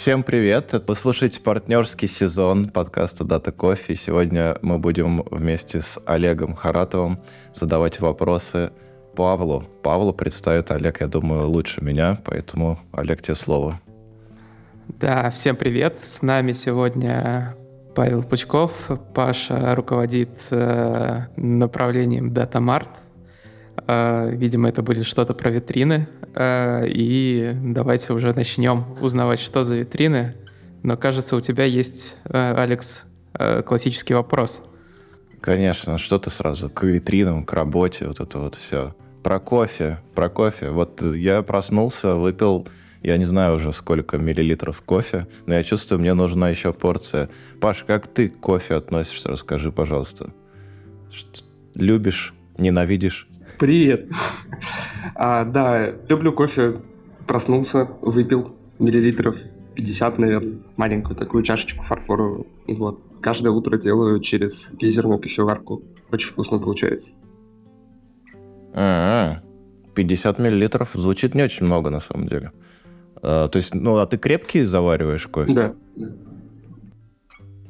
Всем 0.00 0.22
привет! 0.22 0.72
Вы 0.88 0.94
слушаете 0.94 1.42
партнерский 1.42 2.06
сезон 2.06 2.70
подкаста 2.70 3.22
Data 3.22 3.54
Coffee. 3.54 3.96
Сегодня 3.96 4.56
мы 4.62 4.78
будем 4.78 5.22
вместе 5.30 5.82
с 5.82 6.00
Олегом 6.06 6.54
Харатовым 6.54 7.20
задавать 7.52 8.00
вопросы 8.00 8.72
Павлу. 9.14 9.62
Павлу 9.82 10.14
представит 10.14 10.70
Олег, 10.70 11.02
я 11.02 11.06
думаю, 11.06 11.50
лучше 11.50 11.84
меня, 11.84 12.18
поэтому, 12.24 12.80
Олег, 12.92 13.20
тебе 13.20 13.34
слово. 13.34 13.78
Да, 14.88 15.28
всем 15.28 15.54
привет! 15.54 15.98
С 16.00 16.22
нами 16.22 16.54
сегодня 16.54 17.54
Павел 17.94 18.22
Пучков. 18.22 18.88
Паша 19.14 19.74
руководит 19.74 20.46
э, 20.48 21.24
направлением 21.36 22.32
DataMart. 22.32 22.88
Э, 22.88 23.09
видимо, 24.30 24.68
это 24.68 24.82
будет 24.82 25.06
что-то 25.06 25.34
про 25.34 25.50
витрины. 25.50 26.08
Э, 26.34 26.86
и 26.86 27.52
давайте 27.62 28.12
уже 28.12 28.32
начнем 28.32 28.84
узнавать, 29.00 29.40
что 29.40 29.64
за 29.64 29.76
витрины. 29.76 30.34
Но 30.82 30.96
кажется, 30.96 31.36
у 31.36 31.40
тебя 31.40 31.64
есть, 31.64 32.16
э, 32.24 32.54
Алекс, 32.54 33.04
э, 33.34 33.62
классический 33.62 34.14
вопрос. 34.14 34.62
Конечно, 35.40 35.98
что 35.98 36.18
ты 36.18 36.30
сразу 36.30 36.68
к 36.68 36.82
витринам, 36.84 37.44
к 37.44 37.52
работе, 37.52 38.06
вот 38.06 38.20
это 38.20 38.38
вот 38.38 38.54
все. 38.54 38.94
Про 39.22 39.38
кофе, 39.38 39.98
про 40.14 40.28
кофе. 40.28 40.70
Вот 40.70 41.02
я 41.02 41.42
проснулся, 41.42 42.14
выпил, 42.14 42.68
я 43.02 43.16
не 43.16 43.24
знаю 43.24 43.56
уже 43.56 43.72
сколько 43.72 44.18
миллилитров 44.18 44.82
кофе, 44.82 45.26
но 45.46 45.54
я 45.54 45.64
чувствую, 45.64 46.00
мне 46.00 46.12
нужна 46.14 46.50
еще 46.50 46.72
порция. 46.72 47.30
Паш, 47.60 47.84
как 47.84 48.06
ты 48.06 48.28
к 48.28 48.40
кофе 48.40 48.74
относишься? 48.74 49.30
Расскажи, 49.30 49.72
пожалуйста. 49.72 50.30
Любишь, 51.74 52.34
ненавидишь? 52.58 53.29
Привет. 53.60 54.08
А, 55.14 55.44
да, 55.44 55.92
люблю 56.08 56.32
кофе. 56.32 56.80
Проснулся, 57.26 57.90
выпил 58.00 58.56
миллилитров 58.78 59.36
50, 59.74 60.18
наверное, 60.18 60.60
маленькую 60.78 61.14
такую 61.14 61.42
чашечку 61.42 61.84
фарфоровую. 61.84 62.46
Вот. 62.66 63.00
Каждое 63.20 63.50
утро 63.50 63.76
делаю 63.76 64.18
через 64.20 64.72
гейзерную 64.72 65.20
кофеварку. 65.20 65.82
Очень 66.10 66.30
вкусно 66.30 66.58
получается. 66.58 67.12
А-а-а. 68.72 69.42
50 69.94 70.38
миллилитров 70.38 70.92
звучит 70.94 71.34
не 71.34 71.42
очень 71.42 71.66
много, 71.66 71.90
на 71.90 72.00
самом 72.00 72.28
деле. 72.28 72.52
А, 73.22 73.48
то 73.48 73.56
есть, 73.58 73.74
ну, 73.74 73.98
а 73.98 74.06
ты 74.06 74.16
крепкий 74.16 74.64
завариваешь 74.64 75.26
кофе? 75.26 75.52
Да. 75.52 75.74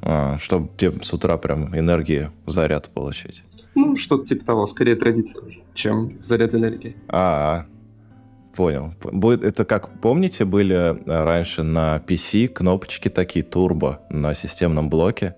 А, 0.01 0.37
чтобы 0.39 0.69
тебе 0.77 0.93
с 1.03 1.13
утра 1.13 1.37
прям 1.37 1.77
энергии, 1.77 2.31
заряд 2.47 2.89
получить. 2.93 3.43
Ну, 3.75 3.95
что-то 3.95 4.25
типа 4.25 4.45
того, 4.45 4.65
скорее 4.65 4.95
традиция, 4.95 5.43
чем 5.73 6.19
заряд 6.19 6.53
энергии. 6.53 6.95
А, 7.07 7.65
понял. 8.55 8.93
Будет, 9.01 9.43
это 9.43 9.65
как, 9.65 10.01
помните, 10.01 10.45
были 10.45 10.75
э, 10.75 10.93
раньше 11.05 11.63
на 11.63 12.03
PC 12.05 12.47
кнопочки 12.49 13.09
такие 13.09 13.43
турбо 13.43 14.01
на 14.09 14.33
системном 14.33 14.89
блоке? 14.89 15.35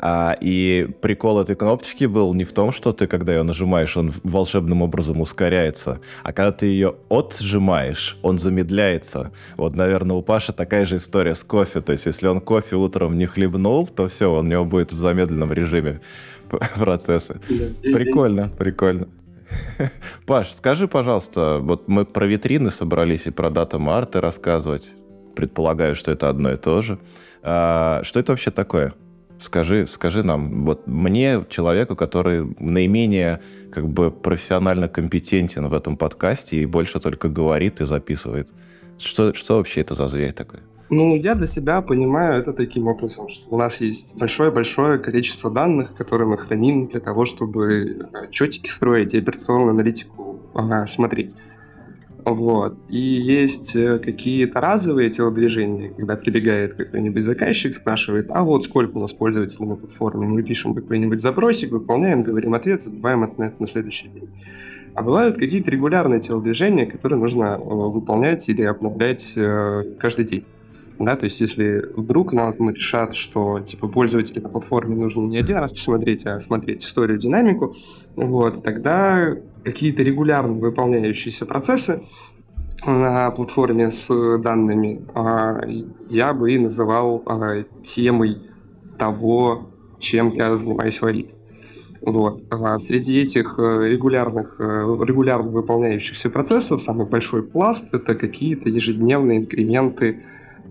А, 0.00 0.36
и 0.40 0.88
прикол 1.02 1.40
этой 1.40 1.56
кнопочки 1.56 2.04
был 2.04 2.32
не 2.32 2.44
в 2.44 2.52
том, 2.52 2.70
что 2.70 2.92
ты, 2.92 3.06
когда 3.08 3.34
ее 3.34 3.42
нажимаешь, 3.42 3.96
он 3.96 4.12
волшебным 4.22 4.82
образом 4.82 5.20
ускоряется, 5.20 6.00
а 6.22 6.32
когда 6.32 6.52
ты 6.52 6.66
ее 6.66 6.94
отжимаешь, 7.10 8.16
он 8.22 8.38
замедляется. 8.38 9.32
Вот, 9.56 9.74
наверное, 9.74 10.16
у 10.16 10.22
Паши 10.22 10.52
такая 10.52 10.84
же 10.84 10.96
история 10.96 11.34
с 11.34 11.42
кофе. 11.42 11.80
То 11.80 11.92
есть, 11.92 12.06
если 12.06 12.28
он 12.28 12.40
кофе 12.40 12.76
утром 12.76 13.18
не 13.18 13.26
хлебнул, 13.26 13.88
то 13.88 14.06
все, 14.06 14.32
он 14.32 14.46
у 14.46 14.50
него 14.50 14.64
будет 14.64 14.92
в 14.92 14.98
замедленном 14.98 15.52
режиме 15.52 16.00
процессы. 16.76 17.40
Да, 17.48 17.66
прикольно, 17.92 18.42
день. 18.44 18.56
прикольно. 18.56 19.08
Паш, 20.26 20.52
скажи, 20.52 20.88
пожалуйста, 20.88 21.58
вот 21.60 21.88
мы 21.88 22.04
про 22.04 22.26
витрины 22.26 22.70
собрались 22.70 23.26
и 23.26 23.30
про 23.30 23.50
дата 23.50 23.78
марта 23.78 24.20
рассказывать. 24.20 24.92
Предполагаю, 25.34 25.94
что 25.94 26.10
это 26.10 26.28
одно 26.28 26.52
и 26.52 26.56
то 26.56 26.82
же. 26.82 26.98
А, 27.42 28.00
что 28.02 28.20
это 28.20 28.32
вообще 28.32 28.50
такое? 28.50 28.94
Скажи, 29.40 29.86
скажи 29.86 30.24
нам, 30.24 30.64
вот 30.64 30.86
мне, 30.88 31.44
человеку, 31.48 31.94
который 31.94 32.54
наименее 32.58 33.40
как 33.70 33.88
бы 33.88 34.10
профессионально 34.10 34.88
компетентен 34.88 35.68
в 35.68 35.74
этом 35.74 35.96
подкасте 35.96 36.56
и 36.56 36.66
больше 36.66 36.98
только 36.98 37.28
говорит 37.28 37.80
и 37.80 37.84
записывает, 37.84 38.48
что, 38.98 39.32
что 39.34 39.58
вообще 39.58 39.82
это 39.82 39.94
за 39.94 40.08
зверь 40.08 40.32
такой? 40.32 40.60
Ну, 40.90 41.16
я 41.16 41.34
для 41.34 41.46
себя 41.46 41.82
понимаю 41.82 42.40
это 42.40 42.54
таким 42.54 42.86
образом, 42.86 43.28
что 43.28 43.46
у 43.50 43.58
нас 43.58 43.80
есть 43.80 44.18
большое-большое 44.18 44.98
количество 44.98 45.50
данных, 45.50 45.94
которые 45.94 46.26
мы 46.28 46.38
храним 46.38 46.86
для 46.86 47.00
того, 47.00 47.26
чтобы 47.26 48.08
отчетики 48.14 48.70
строить 48.70 49.12
и 49.12 49.18
операционную 49.18 49.70
аналитику 49.70 50.40
ага, 50.54 50.86
смотреть. 50.86 51.36
Вот. 52.24 52.78
И 52.88 52.98
есть 52.98 53.76
э, 53.76 53.98
какие-то 53.98 54.60
разовые 54.60 55.10
телодвижения, 55.10 55.90
когда 55.90 56.16
прибегает 56.16 56.74
какой-нибудь 56.74 57.22
заказчик, 57.22 57.74
спрашивает, 57.74 58.26
а 58.30 58.42
вот 58.42 58.64
сколько 58.64 58.96
у 58.96 59.00
нас 59.00 59.12
пользователей 59.12 59.66
на 59.66 59.76
платформе, 59.76 60.26
мы 60.26 60.42
пишем 60.42 60.74
какой-нибудь 60.74 61.20
запросик, 61.20 61.70
выполняем, 61.70 62.22
говорим 62.22 62.54
ответ, 62.54 62.82
забываем 62.82 63.22
ответ 63.22 63.60
на 63.60 63.66
следующий 63.66 64.08
день. 64.08 64.28
А 64.94 65.02
бывают 65.02 65.38
какие-то 65.38 65.70
регулярные 65.70 66.20
телодвижения, 66.20 66.86
которые 66.86 67.18
нужно 67.18 67.58
э, 67.58 67.58
выполнять 67.60 68.48
или 68.48 68.62
обновлять 68.62 69.34
э, 69.36 69.84
каждый 69.98 70.24
день. 70.24 70.44
Да, 70.98 71.14
то 71.14 71.24
есть 71.24 71.40
если 71.40 71.84
вдруг 71.96 72.32
нам 72.32 72.52
решат, 72.70 73.14
что 73.14 73.60
типа 73.60 73.86
пользователи 73.86 74.40
на 74.40 74.48
платформе 74.48 74.96
нужно 74.96 75.26
не 75.26 75.38
один 75.38 75.58
раз 75.58 75.72
посмотреть, 75.72 76.26
а 76.26 76.40
смотреть 76.40 76.84
историю, 76.84 77.18
динамику, 77.18 77.74
вот, 78.16 78.64
тогда 78.64 79.36
какие-то 79.64 80.02
регулярно 80.02 80.54
выполняющиеся 80.54 81.46
процессы 81.46 82.02
на 82.84 83.30
платформе 83.30 83.90
с 83.90 84.08
данными 84.38 85.02
а, 85.14 85.60
я 86.10 86.32
бы 86.32 86.52
и 86.52 86.58
называл 86.58 87.22
а, 87.26 87.62
темой 87.84 88.38
того, 88.98 89.70
чем 89.98 90.30
я 90.30 90.56
занимаюсь 90.56 91.00
в. 91.00 91.34
Вот. 92.00 92.44
А 92.50 92.78
среди 92.78 93.20
этих 93.20 93.58
э, 93.58 93.88
регулярных, 93.88 94.60
э, 94.60 94.62
регулярно 94.62 95.50
выполняющихся 95.50 96.30
процессов 96.30 96.80
самый 96.80 97.06
большой 97.06 97.42
пласт— 97.42 97.86
это 97.92 98.14
какие-то 98.14 98.68
ежедневные 98.68 99.38
инкременты 99.38 100.22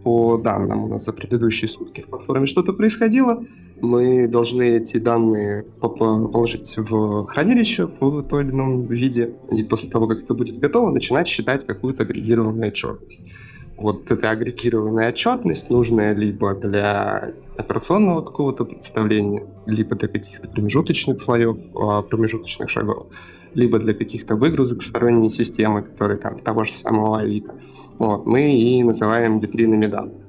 по 0.07 0.37
данным. 0.37 0.85
У 0.85 0.87
нас 0.87 1.03
за 1.03 1.11
предыдущие 1.11 1.67
сутки 1.67 1.99
в 1.99 2.07
платформе 2.07 2.47
что-то 2.47 2.71
происходило. 2.71 3.43
Мы 3.81 4.29
должны 4.29 4.77
эти 4.77 4.99
данные 4.99 5.65
положить 5.81 6.77
в 6.77 7.25
хранилище 7.25 7.87
в 7.87 8.23
той 8.23 8.45
или 8.45 8.51
ином 8.51 8.85
виде, 8.85 9.33
и 9.51 9.63
после 9.63 9.89
того, 9.89 10.07
как 10.07 10.23
это 10.23 10.33
будет 10.33 10.59
готово, 10.59 10.91
начинать 10.91 11.27
считать 11.27 11.65
какую-то 11.65 12.03
агрегированную 12.03 12.69
отчетность. 12.69 13.33
Вот 13.75 14.09
эта 14.09 14.29
агрегированная 14.29 15.09
отчетность 15.09 15.69
нужная 15.69 16.15
либо 16.15 16.55
для 16.55 17.33
операционного 17.57 18.21
какого-то 18.21 18.63
представления, 18.63 19.43
либо 19.65 19.97
для 19.97 20.07
каких-то 20.07 20.47
промежуточных 20.47 21.21
слоев, 21.21 21.57
а, 21.75 22.01
промежуточных 22.01 22.69
шагов, 22.69 23.07
либо 23.53 23.79
для 23.79 23.93
каких-то 23.93 24.35
выгрузок 24.35 24.81
в 24.81 24.85
сторонние 24.85 25.29
системы, 25.29 25.81
которые 25.81 26.17
там 26.17 26.39
того 26.39 26.63
же 26.63 26.73
самого 26.73 27.19
Авито. 27.19 27.55
Вот, 27.97 28.25
мы 28.25 28.53
и 28.53 28.83
называем 28.83 29.39
витринами 29.39 29.87
данных. 29.87 30.21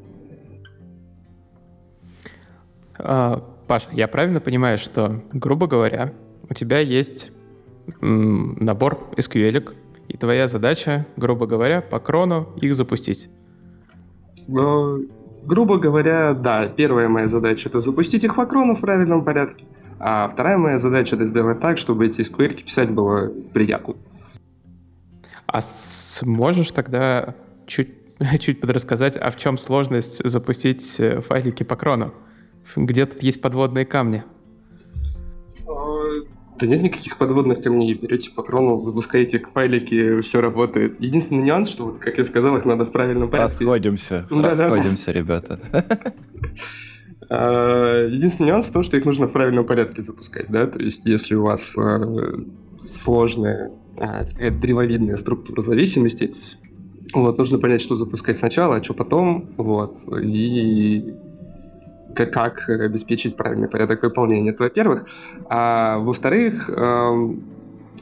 А, 2.99 3.45
Паша, 3.67 3.91
я 3.93 4.09
правильно 4.09 4.41
понимаю, 4.41 4.79
что, 4.79 5.23
грубо 5.33 5.67
говоря, 5.67 6.13
у 6.49 6.55
тебя 6.55 6.81
есть 6.81 7.33
набор 8.01 8.99
SQL, 9.17 9.75
и 10.09 10.17
твоя 10.17 10.49
задача, 10.49 11.07
грубо 11.17 11.47
говоря, 11.47 11.83
по 11.83 12.01
крону 12.01 12.49
их 12.57 12.75
запустить? 12.75 13.29
Ну, 14.47 15.05
грубо 15.45 15.79
говоря, 15.79 16.33
да. 16.33 16.67
Первая 16.67 17.09
моя 17.09 17.29
задача— 17.29 17.69
это 17.71 17.81
запустить 17.81 18.25
их 18.25 18.35
по 18.35 18.47
крону 18.47 18.75
в 18.75 18.81
правильном 18.81 19.23
порядке. 19.23 19.67
А 20.01 20.29
вторая 20.29 20.59
моя 20.59 20.79
задача— 20.79 21.17
это 21.17 21.27
сделать 21.27 21.61
так, 21.61 21.79
чтобы 21.79 22.07
эти 22.07 22.21
SQL 22.21 22.63
писать 22.63 22.91
было 22.91 23.33
приятно. 23.53 23.95
А 25.47 25.61
сможешь 25.61 26.71
тогда 26.71 27.35
чуть, 27.67 27.91
чуть 28.41 28.61
подрассказать, 28.61 29.17
а 29.17 29.31
в 29.31 29.37
чем 29.37 29.59
сложность 29.59 30.23
запустить 30.29 31.01
э, 31.01 31.21
файлики 31.21 31.63
по 31.63 31.75
крону? 31.77 32.13
Где 32.77 33.07
тут 33.07 33.23
есть 33.23 33.41
подводные 33.41 33.87
камни? 33.87 34.25
Да 35.67 36.67
нет 36.67 36.83
никаких 36.83 37.19
подводных 37.19 37.63
камней. 37.63 37.95
Берете 37.95 38.31
по 38.31 38.43
крону, 38.43 38.81
запускаете 38.81 39.39
файлики, 39.39 40.21
все 40.21 40.41
работает. 40.41 41.01
Единственный 41.01 41.45
нюанс, 41.45 41.71
что, 41.71 41.85
вот, 41.85 41.99
как 41.99 42.19
я 42.19 42.25
сказал, 42.25 42.57
их 42.57 42.65
надо 42.65 42.85
в 42.85 42.91
правильном 42.91 43.31
порядке. 43.31 43.59
Расходимся, 43.59 44.27
да, 44.29 44.51
расходимся, 44.51 45.07
да. 45.07 45.13
ребята. 45.13 45.61
А, 47.31 48.07
единственный 48.07 48.49
нюанс 48.49 48.69
в 48.69 48.73
том, 48.73 48.83
что 48.83 48.97
их 48.97 49.05
нужно 49.05 49.27
в 49.27 49.33
правильном 49.33 49.67
порядке 49.67 50.03
запускать, 50.03 50.47
да, 50.49 50.67
то 50.67 50.79
есть 50.79 51.05
если 51.05 51.35
у 51.35 51.43
вас 51.43 51.77
а, 51.77 52.01
сложная 52.79 53.71
а, 53.99 54.25
древовидная 54.51 55.17
структура 55.17 55.61
зависимости, 55.61 56.33
вот, 57.13 57.39
нужно 57.39 57.59
понять, 57.59 57.83
что 57.83 57.97
запускать 57.97 58.37
сначала, 58.37 58.77
а 58.77 58.85
что 58.85 58.95
потом, 58.95 59.51
вот, 59.57 59.99
и 60.23 61.15
как, 62.15 62.69
обеспечить 62.69 63.37
правильный 63.37 63.69
порядок 63.69 64.03
выполнения, 64.03 64.51
это 64.51 64.65
во-первых. 64.65 65.07
А 65.49 65.99
во-вторых, 65.99 66.69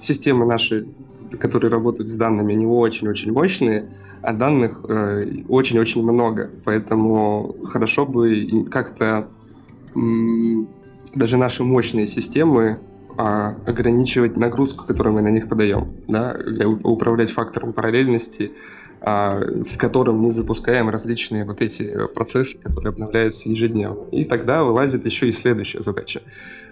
системы 0.00 0.46
наши, 0.46 0.86
которые 1.38 1.70
работают 1.70 2.08
с 2.08 2.16
данными, 2.16 2.54
они 2.54 2.66
очень-очень 2.66 3.32
мощные, 3.32 3.90
а 4.22 4.32
данных 4.32 4.80
э, 4.88 5.42
очень-очень 5.48 6.02
много. 6.02 6.50
Поэтому 6.64 7.56
хорошо 7.64 8.06
бы 8.06 8.66
как-то 8.70 9.28
даже 11.14 11.36
наши 11.38 11.64
мощные 11.64 12.06
системы 12.06 12.78
а, 13.18 13.56
ограничивать 13.66 14.36
нагрузку, 14.36 14.84
которую 14.84 15.14
мы 15.14 15.22
на 15.22 15.28
них 15.28 15.48
подаем, 15.48 15.96
да, 16.06 16.38
управлять 16.84 17.30
фактором 17.30 17.72
параллельности, 17.72 18.52
а, 19.00 19.40
с 19.62 19.78
которым 19.78 20.18
мы 20.18 20.32
запускаем 20.32 20.90
различные 20.90 21.44
вот 21.44 21.62
эти 21.62 22.06
процессы, 22.14 22.58
которые 22.58 22.90
обновляются 22.90 23.48
ежедневно. 23.48 24.04
И 24.10 24.24
тогда 24.24 24.64
вылазит 24.64 25.06
еще 25.06 25.28
и 25.28 25.32
следующая 25.32 25.82
задача. 25.82 26.20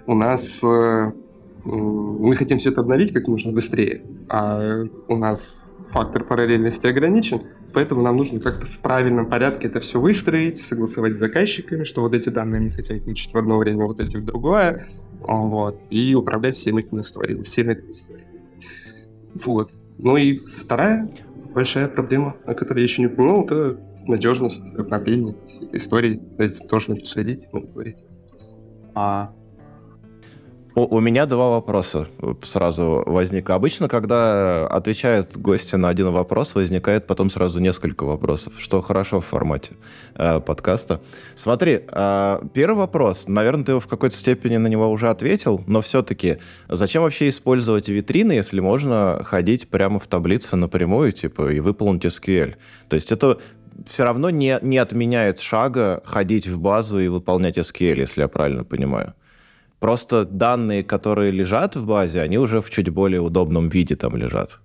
У 0.06 0.14
нас 0.14 0.62
э, 0.62 1.12
мы 1.64 2.36
хотим 2.36 2.58
все 2.58 2.70
это 2.70 2.82
обновить 2.82 3.12
как 3.12 3.26
можно 3.26 3.52
быстрее, 3.52 4.02
а 4.28 4.84
у 5.08 5.16
нас 5.16 5.70
фактор 5.88 6.24
параллельности 6.24 6.86
ограничен, 6.86 7.40
поэтому 7.72 8.02
нам 8.02 8.16
нужно 8.16 8.40
как-то 8.40 8.66
в 8.66 8.78
правильном 8.78 9.28
порядке 9.28 9.68
это 9.68 9.80
все 9.80 10.00
выстроить, 10.00 10.58
согласовать 10.58 11.14
с 11.14 11.18
заказчиками, 11.18 11.84
что 11.84 12.00
вот 12.00 12.14
эти 12.14 12.28
данные 12.28 12.60
они 12.60 12.70
хотят 12.70 13.02
получить 13.02 13.32
в 13.32 13.36
одно 13.36 13.58
время, 13.58 13.84
вот 13.84 14.00
эти 14.00 14.16
в 14.16 14.24
другое, 14.24 14.84
вот, 15.20 15.82
и 15.90 16.14
управлять 16.14 16.54
всеми 16.54 16.80
этими 16.80 17.00
историями, 17.00 17.42
всеми 17.42 17.72
этими 17.72 17.90
историями. 17.90 18.42
Вот. 19.34 19.72
Ну 19.98 20.16
и 20.16 20.34
вторая 20.34 21.10
большая 21.54 21.88
проблема, 21.88 22.36
о 22.44 22.54
которой 22.54 22.80
я 22.80 22.84
еще 22.84 23.00
не 23.00 23.06
упомянул, 23.06 23.44
это 23.44 23.78
надежность 24.08 24.74
обновления 24.74 25.34
всей 25.46 25.66
этой 25.66 25.78
истории. 25.78 26.20
За 26.36 26.44
этим 26.44 26.68
тоже 26.68 26.90
нужно 26.90 27.06
следить, 27.06 27.48
говорить. 27.52 28.04
А 28.94 29.32
у, 30.74 30.96
у 30.96 31.00
меня 31.00 31.26
два 31.26 31.50
вопроса 31.50 32.06
сразу 32.42 33.02
возникло. 33.06 33.54
Обычно, 33.54 33.88
когда 33.88 34.66
отвечают 34.66 35.36
гости 35.36 35.76
на 35.76 35.88
один 35.88 36.10
вопрос, 36.10 36.54
возникает 36.54 37.06
потом 37.06 37.30
сразу 37.30 37.60
несколько 37.60 38.04
вопросов, 38.04 38.54
что 38.58 38.80
хорошо 38.80 39.20
в 39.20 39.26
формате 39.26 39.72
э, 40.14 40.40
подкаста. 40.40 41.00
Смотри, 41.34 41.80
э, 41.86 42.40
первый 42.52 42.76
вопрос, 42.76 43.28
наверное, 43.28 43.64
ты 43.64 43.78
в 43.78 43.86
какой-то 43.86 44.16
степени 44.16 44.56
на 44.56 44.66
него 44.66 44.90
уже 44.90 45.10
ответил, 45.10 45.62
но 45.66 45.80
все-таки 45.80 46.38
зачем 46.68 47.02
вообще 47.02 47.28
использовать 47.28 47.88
витрины, 47.88 48.32
если 48.32 48.60
можно 48.60 49.22
ходить 49.24 49.68
прямо 49.68 50.00
в 50.00 50.06
таблице 50.06 50.56
напрямую, 50.56 51.12
типа, 51.12 51.52
и 51.52 51.60
выполнить 51.60 52.04
SQL? 52.04 52.56
То 52.88 52.94
есть 52.94 53.12
это 53.12 53.38
все 53.86 54.04
равно 54.04 54.30
не, 54.30 54.58
не 54.62 54.78
отменяет 54.78 55.40
шага 55.40 56.02
ходить 56.04 56.46
в 56.46 56.58
базу 56.58 56.98
и 57.00 57.08
выполнять 57.08 57.58
SQL, 57.58 57.98
если 57.98 58.22
я 58.22 58.28
правильно 58.28 58.64
понимаю. 58.64 59.14
Просто 59.84 60.24
данные, 60.24 60.82
которые 60.82 61.30
лежат 61.30 61.76
в 61.76 61.84
базе, 61.84 62.22
они 62.22 62.38
уже 62.38 62.62
в 62.62 62.70
чуть 62.70 62.88
более 62.88 63.20
удобном 63.20 63.68
виде 63.68 63.96
там 63.96 64.16
лежат. 64.16 64.58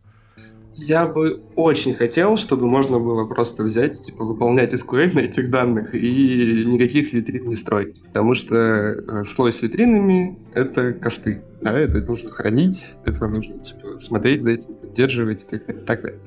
Я 0.75 1.07
бы 1.07 1.41
очень 1.57 1.93
хотел, 1.93 2.37
чтобы 2.37 2.67
можно 2.67 2.99
было 2.99 3.27
просто 3.27 3.63
взять, 3.63 4.01
типа, 4.01 4.23
выполнять 4.23 4.73
SQL 4.73 5.13
на 5.13 5.19
этих 5.19 5.49
данных 5.51 5.93
и 5.93 6.63
никаких 6.65 7.11
витрин 7.11 7.47
не 7.47 7.57
строить. 7.57 8.01
Потому 8.01 8.33
что 8.33 8.55
э, 8.55 9.23
слой 9.25 9.51
с 9.51 9.61
витринами— 9.61 10.39
это 10.53 10.93
косты. 10.93 11.41
А 11.63 11.73
это 11.73 11.99
нужно 11.99 12.29
хранить, 12.29 12.99
это 13.03 13.27
нужно, 13.27 13.59
типа, 13.59 13.99
смотреть 13.99 14.41
за 14.41 14.51
этим, 14.51 14.75
поддерживать 14.89 15.45
и 15.51 15.57
так 15.57 16.01
далее. 16.01 16.19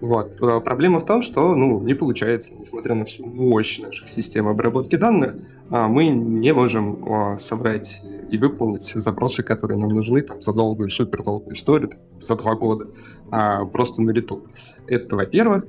Вот. 0.00 0.36
Э, 0.42 0.60
проблема 0.60 1.00
в 1.00 1.06
том, 1.06 1.22
что 1.22 1.54
ну, 1.54 1.80
не 1.80 1.94
получается, 1.94 2.54
несмотря 2.58 2.94
на 2.94 3.04
всю 3.04 3.26
мощь 3.26 3.78
наших 3.78 4.08
систем 4.08 4.48
обработки 4.48 4.96
данных, 4.96 5.36
а, 5.70 5.88
мы 5.88 6.08
не 6.08 6.52
можем 6.52 7.04
а, 7.04 7.38
собрать 7.38 8.04
и 8.30 8.38
выполнить 8.38 8.82
запросы, 8.82 9.42
которые 9.42 9.78
нам 9.78 9.90
нужны 9.90 10.20
там, 10.20 10.42
за 10.42 10.52
долгую, 10.52 10.90
супер 10.90 11.22
долгую 11.22 11.54
историю, 11.54 11.90
за 12.20 12.36
два 12.36 12.54
года, 12.54 12.88
а, 13.30 13.64
просто 13.64 14.02
на 14.02 14.10
лету. 14.10 14.46
Это, 14.86 15.16
во-первых, 15.16 15.66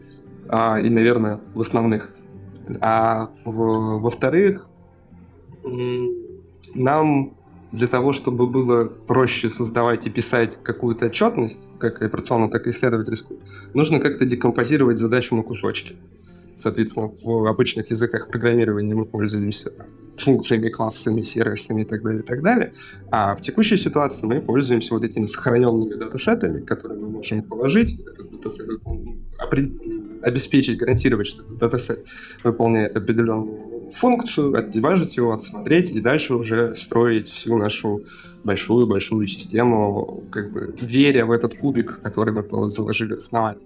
и, 0.48 0.90
наверное, 0.90 1.42
в 1.54 1.60
основных. 1.60 2.10
А 2.80 3.30
во-вторых, 3.44 4.70
нам 6.74 7.37
для 7.78 7.88
того, 7.88 8.12
чтобы 8.12 8.48
было 8.48 8.86
проще 8.86 9.50
создавать 9.50 10.08
и 10.08 10.10
писать 10.10 10.58
какую-то 10.64 11.06
отчетность, 11.06 11.68
как 11.80 12.02
операционную, 12.02 12.52
так 12.52 12.68
и 12.68 12.72
исследовательскую, 12.72 13.40
нужно 13.74 14.00
как-то 14.00 14.26
декомпозировать 14.26 14.98
задачу 14.98 15.36
на 15.36 15.44
кусочки. 15.44 15.96
Соответственно, 16.56 17.12
в 17.24 17.48
обычных 17.48 17.92
языках 17.92 18.30
программирования 18.30 18.96
мы 18.96 19.06
пользуемся 19.06 19.72
функциями, 20.16 20.70
классами, 20.70 21.22
сервисами 21.22 21.84
и 21.84 21.86
так 21.86 22.02
далее, 22.02 22.24
и 22.24 22.26
так 22.26 22.42
далее. 22.42 22.74
А 23.12 23.36
в 23.36 23.42
текущей 23.42 23.78
ситуации 23.78 24.26
мы 24.26 24.42
пользуемся 24.42 24.96
вот 24.96 25.04
этими 25.04 25.28
сохраненными 25.28 25.94
датасетами, 25.94 26.66
которые 26.66 27.00
мы 27.00 27.10
можем 27.10 27.44
положить, 27.44 28.00
этот 28.00 28.32
датасет 28.32 28.70
обеспечить, 30.24 30.80
гарантировать, 30.80 31.28
что 31.28 31.44
этот 31.44 31.58
датасет 31.60 32.08
выполняет 32.44 32.98
определенную 32.98 33.67
функцию, 33.92 34.56
отдебажить 34.58 35.18
его, 35.18 35.34
отсмотреть 35.34 35.92
и 35.92 36.00
дальше 36.00 36.36
уже 36.36 36.76
строить 36.76 37.28
всю 37.28 37.58
нашу 37.58 38.02
большую-большую 38.44 39.28
систему, 39.28 40.24
как 40.32 40.52
бы 40.52 40.76
веря 40.80 41.26
в 41.26 41.32
этот 41.32 41.58
кубик, 41.58 42.02
который 42.02 42.34
мы 42.34 42.70
заложили 42.70 43.16
основу. 43.16 43.60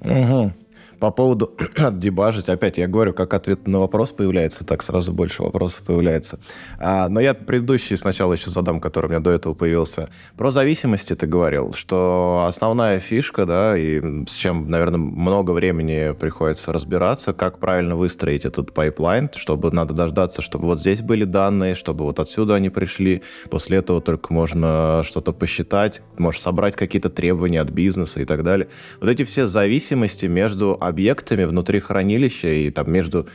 Угу. 0.00 0.52
По 1.00 1.10
поводу 1.10 1.56
дебажить, 1.92 2.48
опять 2.48 2.78
я 2.78 2.88
говорю, 2.88 3.12
как 3.12 3.32
ответ 3.34 3.68
на 3.68 3.78
вопрос 3.78 4.10
появляется, 4.10 4.64
так 4.64 4.82
сразу 4.82 5.12
больше 5.12 5.42
вопросов 5.42 5.82
появляется. 5.86 6.40
А, 6.78 7.08
но 7.08 7.20
я 7.20 7.34
предыдущий 7.34 7.96
сначала 7.96 8.32
еще 8.32 8.50
задам, 8.50 8.80
который 8.80 9.06
у 9.06 9.10
меня 9.10 9.20
до 9.20 9.30
этого 9.30 9.54
появился. 9.54 10.08
Про 10.36 10.50
зависимости 10.50 11.14
ты 11.14 11.26
говорил, 11.26 11.72
что 11.72 12.46
основная 12.48 12.98
фишка, 12.98 13.46
да, 13.46 13.78
и 13.78 14.00
с 14.26 14.34
чем, 14.34 14.68
наверное, 14.68 14.98
много 14.98 15.52
времени 15.52 16.12
приходится 16.18 16.72
разбираться, 16.72 17.32
как 17.32 17.58
правильно 17.58 17.94
выстроить 17.94 18.44
этот 18.44 18.72
пайплайн, 18.72 19.30
чтобы 19.36 19.70
надо 19.70 19.94
дождаться, 19.94 20.42
чтобы 20.42 20.66
вот 20.66 20.80
здесь 20.80 21.00
были 21.00 21.24
данные, 21.24 21.74
чтобы 21.74 22.04
вот 22.04 22.18
отсюда 22.18 22.56
они 22.56 22.70
пришли, 22.70 23.22
после 23.50 23.78
этого 23.78 24.00
только 24.00 24.32
можно 24.32 25.02
что-то 25.04 25.32
посчитать, 25.32 26.02
можешь 26.16 26.40
собрать 26.40 26.74
какие-то 26.74 27.08
требования 27.08 27.60
от 27.60 27.70
бизнеса 27.70 28.20
и 28.20 28.24
так 28.24 28.42
далее. 28.42 28.68
Вот 29.00 29.08
эти 29.08 29.22
все 29.22 29.46
зависимости 29.46 30.26
между 30.26 30.76
объектами 30.88 31.44
внутри 31.44 31.80
хранилища 31.80 32.48
и 32.48 32.70
там 32.70 32.90
между 32.90 33.28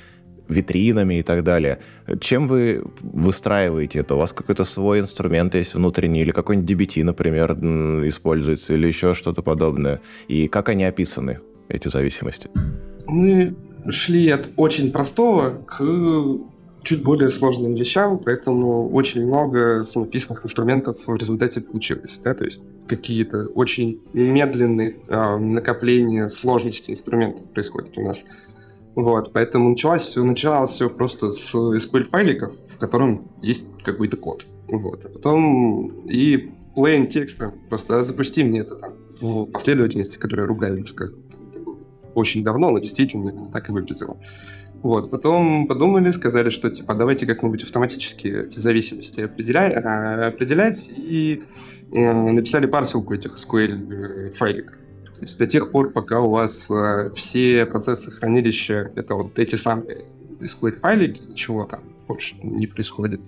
витринами 0.50 1.20
и 1.20 1.24
так 1.24 1.44
далее. 1.44 1.80
Чем 2.20 2.48
вы 2.48 2.84
выстраиваете 3.02 4.00
это? 4.00 4.16
У 4.16 4.18
вас 4.18 4.34
какой-то 4.34 4.66
свой 4.66 5.00
инструмент 5.00 5.56
есть 5.56 5.74
внутренний, 5.74 6.22
или 6.22 6.32
какой-нибудь 6.32 6.70
DBT, 6.70 7.04
например, 7.04 7.54
используется, 8.08 8.74
или 8.74 8.88
еще 8.88 9.14
что-то 9.14 9.42
подобное? 9.42 10.02
И 10.28 10.48
как 10.48 10.70
они 10.70 10.84
описаны, 10.84 11.40
эти 11.70 11.88
зависимости? 11.88 12.50
Мы 13.08 13.56
шли 13.90 14.30
от 14.30 14.50
очень 14.58 14.92
простого 14.92 15.64
к 15.66 15.82
чуть 16.84 17.04
более 17.04 17.30
сложным 17.30 17.74
вещам, 17.74 18.20
поэтому 18.20 18.90
очень 18.92 19.26
много 19.26 19.84
самописных 19.84 20.46
инструментов 20.46 21.08
в 21.08 21.16
результате 21.16 21.62
получилось. 21.62 22.20
Да? 22.24 22.34
То 22.34 22.46
есть 22.46 22.62
какие-то 22.88 23.46
очень 23.56 24.02
медленные 24.14 24.98
э, 25.08 25.38
накопления 25.38 26.28
сложности 26.28 26.92
инструментов 26.92 27.50
происходят 27.52 27.98
у 27.98 28.02
нас. 28.02 28.26
Вот, 28.96 29.34
поэтому 29.34 29.70
началось 29.70 30.04
все, 30.04 30.24
началось 30.24 30.70
все 30.70 30.90
просто 30.90 31.32
с 31.32 31.56
SQL-файликов, 31.56 32.54
в 32.68 32.78
котором 32.78 33.28
есть 33.42 33.66
какой-то 33.84 34.18
код. 34.18 34.46
Вот, 34.68 35.06
а 35.06 35.10
потом 35.10 36.06
и 36.08 36.52
plain 36.76 37.08
текста, 37.08 37.54
просто 37.70 38.00
а 38.00 38.04
запусти 38.04 38.44
мне 38.44 38.60
это 38.60 38.76
там 38.76 38.94
в 39.20 39.46
последовательности, 39.46 40.18
которая 40.20 40.46
ругали. 40.46 40.86
Очень 42.14 42.44
давно, 42.44 42.70
но 42.70 42.78
действительно 42.78 43.48
так 43.52 43.70
и 43.70 43.72
выглядело. 43.72 44.18
Вот, 44.84 45.10
потом 45.10 45.66
подумали, 45.66 46.12
сказали, 46.12 46.50
что 46.50 46.70
типа 46.70 46.94
давайте 46.94 47.26
как-нибудь 47.26 47.64
автоматически 47.64 48.28
эти 48.28 48.60
зависимости 48.60 49.22
определять, 49.22 49.74
а, 49.78 50.28
определять 50.28 50.92
и 50.94 51.42
э, 51.94 52.14
написали 52.14 52.66
парсилку 52.66 53.14
этих 53.14 53.38
SQL 53.38 54.32
файликов. 54.32 54.76
То 55.16 55.22
есть 55.22 55.38
до 55.38 55.48
тех 55.48 55.72
пор, 55.72 55.92
пока 55.92 56.20
у 56.20 56.32
вас 56.32 56.70
э, 56.70 57.12
все 57.16 57.66
процессы 57.66 58.12
хранилища 58.12 58.92
это 58.98 59.16
вот 59.16 59.40
эти 59.40 59.56
самые 59.56 60.04
SQL 60.42 60.78
файлики, 60.78 61.30
ничего 61.30 61.64
там 61.64 61.80
больше 62.06 62.36
не 62.44 62.68
происходит. 62.68 63.22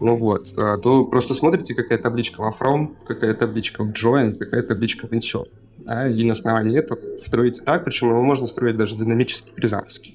Ну 0.00 0.16
вот, 0.16 0.52
э, 0.54 0.78
то 0.82 1.06
просто 1.06 1.32
смотрите, 1.32 1.74
какая 1.74 1.96
табличка 1.96 2.42
во 2.42 2.50
from, 2.50 2.94
какая 3.06 3.32
табличка 3.32 3.84
в 3.84 3.92
join, 3.92 4.34
какая 4.34 4.62
табличка 4.62 5.06
в 5.06 5.12
insert. 5.12 5.48
Да, 5.78 6.08
и 6.08 6.24
на 6.24 6.32
основании 6.32 6.78
этого 6.78 7.16
строите 7.16 7.62
так, 7.62 7.84
причем 7.84 8.10
его 8.10 8.22
можно 8.22 8.46
строить 8.46 8.76
даже 8.76 8.96
динамически 8.96 9.50
при 9.54 9.66
запуске. 9.66 10.13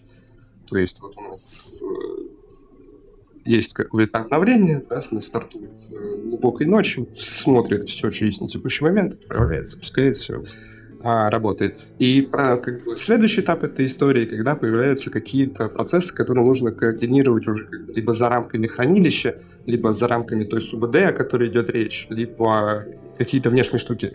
То 0.69 0.77
есть 0.77 1.01
вот 1.01 1.17
у 1.17 1.21
нас 1.21 1.81
э, 1.83 2.21
есть 3.45 3.73
какое-то 3.73 4.19
обновление, 4.19 4.85
да, 4.87 5.01
стартует 5.01 5.79
э, 5.91 6.21
глубокой 6.25 6.67
ночью, 6.67 7.07
смотрит 7.15 7.89
все, 7.89 8.11
что 8.11 8.25
есть 8.25 8.41
на 8.41 8.47
текущий 8.47 8.83
момент, 8.83 9.13
отправляет, 9.13 9.67
запускает 9.67 10.15
все. 10.15 10.43
а, 11.01 11.29
работает. 11.29 11.87
И 11.97 12.21
про, 12.21 12.57
как 12.57 12.83
бы, 12.83 12.97
следующий 12.97 13.41
этап 13.41 13.63
этой 13.63 13.85
истории, 13.85 14.25
когда 14.25 14.55
появляются 14.55 15.09
какие-то 15.09 15.69
процессы, 15.69 16.13
которые 16.13 16.45
нужно 16.45 16.71
координировать 16.71 17.47
уже 17.47 17.65
как 17.65 17.85
бы, 17.85 17.93
либо 17.93 18.13
за 18.13 18.29
рамками 18.29 18.67
хранилища, 18.67 19.41
либо 19.65 19.93
за 19.93 20.07
рамками 20.07 20.43
той 20.43 20.61
СУБД, 20.61 20.95
о 20.97 21.11
которой 21.13 21.49
идет 21.49 21.69
речь, 21.69 22.05
либо 22.09 22.85
какие-то 23.17 23.49
внешние 23.49 23.79
штуки 23.79 24.13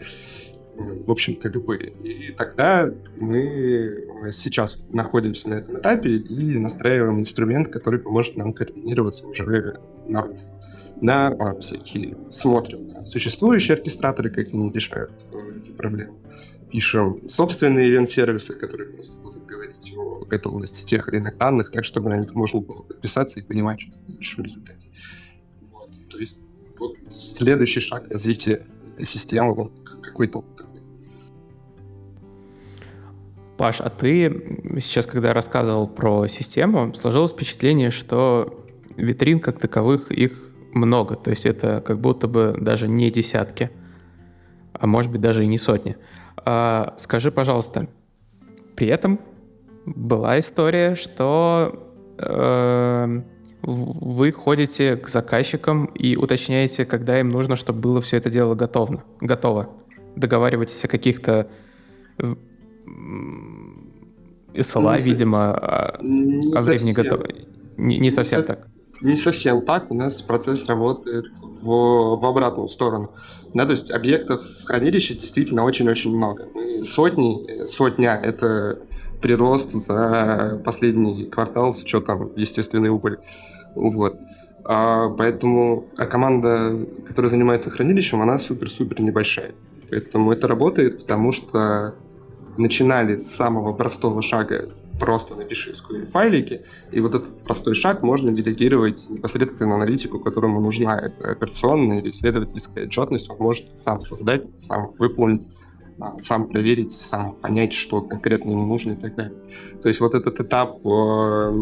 в 0.77 1.11
общем-то, 1.11 1.49
любые. 1.49 1.91
И 2.03 2.33
тогда 2.33 2.91
мы 3.17 4.31
сейчас 4.31 4.79
находимся 4.91 5.49
на 5.49 5.55
этом 5.55 5.79
этапе 5.79 6.17
и 6.17 6.59
настраиваем 6.59 7.21
инструмент, 7.21 7.69
который 7.69 8.01
поможет 8.01 8.37
нам 8.37 8.53
координироваться 8.53 9.27
уже 9.27 9.79
наружу. 10.09 10.39
На 11.01 11.29
а, 11.29 11.59
всякие 11.59 12.17
смотрим 12.31 13.05
существующие 13.05 13.75
оркестраторы, 13.75 14.31
как 14.31 14.55
они 14.55 14.71
решают 14.73 15.27
э, 15.33 15.59
эти 15.59 15.71
проблемы. 15.73 16.15
Пишем 16.71 17.29
собственные 17.29 17.91
ивент-сервисы, 17.91 18.55
которые 18.55 18.91
просто 18.91 19.17
будут 19.19 19.45
говорить 19.45 19.93
о 19.97 20.25
готовности 20.25 20.87
тех 20.87 21.09
или 21.09 21.17
иных 21.17 21.37
данных, 21.37 21.71
так, 21.71 21.85
чтобы 21.85 22.11
на 22.11 22.19
них 22.19 22.35
можно 22.35 22.61
было 22.61 22.83
подписаться 22.83 23.41
и 23.41 23.43
понимать, 23.43 23.81
что 23.81 23.93
ты 23.93 24.43
в 24.43 24.45
результате. 24.45 24.89
Вот. 25.73 25.91
То 26.09 26.19
есть 26.19 26.39
вот 26.79 26.97
следующий 27.11 27.81
шаг 27.81 28.09
развития 28.09 28.67
системы, 29.03 29.55
он 29.55 29.73
какой-то 30.03 30.45
Паш, 33.57 33.81
а 33.81 33.89
ты 33.89 34.81
сейчас, 34.81 35.07
когда 35.07 35.33
рассказывал 35.33 35.87
про 35.87 36.27
систему, 36.27 36.93
сложилось 36.95 37.33
впечатление, 37.33 37.91
что 37.91 38.65
витрин 38.97 39.39
как 39.39 39.61
таковых 39.61 40.11
их 40.11 40.51
много. 40.73 41.15
То 41.15 41.31
есть 41.31 41.47
это 41.47 41.81
как 41.81 42.01
будто 42.01 42.27
бы 42.27 42.57
даже 42.59 42.89
не 42.89 43.11
десятки, 43.11 43.71
а 44.73 44.87
может 44.87 45.13
быть 45.13 45.21
даже 45.21 45.45
и 45.45 45.47
не 45.47 45.59
сотни. 45.59 45.97
А, 46.37 46.95
скажи, 46.99 47.31
пожалуйста, 47.31 47.87
при 48.75 48.89
этом 48.89 49.21
была 49.87 50.41
история, 50.41 50.97
что 50.97 51.89
э, 52.19 53.23
вы 53.63 54.33
ходите 54.33 54.97
к 54.97 55.09
заказчикам 55.09 55.87
и 55.87 56.17
уточняете, 56.17 56.85
когда 56.85 57.21
им 57.21 57.29
нужно, 57.29 57.55
чтобы 57.55 57.81
было 57.81 58.01
все 58.01 58.17
это 58.17 58.31
дело 58.31 58.55
готово. 58.55 59.05
готово. 59.21 59.71
Договариваетесь 60.17 60.85
о 60.85 60.89
каких-то 60.89 61.49
SLA, 64.55 64.99
не 64.99 65.05
видимо, 65.05 65.55
а, 65.55 65.99
не 66.01 66.55
о 66.55 66.63
времени 66.63 66.93
готово. 66.93 67.27
Не, 67.77 67.99
не 67.99 68.11
совсем 68.11 68.41
не 68.41 68.47
так. 68.47 68.69
Не 69.01 69.17
совсем 69.17 69.63
так. 69.63 69.91
У 69.91 69.95
нас 69.95 70.23
процесс 70.23 70.67
работает 70.67 71.27
в, 71.43 71.67
в 72.17 72.25
обратную 72.25 72.69
сторону. 72.69 73.13
Да, 73.53 73.65
то 73.65 73.73
есть 73.73 73.91
объектов 73.91 74.43
в 74.43 74.65
хранилище 74.65 75.15
действительно 75.15 75.65
очень-очень 75.65 76.15
много. 76.17 76.49
Сотни, 76.83 77.65
сотня— 77.67 78.21
это 78.23 78.79
прирост 79.21 79.73
за 79.73 80.61
последний 80.65 81.27
квартал 81.27 81.75
с 81.75 81.83
учетом 81.83 82.33
естественной 82.37 82.91
убыли. 82.91 83.19
Вот. 83.75 84.17
А, 84.65 85.11
поэтому 85.11 85.87
а 85.97 86.07
команда, 86.07 86.79
которая 87.07 87.31
занимается 87.31 87.71
хранилищем, 87.71 88.23
она 88.23 88.39
супер-супер 88.39 89.01
небольшая. 89.01 89.55
Поэтому 89.91 90.33
это 90.33 90.49
работает, 90.49 91.01
потому 91.01 91.33
что 91.33 91.95
начинали 92.57 93.17
с 93.17 93.35
самого 93.35 93.73
простого 93.73 94.23
шага 94.23 94.71
просто 94.99 95.35
напиши 95.35 95.73
SQL 95.73 96.07
файлики, 96.07 96.63
и 96.93 97.01
вот 97.01 97.15
этот 97.15 97.43
простой 97.43 97.75
шаг 97.75 98.03
можно 98.03 98.31
делегировать 98.33 99.09
непосредственно 99.11 99.75
аналитику, 99.75 100.21
которому 100.21 100.61
нужна 100.61 100.99
эта 100.99 101.33
операционная 101.33 102.01
или 102.01 102.11
исследовательская 102.11 102.87
отчетность, 102.87 103.29
он 103.31 103.37
может 103.39 103.77
сам 103.77 104.01
создать, 104.01 104.47
сам 104.59 104.93
выполнить, 104.99 105.49
а, 105.99 106.19
сам 106.19 106.49
проверить, 106.49 106.93
сам 106.93 107.35
понять, 107.35 107.73
что 107.73 108.03
конкретно 108.03 108.51
ему 108.51 108.67
нужно 108.67 108.93
и 108.93 108.97
так 108.97 109.15
далее. 109.15 109.37
То 109.83 109.89
есть 109.89 110.01
вот 110.01 110.15
этот 110.15 110.41
этап 110.41 110.79
э, 110.85 111.53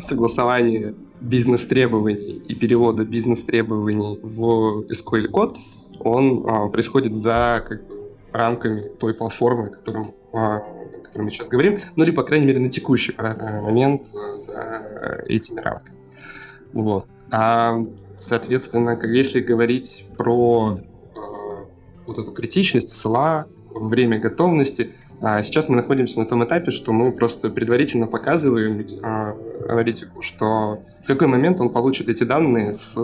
согласования 0.00 0.94
бизнес-требований 1.20 2.42
и 2.48 2.54
перевода 2.54 3.04
бизнес-требований 3.04 4.18
в 4.22 4.84
SQL-код, 4.90 5.58
он 6.00 6.44
а, 6.46 6.68
происходит 6.68 7.14
за 7.14 7.64
как 7.66 7.86
бы, 7.86 7.97
рамками 8.38 8.88
той 8.98 9.14
платформы, 9.14 9.66
о 9.66 9.70
котором, 9.70 10.14
о 10.32 10.60
которой 11.04 11.24
мы 11.24 11.30
сейчас 11.30 11.48
говорим, 11.48 11.78
ну 11.96 12.04
или, 12.04 12.10
по 12.10 12.22
крайней 12.22 12.46
мере, 12.46 12.60
на 12.60 12.70
текущий 12.70 13.14
э, 13.16 13.60
момент 13.60 14.06
за 14.06 15.22
этими 15.26 15.60
рамками. 15.60 15.96
Вот. 16.72 17.06
А, 17.30 17.78
соответственно, 18.16 18.98
если 19.04 19.40
говорить 19.40 20.06
про 20.16 20.78
э, 20.78 21.18
вот 22.06 22.18
эту 22.18 22.32
критичность 22.32 22.94
SLA, 22.94 23.46
время 23.74 24.18
готовности, 24.18 24.94
а 25.20 25.42
сейчас 25.42 25.68
мы 25.68 25.76
находимся 25.76 26.20
на 26.20 26.26
том 26.26 26.44
этапе, 26.44 26.70
что 26.70 26.92
мы 26.92 27.12
просто 27.12 27.50
предварительно 27.50 28.06
показываем 28.06 28.80
э, 28.80 29.68
аналитику, 29.68 30.22
что 30.22 30.82
в 31.02 31.06
какой 31.06 31.26
момент 31.26 31.60
он 31.60 31.70
получит 31.70 32.08
эти 32.08 32.24
данные 32.24 32.72
с 32.72 32.96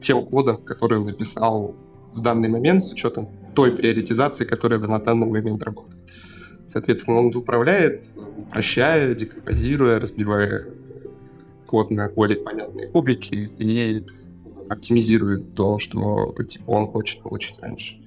тем 0.00 0.26
кодом, 0.26 0.56
который 0.56 0.98
он 0.98 1.06
написал 1.06 1.76
в 2.12 2.20
данный 2.20 2.48
момент 2.48 2.82
с 2.82 2.92
учетом 2.92 3.28
той 3.54 3.72
приоритизации, 3.72 4.44
которая 4.44 4.78
на 4.78 4.98
данный 4.98 5.26
момент 5.26 5.62
работает. 5.62 6.02
Соответственно, 6.66 7.18
он 7.18 7.36
управляет, 7.36 8.00
упрощая, 8.36 9.14
декомпозируя, 9.14 10.00
разбивая 10.00 10.66
код 11.66 11.90
на 11.90 12.08
более 12.08 12.38
понятные 12.38 12.88
кубики 12.88 13.50
и 13.58 14.06
оптимизирует 14.68 15.54
то, 15.54 15.78
что 15.78 16.34
типа, 16.48 16.70
он 16.70 16.86
хочет 16.86 17.22
получить 17.22 17.56
раньше. 17.60 17.98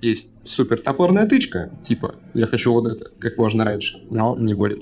Есть 0.00 0.30
супер 0.44 0.80
топорная 0.80 1.26
тычка, 1.26 1.70
типа, 1.82 2.14
я 2.34 2.46
хочу 2.46 2.72
вот 2.72 2.86
это 2.86 3.10
как 3.18 3.36
можно 3.36 3.64
раньше, 3.64 4.02
но 4.10 4.36
не 4.38 4.54
более. 4.54 4.78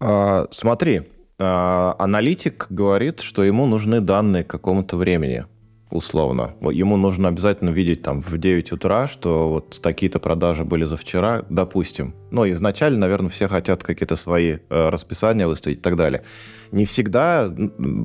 А, 0.00 0.48
смотри, 0.50 1.02
а, 1.38 1.94
аналитик 1.98 2.66
говорит, 2.70 3.20
что 3.20 3.44
ему 3.44 3.66
нужны 3.66 4.00
данные 4.00 4.44
к 4.44 4.48
какому-то 4.48 4.96
времени 4.96 5.46
условно. 5.90 6.54
Ему 6.60 6.96
нужно 6.96 7.28
обязательно 7.28 7.70
видеть 7.70 8.02
там 8.02 8.22
в 8.22 8.38
9 8.38 8.72
утра, 8.72 9.06
что 9.06 9.48
вот 9.48 9.80
такие-то 9.82 10.18
продажи 10.18 10.64
были 10.64 10.84
за 10.84 10.96
вчера, 10.96 11.44
допустим. 11.50 12.14
Ну, 12.30 12.48
изначально, 12.50 13.00
наверное, 13.00 13.30
все 13.30 13.48
хотят 13.48 13.82
какие-то 13.82 14.16
свои 14.16 14.58
э, 14.68 14.88
расписания 14.88 15.46
выставить 15.46 15.78
и 15.78 15.80
так 15.80 15.96
далее. 15.96 16.22
Не 16.70 16.84
всегда 16.84 17.52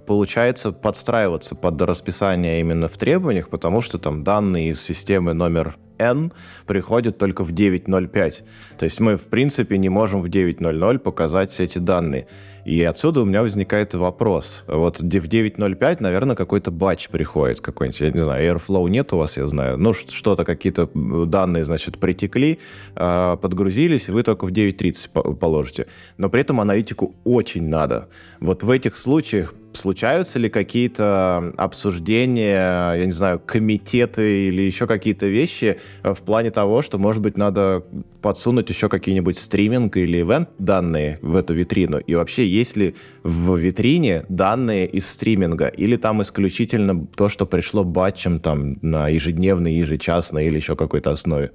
получается 0.08 0.72
подстраиваться 0.72 1.56
под 1.56 1.80
расписание 1.82 2.60
именно 2.60 2.88
в 2.88 2.98
требованиях, 2.98 3.50
потому 3.50 3.82
что 3.82 4.00
там 4.00 4.24
данные 4.24 4.70
из 4.70 4.82
системы 4.82 5.34
номер 5.34 5.78
N 5.98 6.32
приходят 6.66 7.18
только 7.18 7.44
в 7.44 7.52
9.05. 7.52 8.44
То 8.78 8.84
есть 8.84 9.00
мы, 9.00 9.18
в 9.18 9.28
принципе, 9.28 9.78
не 9.78 9.90
можем 9.90 10.22
в 10.22 10.26
9.00 10.26 11.00
показать 11.00 11.60
эти 11.60 11.80
данные. 11.80 12.28
И 12.66 12.84
отсюда 12.84 13.22
у 13.22 13.26
меня 13.26 13.44
возникает 13.44 13.94
вопрос. 13.94 14.64
Вот 14.68 15.00
в 15.00 15.04
9.05, 15.04 15.98
наверное, 16.00 16.36
какой-то 16.36 16.72
батч 16.72 17.10
приходит 17.10 17.62
какой-нибудь. 17.62 18.02
Я 18.02 18.12
не 18.12 18.18
знаю, 18.18 18.56
Airflow 18.56 18.90
нет 18.90 19.14
у 19.14 19.18
вас, 19.18 19.38
я 19.38 19.48
знаю. 19.48 19.78
Ну, 19.78 19.94
что-то, 19.94 20.46
какие-то 20.46 20.90
данные, 21.26 21.64
значит, 21.64 22.00
притекли, 22.00 22.60
а, 22.96 23.36
подгрузились, 23.36 24.10
вы 24.10 24.24
только 24.24 24.48
в 24.48 24.52
9.30 24.52 25.36
положите. 25.36 25.86
Но 26.18 26.30
при 26.30 26.42
этом 26.42 26.60
аналитику 26.60 27.16
очень 27.24 27.70
надо. 27.70 28.10
Вот 28.40 28.64
в 28.64 28.72
этих 28.72 28.98
случаях 28.98 29.54
случаются 29.76 30.40
ли 30.40 30.50
какие-то 30.50 31.54
обсуждения, 31.58 32.94
я 32.94 33.06
не 33.06 33.12
знаю, 33.12 33.42
комитеты 33.46 34.48
или 34.48 34.62
еще 34.62 34.88
какие-то 34.88 35.28
вещи 35.28 35.80
э, 36.04 36.14
в 36.14 36.22
плане 36.22 36.52
того, 36.52 36.82
что, 36.82 36.98
может 36.98 37.22
быть, 37.22 37.38
надо 37.38 37.84
подсунуть 38.22 38.70
еще 38.70 38.90
какие-нибудь 38.90 39.38
стриминг 39.38 39.98
или 39.98 40.22
ивент 40.22 40.50
данные 40.58 41.20
в 41.22 41.36
эту 41.36 41.54
витрину? 41.54 42.00
И 42.00 42.16
вообще, 42.16 42.48
есть 42.48 42.78
ли 42.78 42.96
в 43.24 43.56
витрине 43.56 44.26
данные 44.30 44.88
из 44.88 45.08
стриминга? 45.08 45.68
Или 45.68 45.98
там 45.98 46.22
исключительно 46.22 47.06
то, 47.16 47.30
что 47.30 47.46
пришло 47.46 47.84
батчем 47.84 48.40
там 48.40 48.78
на 48.82 49.10
ежедневной, 49.10 49.74
ежечасной 49.74 50.48
или 50.48 50.58
еще 50.58 50.76
какой-то 50.76 51.12
основе? 51.12 51.52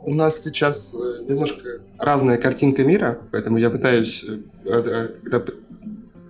У 0.00 0.14
нас 0.14 0.42
сейчас 0.42 0.94
э, 0.94 1.24
немножко 1.28 1.80
разная 1.98 2.38
картинка 2.38 2.84
мира, 2.84 3.18
поэтому 3.30 3.58
я 3.58 3.68
пытаюсь, 3.68 4.24
э, 4.24 5.08
когда 5.22 5.44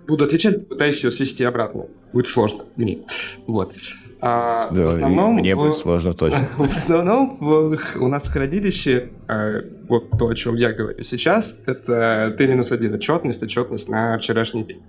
буду 0.09 0.25
отвечать, 0.25 0.67
пытаюсь 0.67 1.03
ее 1.03 1.11
свести 1.11 1.43
обратно. 1.43 1.85
Будет 2.11 2.27
сложно 2.27 2.65
мне. 2.75 2.99
Вот. 3.47 3.73
А, 4.21 4.69
да, 4.71 4.83
в 4.83 4.87
основном 4.87 5.35
мне 5.35 5.55
в, 5.55 5.59
будет 5.59 5.75
сложно 5.75 6.13
точно. 6.13 6.45
В 6.57 6.63
основном 6.63 7.37
в, 7.39 7.77
у 8.01 8.07
нас 8.07 8.25
в 8.25 8.31
хранилище, 8.33 9.11
а, 9.29 9.61
вот 9.87 10.09
то, 10.17 10.27
о 10.27 10.35
чем 10.35 10.55
я 10.55 10.73
говорю 10.73 11.01
сейчас, 11.03 11.55
это 11.65 12.35
Т-1 12.37 12.93
отчетность, 12.95 13.41
отчетность 13.41 13.87
на 13.87 14.17
вчерашний 14.17 14.65
день. 14.65 14.81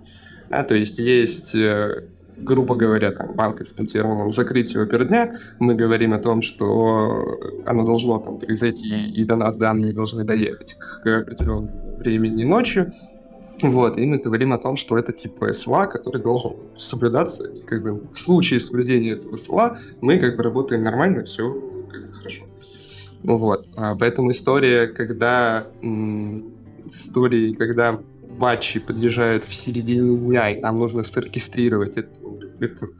А, 0.49 0.63
то 0.63 0.75
есть 0.75 0.99
есть 0.99 1.55
э, 1.55 2.09
грубо 2.41 2.75
говоря, 2.75 3.11
там, 3.11 3.33
банк 3.35 3.61
эксплуатировал 3.61 4.31
закрытие 4.31 4.83
опердня, 4.83 5.35
мы 5.59 5.75
говорим 5.75 6.13
о 6.13 6.19
том, 6.19 6.41
что 6.41 7.39
оно 7.65 7.85
должно 7.85 8.19
там 8.19 8.39
произойти, 8.39 9.09
и 9.11 9.23
до 9.23 9.35
нас 9.35 9.55
данные 9.55 9.93
должны 9.93 10.23
доехать 10.23 10.77
к 11.03 11.07
определенному 11.07 11.95
времени 11.97 12.43
ночью, 12.43 12.91
Вот, 13.61 13.97
и 13.97 14.05
мы 14.05 14.17
говорим 14.17 14.53
о 14.53 14.57
том, 14.57 14.75
что 14.77 14.97
это 14.97 15.11
типа 15.11 15.49
SLA, 15.49 15.87
который 15.87 16.21
должен 16.21 16.53
соблюдаться. 16.75 17.47
И 17.47 17.61
как 17.61 17.83
бы 17.83 18.01
в 18.11 18.17
случае 18.17 18.59
соблюдения 18.59 19.11
этого 19.11 19.35
SLA 19.35 19.77
мы 20.01 20.17
как 20.17 20.37
бы 20.37 20.43
работаем 20.43 20.83
нормально, 20.83 21.25
все 21.25 21.53
как 21.91 22.07
бы 22.07 22.13
хорошо. 22.13 22.43
Вот. 23.23 23.67
А 23.75 23.95
поэтому 23.95 24.31
история, 24.31 24.87
когда 24.87 25.67
м- 25.81 26.51
с 26.87 27.01
историей, 27.01 27.53
когда 27.53 27.99
батчи 28.39 28.79
подъезжают 28.79 29.43
в 29.43 29.53
середине 29.53 30.17
дня, 30.17 30.49
и 30.49 30.59
нам 30.59 30.79
нужно 30.79 31.03
соркестрировать 31.03 31.97
этот, 31.97 32.17
этот 32.59 32.93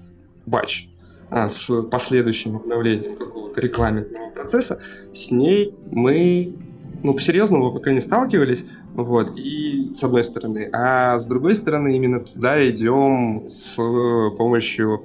батч 0.45 0.87
а, 1.29 1.49
с 1.49 1.81
последующим 1.83 2.57
обновлением 2.57 3.17
какого-то 3.17 3.59
рекламного 3.61 4.29
процесса, 4.33 4.79
с 5.13 5.31
ней 5.31 5.73
мы 5.89 6.53
ну, 7.03 7.13
по-серьезному 7.13 7.71
пока 7.71 7.91
не 7.91 8.01
сталкивались, 8.01 8.65
вот, 8.93 9.37
и 9.37 9.91
с 9.93 10.03
одной 10.03 10.23
стороны. 10.23 10.69
А 10.71 11.19
с 11.19 11.27
другой 11.27 11.55
стороны, 11.55 11.95
именно 11.95 12.19
туда 12.19 12.67
идем 12.69 13.47
с 13.49 13.75
помощью 14.37 15.03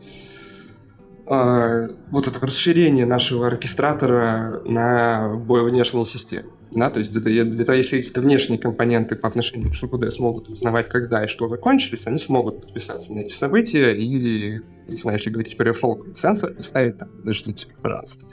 э, 1.26 1.88
вот 2.10 2.28
этого 2.28 2.46
расширения 2.46 3.06
нашего 3.06 3.46
оркестратора 3.46 4.62
на 4.64 5.36
более 5.36 5.68
внешние 5.68 6.04
системы. 6.04 6.50
Да, 6.72 6.90
то 6.90 6.98
есть 6.98 7.12
для, 7.12 7.44
для 7.44 7.64
того, 7.64 7.78
если 7.78 7.98
какие-то 7.98 8.20
внешние 8.20 8.58
компоненты 8.58 9.14
по 9.16 9.28
отношению 9.28 9.70
к 9.70 9.74
ШПД 9.74 10.12
смогут 10.12 10.48
узнавать, 10.48 10.88
когда 10.88 11.24
и 11.24 11.28
что 11.28 11.48
закончились, 11.48 12.06
они 12.06 12.18
смогут 12.18 12.60
подписаться 12.60 13.14
на 13.14 13.20
эти 13.20 13.32
события 13.32 13.94
и, 13.94 14.60
не 14.88 14.96
знаю, 14.96 15.16
если 15.16 15.30
говорить 15.30 15.56
про 15.56 15.72
фолк 15.72 16.06
сенсор, 16.14 16.54
ставить 16.60 16.98
там, 16.98 17.08
подождите, 17.08 17.68
пожалуйста. 17.80 18.26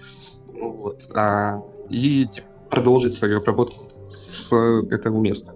Вот. 0.59 1.09
А, 1.15 1.61
и 1.89 2.25
типа, 2.25 2.47
продолжить 2.73 3.13
свою 3.13 3.37
обработку 3.37 3.87
с 4.11 4.51
этого 4.89 5.19
места. 5.21 5.53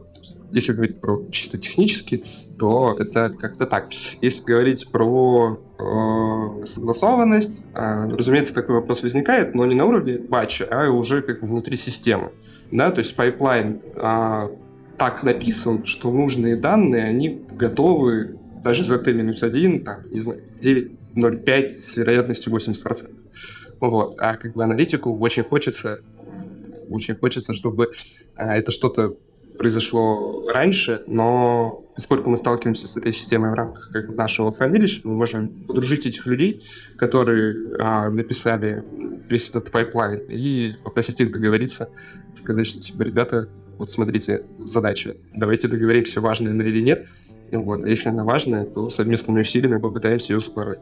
Если 0.52 0.72
говорить 0.72 1.02
про 1.02 1.26
чисто 1.32 1.58
технически, 1.58 2.24
то 2.60 2.96
это 2.98 3.30
как-то 3.30 3.66
так. 3.66 3.90
Если 4.22 4.44
говорить 4.46 4.88
про 4.92 5.60
э, 5.80 6.66
согласованность, 6.66 7.66
э, 7.74 8.10
разумеется, 8.10 8.54
такой 8.54 8.76
вопрос 8.76 9.02
возникает, 9.04 9.56
но 9.56 9.66
не 9.66 9.76
на 9.76 9.86
уровне 9.86 10.20
батча, 10.20 10.66
а 10.70 10.90
уже 10.90 11.22
как 11.22 11.42
внутри 11.42 11.76
системы. 11.76 12.32
Да, 12.72 12.92
то 12.92 13.00
есть 13.00 13.16
пайплайн 13.16 13.82
э, 13.96 14.50
так 14.98 15.24
написан, 15.24 15.86
что 15.86 16.12
нужные 16.12 16.56
данные, 16.56 17.06
они 17.06 17.42
готовы 17.52 18.38
даже 18.64 18.84
за 18.84 19.00
T-1, 19.00 19.84
там, 19.84 19.98
не 20.12 20.20
знаю, 20.20 20.42
9.05 20.62 21.70
с 21.70 21.98
вероятностью 21.98 22.54
80%. 22.54 23.10
Вот. 23.80 24.16
А 24.20 24.38
как 24.38 24.54
бы 24.54 24.64
аналитику 24.64 25.18
очень 25.18 25.44
хочется 25.44 26.00
очень 26.90 27.16
хочется, 27.16 27.54
чтобы 27.54 27.92
а, 28.36 28.56
это 28.58 28.72
что-то 28.72 29.18
произошло 29.58 30.48
раньше, 30.50 31.04
но 31.08 31.84
поскольку 31.96 32.30
мы 32.30 32.38
сталкиваемся 32.38 32.88
с 32.88 32.96
этой 32.96 33.12
системой 33.12 33.52
в 33.52 33.54
рамках 33.56 33.90
как 33.92 34.10
нашего 34.16 34.52
хранилища, 34.52 35.02
мы 35.04 35.16
можем 35.16 35.50
подружить 35.66 36.06
этих 36.06 36.26
людей, 36.28 36.64
которые 36.96 37.76
а, 37.80 38.10
написали 38.10 38.84
весь 39.30 39.50
этот 39.50 39.72
пайплайн, 39.72 40.22
и 40.30 40.74
попросить 40.84 41.20
их 41.22 41.32
договориться, 41.32 41.90
сказать, 42.36 42.68
что, 42.68 42.80
типа, 42.80 43.02
ребята, 43.02 43.50
вот 43.78 43.92
смотрите, 43.92 44.44
задача, 44.60 45.16
давайте 45.36 45.68
договоримся, 45.68 46.22
важная 46.22 46.52
она 46.52 46.64
или 46.64 46.82
нет, 46.82 47.08
вот, 47.52 47.84
а 47.84 47.88
если 47.88 48.10
она 48.10 48.24
важная, 48.24 48.66
то 48.66 48.90
совместными 48.90 49.42
усилиями 49.42 49.80
попытаемся 49.80 50.34
ее 50.34 50.40
спорить. 50.40 50.80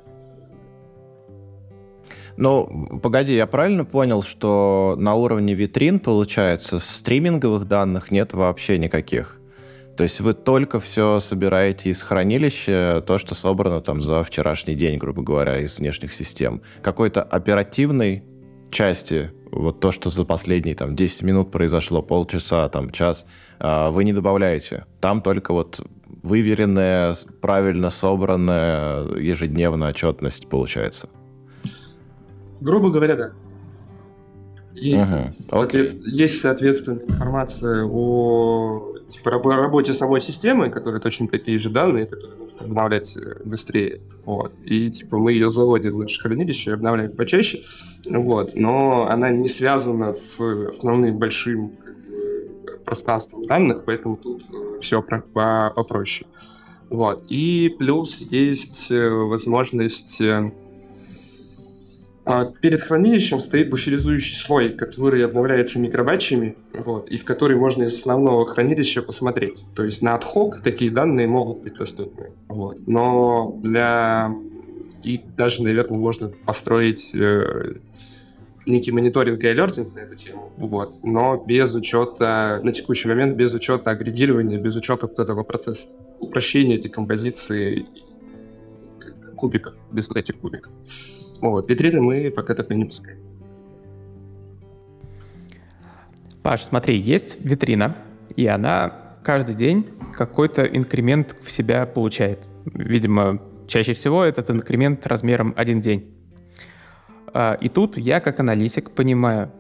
Ну, 2.37 2.99
погоди, 3.01 3.33
я 3.33 3.47
правильно 3.47 3.85
понял, 3.85 4.21
что 4.21 4.95
на 4.97 5.15
уровне 5.15 5.53
витрин, 5.53 5.99
получается, 5.99 6.79
стриминговых 6.79 7.65
данных 7.65 8.11
нет 8.11 8.33
вообще 8.33 8.77
никаких? 8.77 9.39
То 9.95 10.03
есть 10.03 10.19
вы 10.19 10.33
только 10.33 10.81
все 10.81 11.19
собираете 11.19 11.89
из 11.89 12.01
хранилища, 12.01 13.01
то, 13.07 13.17
что 13.17 13.33
собрано 13.33 13.79
там 13.79 14.01
за 14.01 14.23
вчерашний 14.23 14.75
день, 14.75 14.97
грубо 14.97 15.21
говоря, 15.21 15.59
из 15.59 15.79
внешних 15.79 16.13
систем. 16.13 16.61
Какой-то 16.81 17.23
оперативной 17.23 18.23
части, 18.71 19.31
вот 19.51 19.79
то, 19.79 19.91
что 19.91 20.09
за 20.09 20.25
последние 20.25 20.75
там 20.75 20.97
10 20.97 21.23
минут 21.23 21.51
произошло, 21.51 22.01
полчаса, 22.01 22.67
там 22.67 22.89
час, 22.89 23.25
а, 23.59 23.89
вы 23.89 24.03
не 24.03 24.11
добавляете. 24.11 24.85
Там 24.99 25.21
только 25.21 25.53
вот 25.53 25.79
выверенная, 26.23 27.15
правильно 27.39 27.89
собранная 27.89 29.05
ежедневная 29.15 29.91
отчетность 29.91 30.49
получается. 30.49 31.07
Грубо 32.61 32.89
говоря, 32.89 33.15
да. 33.15 33.31
Есть, 34.74 35.11
uh-huh. 35.11 35.29
соответ... 35.29 35.94
есть 36.05 36.41
соответственная 36.41 37.05
информация 37.05 37.85
о 37.85 38.96
типа, 39.07 39.31
работе 39.31 39.94
самой 39.94 40.22
системы, 40.22 40.70
которая 40.70 41.00
точно 41.00 41.27
такие 41.27 41.57
же 41.59 41.70
данные, 41.70 42.05
которые 42.05 42.37
нужно 42.37 42.59
обновлять 42.61 43.15
э, 43.18 43.41
быстрее. 43.46 44.01
Вот. 44.25 44.53
И 44.63 44.89
типа 44.89 45.18
мы 45.18 45.33
ее 45.33 45.50
заводим 45.50 45.96
в 45.96 46.00
наше 46.00 46.22
хранилище, 46.22 46.74
обновляем 46.74 47.11
почаще. 47.11 47.61
Вот. 48.09 48.51
Но 48.55 49.07
она 49.09 49.29
не 49.29 49.48
связана 49.48 50.11
с 50.11 50.39
основным 50.41 51.18
большим 51.18 51.70
как 51.70 51.96
бы, 51.96 52.79
пространством 52.83 53.46
данных, 53.46 53.83
поэтому 53.85 54.18
тут 54.18 54.44
э, 54.51 54.79
все 54.81 55.01
про- 55.01 55.22
по- 55.22 55.72
попроще. 55.75 56.27
Вот. 56.89 57.25
И 57.29 57.74
плюс 57.77 58.22
есть 58.22 58.91
э, 58.91 59.09
возможность 59.09 60.22
а 62.25 62.46
перед 62.46 62.81
хранилищем 62.81 63.40
стоит 63.40 63.70
буферизующий 63.70 64.35
слой, 64.42 64.70
который 64.70 65.24
обновляется 65.24 65.79
микробатчами, 65.79 66.55
вот, 66.74 67.09
и 67.09 67.18
в 67.18 67.24
который 67.24 67.55
можно 67.55 67.83
из 67.83 67.94
основного 67.94 68.46
хранилища 68.48 69.03
посмотреть. 69.03 69.64
То 69.75 69.83
есть 69.83 70.01
на 70.01 70.16
отхок 70.16 70.61
такие 70.61 70.90
данные 70.90 71.27
могут 71.27 71.61
быть 71.61 71.75
доступны. 71.75 72.31
Вот. 72.48 72.79
Но 72.88 73.59
для... 73.61 74.35
И 75.03 75.22
даже, 75.38 75.61
наверное, 75.61 76.00
можно 76.00 76.29
построить 76.29 77.14
э, 77.14 77.75
некий 78.66 78.92
мониторинг 78.92 79.44
и 79.44 79.48
алертинг 79.48 79.94
на 79.94 80.00
эту 80.00 80.16
тему, 80.16 80.51
вот, 80.57 80.96
но 81.03 81.38
без 81.38 81.75
учета, 81.75 82.59
на 82.64 82.72
текущий 82.72 83.07
момент, 83.07 83.35
без 83.35 83.53
учета 83.53 83.92
агрегирования, 83.92 84.57
без 84.57 84.75
учета 84.75 85.05
вот 85.05 85.20
этого 85.20 85.44
процесса 85.44 85.90
упрощения 86.20 86.79
декомпозиции 86.79 87.85
кубиков, 89.35 89.75
без 89.92 90.07
вот 90.07 90.18
этих 90.18 90.40
кубиков. 90.40 90.72
Вот, 91.51 91.70
витрины 91.70 92.01
мы 92.01 92.31
пока 92.31 92.53
так 92.53 92.72
и 92.72 92.75
не 92.75 92.86
пускаем. 92.86 93.20
Паш, 96.44 96.64
смотри, 96.64 96.98
есть 96.98 97.44
витрина, 97.44 97.96
и 98.36 98.46
она 98.46 99.18
каждый 99.24 99.55
день 99.55 99.88
какой-то 100.16 100.64
инкремент 100.64 101.36
в 101.42 101.50
себя 101.50 101.86
получает. 101.86 102.40
Видимо, 102.66 103.42
чаще 103.68 103.94
всего 103.94 104.24
этот 104.24 104.50
инкремент 104.51 105.05
размером 105.08 105.53
один 105.58 105.81
день. 105.81 106.14
А, 107.34 107.58
и 107.60 107.68
тут 107.68 107.98
я, 107.98 108.20
как 108.20 108.40
аналитик, 108.40 108.92
понимаю, 108.92 109.51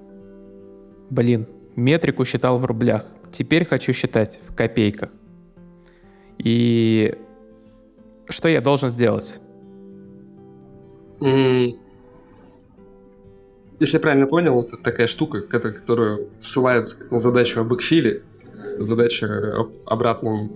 блин, 1.09 1.47
метрику 1.75 2.23
считал 2.25 2.57
в 2.59 2.65
рублях, 2.65 3.05
теперь 3.31 3.65
хочу 3.65 3.91
считать 3.91 4.39
в 4.47 4.55
копейках. 4.55 5.09
И 6.37 7.15
что 8.29 8.47
я 8.47 8.61
должен 8.61 8.91
сделать? 8.91 9.39
Если 13.79 13.97
я 13.97 13.99
правильно 13.99 14.27
понял, 14.27 14.61
это 14.61 14.77
такая 14.77 15.07
штука, 15.07 15.41
которая 15.41 16.19
ссылается 16.39 16.97
на 17.11 17.19
задачу 17.19 17.59
об 17.59 17.73
экфиле, 17.73 18.23
задача 18.79 19.53
об 19.57 19.75
обратном 19.85 20.51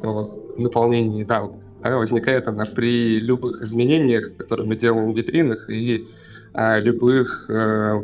наполнении. 0.58 1.24
Да, 1.24 1.50
возникает 1.84 2.48
она 2.48 2.65
при 2.65 3.19
любых 3.19 3.62
изменениях, 3.62 4.36
которые 4.38 4.67
мы 4.67 4.76
делаем 4.76 5.12
в 5.12 5.17
витринах, 5.17 5.69
и 5.69 6.08
а, 6.54 6.80
любых 6.80 7.50
а, 7.50 8.02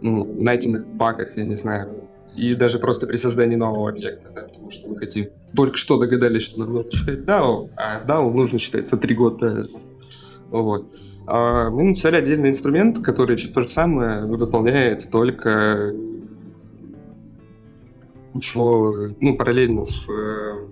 найденных 0.00 0.86
багах, 0.86 1.36
я 1.36 1.44
не 1.44 1.56
знаю, 1.56 2.04
и 2.36 2.54
даже 2.54 2.78
просто 2.78 3.06
при 3.06 3.16
создании 3.16 3.56
нового 3.56 3.90
объекта, 3.90 4.28
да, 4.34 4.42
потому 4.42 4.70
что 4.70 4.88
мы 4.88 4.98
хотим... 4.98 5.28
Только 5.54 5.76
что 5.76 5.98
догадались, 5.98 6.42
что 6.42 6.60
нам 6.60 6.72
нужно 6.72 6.90
читать 6.90 7.20
DAO, 7.20 7.70
а 7.76 8.04
DAO 8.04 8.32
нужно 8.32 8.58
читать 8.58 8.88
за 8.88 8.96
три 8.96 9.14
года. 9.14 9.66
Вот. 10.50 10.92
А, 11.26 11.70
мы 11.70 11.84
написали 11.84 12.16
отдельный 12.16 12.50
инструмент, 12.50 12.98
который 12.98 13.36
то 13.36 13.60
же 13.60 13.68
самое 13.68 14.26
выполняет 14.26 15.08
только 15.10 15.94
в, 18.34 19.14
ну, 19.20 19.36
параллельно 19.36 19.84
с 19.84 20.08
э, 20.08 20.66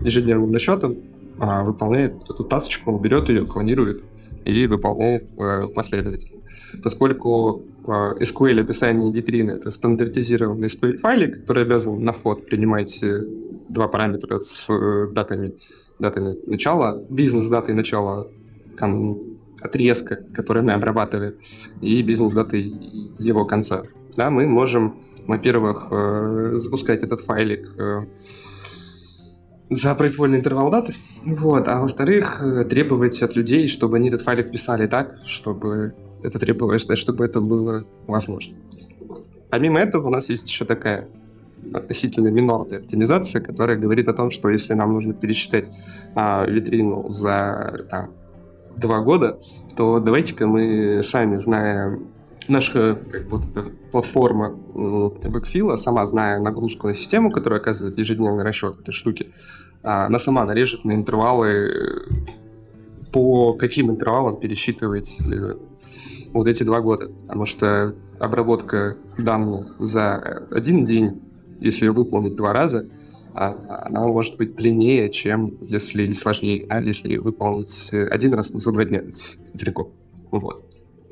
ежедневным 0.00 0.52
расчетом, 0.52 0.96
а 1.38 1.62
выполняет 1.62 2.14
эту 2.28 2.44
тасочку, 2.44 2.98
берет 2.98 3.28
ее, 3.28 3.46
клонирует 3.46 4.02
и 4.44 4.66
выполняет 4.66 5.28
э, 5.38 5.68
последовательно. 5.68 6.40
Поскольку 6.82 7.62
э, 7.86 7.90
SQL 8.20 8.62
описание 8.62 9.12
витрины— 9.12 9.50
это 9.52 9.70
стандартизированный 9.70 10.68
SQL 10.68 10.96
файлик, 10.96 11.40
который 11.40 11.64
обязан 11.64 12.02
на 12.02 12.12
вход 12.12 12.46
принимать 12.46 13.04
два 13.68 13.88
параметра 13.88 14.40
с 14.40 14.68
датами, 15.12 15.54
датами 15.98 16.36
начала, 16.46 17.02
бизнес-датой 17.10 17.74
начала 17.74 18.26
отрезка, 19.64 20.16
который 20.34 20.62
мы 20.62 20.72
обрабатываем, 20.72 21.34
и 21.80 22.02
бизнес-даты 22.02 22.58
его 23.18 23.44
конца. 23.46 23.82
Да, 24.16 24.30
мы 24.30 24.46
можем, 24.46 24.98
во-первых, 25.26 25.88
э, 25.90 26.50
запускать 26.52 27.02
этот 27.02 27.20
файлик 27.20 27.68
э, 27.78 28.02
за 29.70 29.94
произвольный 29.94 30.38
интервал 30.38 30.70
даты. 30.70 30.94
Вот. 31.24 31.66
А 31.68 31.80
во-вторых, 31.80 32.40
э, 32.42 32.64
требовать 32.64 33.22
от 33.22 33.34
людей, 33.36 33.66
чтобы 33.68 33.96
они 33.96 34.08
этот 34.08 34.20
файлик 34.20 34.52
писали 34.52 34.86
так, 34.86 35.16
чтобы 35.24 35.94
это 36.22 36.38
требовалось, 36.38 36.86
чтобы 36.94 37.24
это 37.24 37.40
было 37.40 37.84
возможно. 38.06 38.54
Помимо 39.50 39.80
этого, 39.80 40.08
у 40.08 40.10
нас 40.10 40.28
есть 40.28 40.48
еще 40.48 40.64
такая 40.64 41.08
относительно 41.72 42.28
минорная 42.28 42.78
оптимизация, 42.78 43.40
которая 43.40 43.78
говорит 43.78 44.08
о 44.08 44.12
том, 44.12 44.30
что 44.30 44.50
если 44.50 44.74
нам 44.74 44.90
нужно 44.90 45.14
пересчитать 45.14 45.70
а, 46.14 46.44
витрину 46.46 47.10
за 47.10 47.86
там, 47.90 48.10
два 48.76 49.00
года, 49.00 49.40
то 49.76 50.00
давайте-ка 50.00 50.46
мы 50.46 51.02
сами, 51.02 51.36
зная 51.36 51.98
наша 52.48 52.98
как 53.10 53.28
бы, 53.28 53.40
платформа 53.90 54.54
Backfill, 54.74 55.76
сама 55.76 56.06
зная 56.06 56.38
нагрузку 56.40 56.88
на 56.88 56.94
систему, 56.94 57.30
которая 57.30 57.60
оказывает 57.60 57.98
ежедневный 57.98 58.44
расчет 58.44 58.78
этой 58.80 58.92
штуки, 58.92 59.32
а, 59.82 60.06
она 60.06 60.18
сама 60.18 60.44
нарежет 60.44 60.84
на 60.84 60.92
интервалы, 60.92 62.06
по 63.12 63.54
каким 63.54 63.90
интервалам 63.90 64.40
пересчитывать 64.40 65.16
э, 65.20 65.54
вот 66.32 66.48
эти 66.48 66.64
два 66.64 66.80
года. 66.80 67.10
Потому 67.20 67.46
что 67.46 67.94
обработка 68.18 68.96
данных 69.16 69.76
за 69.78 70.46
один 70.50 70.84
день, 70.84 71.22
если 71.60 71.84
ее 71.86 71.92
выполнить 71.92 72.34
два 72.34 72.52
раза, 72.52 72.88
а, 72.88 73.03
она 73.34 74.06
может 74.06 74.36
быть 74.36 74.54
длиннее, 74.54 75.10
чем 75.10 75.56
если 75.62 76.04
и 76.04 76.12
сложнее, 76.12 76.66
а 76.68 76.80
если 76.80 77.16
выполнить 77.16 77.92
один 77.92 78.34
раз 78.34 78.48
за 78.48 78.72
два 78.72 78.84
дня 78.84 79.02
далеко. 79.54 79.90
Вот. 80.30 80.64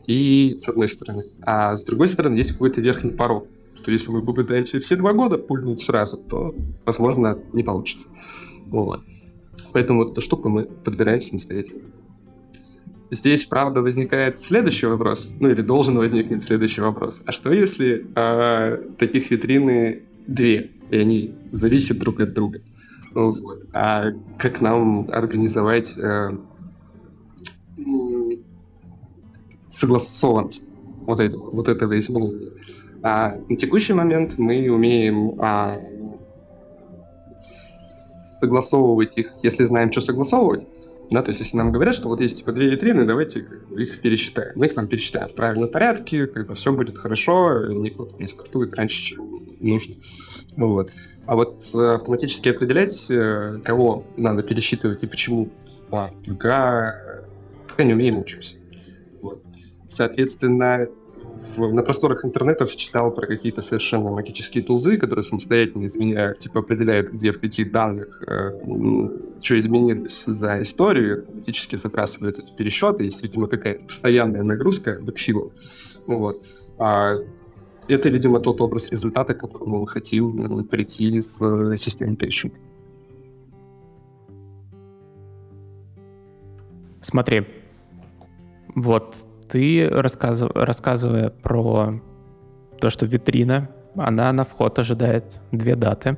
И 0.06 0.56
с 0.58 0.68
одной 0.68 0.88
стороны. 0.88 1.24
А 1.42 1.76
с 1.76 1.84
другой 1.84 2.08
стороны, 2.08 2.36
есть 2.36 2.52
какой-то 2.52 2.80
верхний 2.80 3.10
порог, 3.10 3.46
что 3.74 3.90
если 3.90 4.10
мы 4.10 4.22
попытаемся 4.22 4.78
все 4.80 4.96
два 4.96 5.12
года 5.12 5.38
пульнуть 5.38 5.80
сразу, 5.80 6.16
то, 6.16 6.54
возможно, 6.84 7.38
не 7.52 7.62
получится. 7.62 8.08
Вот. 8.66 9.02
Поэтому 9.72 10.00
вот 10.00 10.12
эту 10.12 10.20
штуку 10.20 10.48
мы 10.48 10.64
подбираем 10.64 11.22
самостоятельно. 11.22 11.82
Здесь, 13.10 13.44
правда, 13.44 13.82
возникает 13.82 14.40
следующий 14.40 14.86
вопрос, 14.86 15.30
ну 15.38 15.50
или 15.50 15.60
должен 15.60 15.98
возникнуть 15.98 16.42
следующий 16.42 16.80
вопрос. 16.80 17.22
А 17.26 17.32
что 17.32 17.52
если 17.52 18.06
э, 18.14 18.82
таких 18.96 19.30
витрины 19.30 20.02
две, 20.26 20.70
и 20.92 20.98
они 20.98 21.34
зависят 21.50 21.98
друг 21.98 22.20
от 22.20 22.34
друга? 22.34 22.60
Вот. 23.14 23.64
А 23.72 24.12
как 24.38 24.60
нам 24.60 25.08
организовать 25.10 25.96
э, 25.96 26.30
согласованность 29.68 30.70
вот 31.06 31.18
этого, 31.18 31.50
вот 31.50 31.68
этого 31.68 31.98
изменения. 31.98 32.52
А 33.02 33.36
на 33.48 33.56
текущий 33.56 33.94
момент 33.94 34.34
мы 34.38 34.70
умеем 34.70 35.34
а, 35.40 35.80
согласовывать 37.40 39.18
их, 39.18 39.32
если 39.42 39.64
знаем, 39.64 39.90
что 39.90 40.02
согласовывать. 40.02 40.66
Да, 41.10 41.22
то 41.22 41.30
есть, 41.30 41.40
если 41.40 41.56
нам 41.56 41.72
говорят, 41.72 41.94
что 41.94 42.08
вот 42.08 42.20
есть 42.20 42.38
типа 42.38 42.52
две 42.52 42.70
витрины, 42.70 43.04
давайте 43.04 43.46
их 43.76 44.00
пересчитаем. 44.00 44.52
Мы 44.54 44.66
их 44.66 44.74
там 44.74 44.88
пересчитаем 44.88 45.28
в 45.28 45.34
правильном 45.34 45.70
порядке, 45.70 46.26
как 46.26 46.46
бы 46.46 46.54
все 46.54 46.72
будет 46.72 46.96
хорошо, 46.96 47.66
никто 47.66 48.08
не 48.18 48.28
стартует 48.28 48.74
раньше, 48.74 49.02
чем 49.02 49.42
нужно. 49.60 49.94
Вот. 50.56 50.90
А 51.26 51.36
вот 51.36 51.62
э, 51.74 51.94
автоматически 51.94 52.48
определять, 52.48 53.10
э, 53.10 53.60
кого 53.64 54.04
надо 54.16 54.42
пересчитывать 54.42 55.04
и 55.04 55.06
почему, 55.06 55.50
а, 55.90 56.10
пока, 56.26 57.22
пока 57.68 57.84
не 57.84 57.92
умеем, 57.92 58.18
учимся. 58.18 58.56
Соответственно, 59.86 60.88
в, 61.56 61.72
на 61.72 61.82
просторах 61.82 62.24
интернетов 62.24 62.74
читал 62.74 63.12
про 63.12 63.26
какие-то 63.26 63.62
совершенно 63.62 64.10
магические 64.10 64.64
тулзы, 64.64 64.96
которые 64.96 65.22
самостоятельно 65.22 65.86
изменяют, 65.86 66.38
типа 66.38 66.60
определяют, 66.60 67.10
где 67.10 67.32
в 67.32 67.40
каких 67.40 67.70
данных 67.70 68.22
э, 68.26 68.50
что 69.42 69.58
изменилось 69.58 70.24
за 70.24 70.62
историю, 70.62 71.20
автоматически 71.20 71.76
забрасывают 71.76 72.38
эти 72.38 72.52
пересчеты, 72.52 73.04
есть, 73.04 73.22
видимо, 73.22 73.46
какая-то 73.46 73.84
постоянная 73.84 74.42
нагрузка 74.42 74.98
бэкфилов. 75.00 75.52
Вот. 76.06 76.44
А 76.78 77.16
это, 77.88 78.08
видимо, 78.08 78.40
тот 78.40 78.60
образ 78.60 78.90
результата, 78.90 79.34
к 79.34 79.40
которому 79.40 79.80
мы 79.80 79.88
хотим 79.88 80.64
прийти 80.64 81.20
с 81.20 81.40
э, 81.42 81.76
системой 81.76 82.16
пересчета. 82.16 82.60
Смотри, 87.00 87.46
вот 88.74 89.16
ты, 89.48 89.88
рассказ... 89.88 90.42
рассказывая 90.42 91.30
про 91.30 92.00
то, 92.78 92.90
что 92.90 93.06
витрина, 93.06 93.68
она 93.96 94.32
на 94.32 94.44
вход 94.44 94.78
ожидает 94.78 95.40
две 95.50 95.76
даты. 95.76 96.16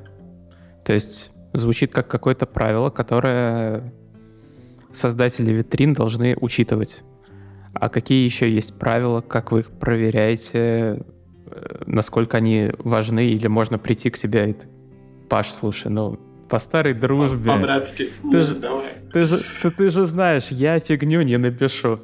То 0.83 0.93
есть 0.93 1.31
звучит 1.53 1.91
как 1.91 2.07
какое-то 2.07 2.45
правило, 2.45 2.89
которое 2.89 3.93
создатели 4.93 5.51
витрин 5.51 5.93
должны 5.93 6.37
учитывать. 6.39 7.03
А 7.73 7.89
какие 7.89 8.23
еще 8.23 8.49
есть 8.49 8.75
правила, 8.79 9.21
как 9.21 9.51
вы 9.51 9.59
их 9.61 9.71
проверяете, 9.71 10.51
э, 10.53 11.01
насколько 11.85 12.37
они 12.37 12.71
важны, 12.79 13.29
или 13.29 13.47
можно 13.47 13.77
прийти 13.77 14.09
к 14.09 14.17
тебе 14.17 14.51
и 14.51 14.55
Паш, 15.29 15.51
слушай, 15.53 15.87
ну, 15.87 16.19
по 16.49 16.59
старой 16.59 16.93
дружбе. 16.93 17.51
По-братски. 17.51 18.03
Ты, 18.03 18.11
ну, 18.23 18.39
же, 18.39 18.61
ты, 19.11 19.25
же, 19.25 19.39
ты, 19.61 19.71
ты 19.71 19.89
же 19.89 20.05
знаешь, 20.05 20.49
я 20.49 20.79
фигню 20.79 21.23
не 21.23 21.37
напишу. 21.37 21.99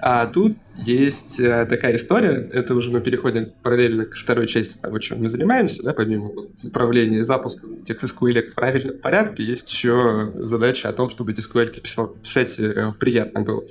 А 0.00 0.26
тут 0.26 0.56
есть 0.76 1.38
э, 1.38 1.66
такая 1.66 1.96
история, 1.96 2.48
это 2.52 2.74
уже 2.74 2.90
мы 2.90 3.00
переходим 3.00 3.52
параллельно 3.62 4.06
к 4.06 4.14
второй 4.14 4.48
части 4.48 4.78
того, 4.78 4.98
чем 4.98 5.20
мы 5.20 5.30
занимаемся, 5.30 5.84
да, 5.84 5.94
помимо 5.94 6.30
управления 6.64 7.20
этих 7.20 8.02
SQL 8.02 8.48
в 8.48 8.54
правильном 8.54 8.98
порядке, 8.98 9.44
есть 9.44 9.72
еще 9.72 10.32
задача 10.34 10.88
о 10.88 10.92
том, 10.92 11.10
чтобы 11.10 11.32
эти 11.32 11.40
SQL 11.40 12.20
писать 12.20 12.58
э, 12.58 12.92
приятно 12.98 13.42
было. 13.42 13.62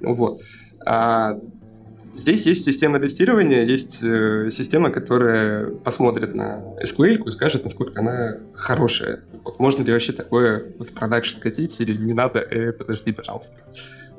Вот. 0.00 0.40
А 0.84 1.38
Здесь 2.14 2.46
есть 2.46 2.64
система 2.64 3.00
тестирования, 3.00 3.64
есть 3.64 3.98
э, 4.02 4.48
система, 4.50 4.90
которая 4.90 5.66
посмотрит 5.66 6.34
на 6.34 6.62
SQL 6.80 7.26
и 7.26 7.30
скажет, 7.32 7.64
насколько 7.64 7.98
она 8.00 8.38
хорошая. 8.54 9.24
Вот, 9.42 9.58
можно 9.58 9.82
ли 9.82 9.92
вообще 9.92 10.12
такое 10.12 10.72
в 10.78 10.92
продакшн 10.92 11.40
катить 11.40 11.80
или 11.80 11.96
не 11.96 12.14
надо, 12.14 12.38
э, 12.38 12.72
подожди, 12.72 13.10
пожалуйста. 13.10 13.62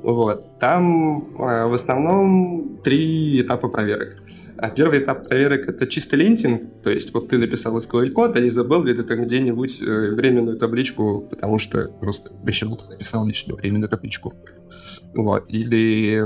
Вот. 0.02 0.58
Там 0.58 1.34
э, 1.38 1.66
в 1.66 1.72
основном 1.72 2.80
три 2.84 3.40
этапа 3.40 3.68
проверок. 3.68 4.22
А 4.58 4.68
первый 4.68 4.98
этап 4.98 5.26
проверок— 5.26 5.68
это 5.68 5.86
чисто 5.86 6.16
лентинг, 6.16 6.82
то 6.82 6.90
есть 6.90 7.14
вот 7.14 7.28
ты 7.28 7.38
написал 7.38 7.78
SQL-код, 7.78 8.36
а 8.36 8.40
не 8.40 8.50
забыл 8.50 8.84
ли 8.84 8.92
ты 8.92 9.04
там 9.04 9.24
где-нибудь 9.24 9.80
э, 9.80 10.10
временную 10.14 10.58
табличку, 10.58 11.26
потому 11.30 11.58
что 11.58 11.88
просто 12.00 12.30
почему-то 12.44 12.90
написал 12.90 13.26
лишнюю 13.26 13.56
временную 13.56 13.88
табличку. 13.88 14.34
Вот. 15.14 15.46
Или 15.48 16.22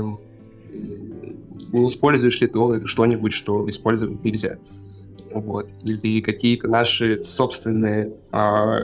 не 1.71 1.87
используешь 1.87 2.41
ли 2.41 2.47
ты 2.47 2.85
что-нибудь, 2.85 3.33
что 3.33 3.67
использовать 3.69 4.23
нельзя. 4.23 4.57
Вот. 5.33 5.71
Или 5.83 6.21
какие-то 6.21 6.67
наши 6.67 7.23
собственные 7.23 8.13
э, 8.31 8.77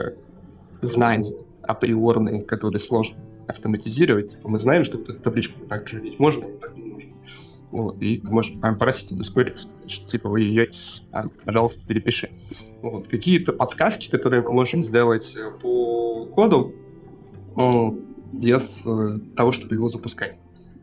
знания 0.80 1.34
априорные, 1.62 2.42
которые 2.42 2.78
сложно 2.78 3.18
автоматизировать. 3.46 4.36
Типа, 4.36 4.48
мы 4.48 4.58
знаем, 4.58 4.84
что 4.84 4.98
эту 4.98 5.14
табличку 5.14 5.60
так 5.66 5.88
же 5.88 6.00
ведь 6.00 6.18
можно, 6.18 6.48
но 6.48 6.56
так 6.56 6.76
не 6.76 6.84
нужно. 6.84 7.10
Вот, 7.70 8.00
и 8.00 8.20
можем 8.24 8.60
попросить 8.60 9.12
эту 9.12 9.24
скорик, 9.24 9.56
типа, 10.06 10.30
вы 10.30 10.40
ее, 10.40 10.70
а, 11.12 11.24
пожалуйста, 11.44 11.86
перепиши. 11.86 12.30
Вот, 12.80 13.08
какие-то 13.08 13.52
подсказки, 13.52 14.10
которые 14.10 14.42
мы 14.42 14.52
можем 14.52 14.82
сделать 14.82 15.36
э, 15.36 15.50
по 15.60 16.24
коду, 16.34 16.74
без 18.32 18.86
э, 18.86 19.18
того, 19.36 19.52
чтобы 19.52 19.74
его 19.74 19.88
запускать. 19.88 20.38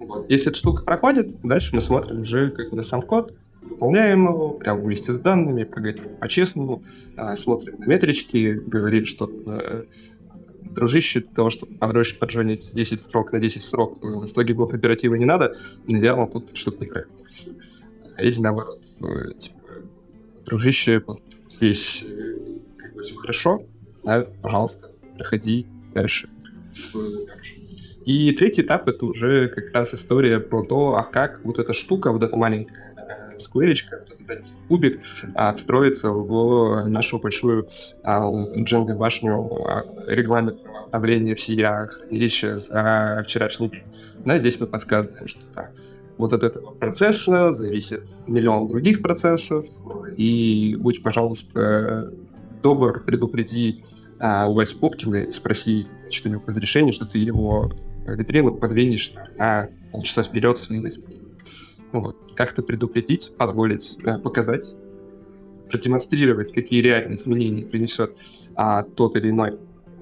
Вот. 0.07 0.29
Если 0.29 0.49
эта 0.49 0.57
штука 0.57 0.83
проходит, 0.83 1.41
дальше 1.41 1.75
мы 1.75 1.81
смотрим 1.81 2.21
уже 2.21 2.51
как 2.51 2.71
на 2.71 2.83
сам 2.83 3.01
код, 3.01 3.33
выполняем 3.61 4.25
его 4.25 4.51
прямо 4.51 4.81
вместе 4.81 5.11
с 5.11 5.19
данными, 5.19 5.63
прогоняем 5.63 6.17
по-честному, 6.17 6.83
а, 7.17 7.35
смотрим 7.35 7.79
на 7.79 7.85
метрички, 7.85 8.53
говорит, 8.53 9.07
что 9.07 9.29
э, 9.29 9.85
дружище, 10.61 11.21
для 11.21 11.33
того, 11.33 11.49
чтобы 11.49 11.75
подробнее 11.75 12.15
поджонить 12.15 12.71
10 12.73 13.01
строк 13.01 13.31
на 13.31 13.39
10 13.39 13.61
строк, 13.61 13.97
100 14.25 14.41
э, 14.41 14.43
гигов 14.43 14.73
оперативы 14.73 15.17
не 15.17 15.25
надо, 15.25 15.53
наверное, 15.87 16.27
тут 16.27 16.55
что-то 16.55 16.85
неправильно. 16.85 17.13
Или 18.19 18.39
наоборот, 18.39 18.85
э, 19.01 19.33
типа, 19.37 19.59
дружище, 20.45 21.03
здесь 21.49 22.05
как 22.77 22.93
бы 22.93 23.01
все 23.01 23.15
хорошо, 23.15 23.63
да, 24.03 24.27
пожалуйста, 24.41 24.91
проходи 25.17 25.65
дальше 25.93 26.29
с 26.71 26.95
И 28.05 28.31
третий 28.33 28.61
этап— 28.61 28.87
это 28.89 29.05
уже 29.05 29.47
как 29.49 29.73
раз 29.73 29.93
история 29.93 30.39
про 30.39 30.63
то, 30.63 30.95
а 30.95 31.03
как 31.03 31.41
вот 31.43 31.57
эта 31.59 31.73
штука, 31.73 32.11
вот 32.11 32.21
эта 32.21 32.37
маленькая 32.37 32.85
скверечка, 33.39 34.05
этот 34.27 34.45
кубик, 34.67 35.01
а, 35.33 35.53
встроится 35.53 36.11
в 36.11 36.87
нашу 36.87 37.19
большую 37.19 37.67
а, 38.03 38.29
Django 38.29 38.95
башню 38.95 39.65
а, 39.67 39.83
регламентного 40.07 40.85
обновления 40.85 41.35
всея 41.35 41.87
хранилища 41.87 42.57
за 42.57 43.23
вчерашний 43.25 43.69
день. 43.69 43.83
Да, 44.23 44.39
здесь 44.39 44.59
мы 44.59 44.67
подсказываем, 44.67 45.27
что 45.27 45.41
так, 45.53 45.71
вот 46.17 46.31
от 46.31 46.43
этого 46.43 46.71
процесса 46.71 47.51
зависит 47.51 48.07
миллион 48.27 48.67
других 48.67 49.01
процессов, 49.01 49.65
и 50.15 50.77
будь, 50.79 51.03
пожалуйста, 51.03 52.13
добр, 52.63 53.03
предупреди 53.03 53.83
а, 54.19 54.47
у 54.47 54.53
Васи 54.53 54.75
Пупкина 54.75 55.23
и 55.23 55.31
спроси, 55.31 55.87
значит, 55.97 56.25
у 56.25 56.29
него 56.29 56.43
разрешение, 56.45 56.93
что 56.93 57.05
ты 57.05 57.17
его 57.17 57.71
витрину 58.05 58.55
подвинешь 58.55 59.13
на 59.37 59.69
полчаса 59.91 60.23
вперед 60.23 60.57
своим 60.57 60.87
изменением. 60.87 61.37
Ну 61.91 62.01
вот. 62.01 62.17
Как-то 62.35 62.61
предупредить, 62.61 63.35
позволить 63.37 63.97
э, 64.03 64.17
показать, 64.19 64.75
продемонстрировать, 65.69 66.51
какие 66.53 66.81
реальные 66.81 67.17
изменения 67.17 67.65
принесет 67.65 68.17
а, 68.55 68.83
тот 68.83 69.15
или 69.15 69.29
иной 69.29 69.57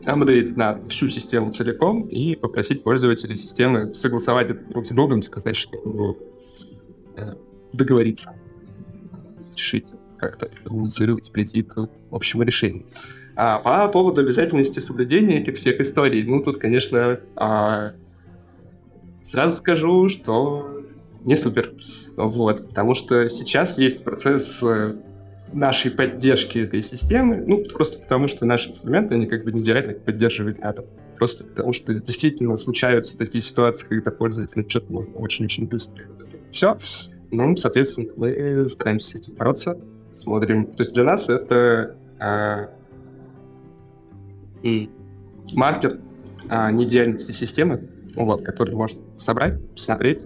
апдейт 0.05 0.57
на 0.57 0.81
всю 0.81 1.07
систему 1.07 1.51
целиком 1.51 2.07
и 2.07 2.35
попросить 2.35 2.83
пользователей 2.83 3.35
системы 3.35 3.93
согласовать 3.93 4.49
это 4.49 4.63
друг 4.65 4.85
с 4.85 4.89
другом, 4.89 5.21
сказать, 5.21 5.55
что 5.55 6.17
э, 7.15 7.35
договориться, 7.71 8.35
решить 9.55 9.93
как-то 10.17 10.49
коммуницировать, 10.63 11.31
прийти 11.31 11.63
к 11.63 11.89
общему 12.11 12.43
решению. 12.43 12.85
А 13.35 13.59
по 13.59 13.87
поводу 13.87 14.21
обязательности 14.21 14.79
соблюдения 14.79 15.39
этих 15.39 15.55
всех 15.55 15.79
историй, 15.79 16.23
ну 16.23 16.41
тут, 16.41 16.57
конечно, 16.57 17.19
а, 17.35 17.93
сразу 19.23 19.55
скажу, 19.57 20.07
что 20.09 20.81
не 21.25 21.35
супер. 21.35 21.73
Вот, 22.15 22.67
потому 22.69 22.93
что 22.95 23.29
сейчас 23.29 23.77
есть 23.77 24.03
процесс 24.03 24.61
э, 24.61 24.95
нашей 25.53 25.91
поддержки 25.91 26.59
этой 26.59 26.81
системы, 26.81 27.43
ну, 27.47 27.63
просто 27.63 27.99
потому 27.99 28.27
что 28.27 28.45
наши 28.45 28.69
инструменты, 28.69 29.15
они 29.15 29.25
как 29.25 29.43
бы 29.43 29.51
не 29.51 29.61
идеально 29.61 29.93
поддерживать 29.93 30.59
надо. 30.59 30.85
Просто 31.17 31.43
потому 31.43 31.73
что 31.73 31.93
действительно 31.93 32.57
случаются 32.57 33.17
такие 33.17 33.41
ситуации, 33.41 33.87
когда 33.87 34.11
пользователь 34.11 34.65
что-то 34.67 34.91
можно 34.91 35.15
очень-очень 35.15 35.67
быстро. 35.67 36.03
Вот 36.09 36.19
это 36.27 36.37
все. 36.51 36.77
Ну, 37.31 37.55
соответственно, 37.55 38.09
мы 38.15 38.69
стараемся 38.69 39.07
с 39.07 39.15
этим 39.15 39.33
бороться, 39.35 39.79
смотрим. 40.11 40.65
То 40.65 40.83
есть 40.83 40.93
для 40.93 41.03
нас 41.03 41.29
это 41.29 41.95
и 42.19 42.82
маркер 45.53 45.99
а, 46.49 46.71
неидеальности 46.71 47.31
системы, 47.31 47.87
вот, 48.15 48.43
который 48.43 48.75
можно 48.75 49.01
собрать, 49.17 49.59
посмотреть, 49.71 50.23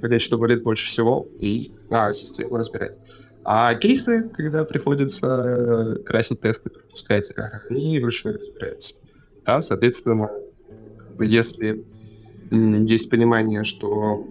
понять, 0.00 0.22
что 0.22 0.38
болит 0.38 0.62
больше 0.62 0.86
всего, 0.86 1.26
и 1.38 1.72
а, 1.90 2.12
систему 2.12 2.56
разбирать. 2.56 2.98
А 3.44 3.74
кейсы, 3.76 4.28
когда 4.34 4.64
приходится 4.64 5.26
э, 5.26 6.02
красить 6.02 6.40
тесты, 6.40 6.68
пропускать, 6.68 7.32
они 7.70 8.00
вручную 8.00 8.40
разбираются. 8.40 8.96
Там, 9.44 9.62
соответственно, 9.62 10.30
если 11.20 11.84
есть 12.50 13.08
понимание, 13.08 13.62
что 13.62 14.26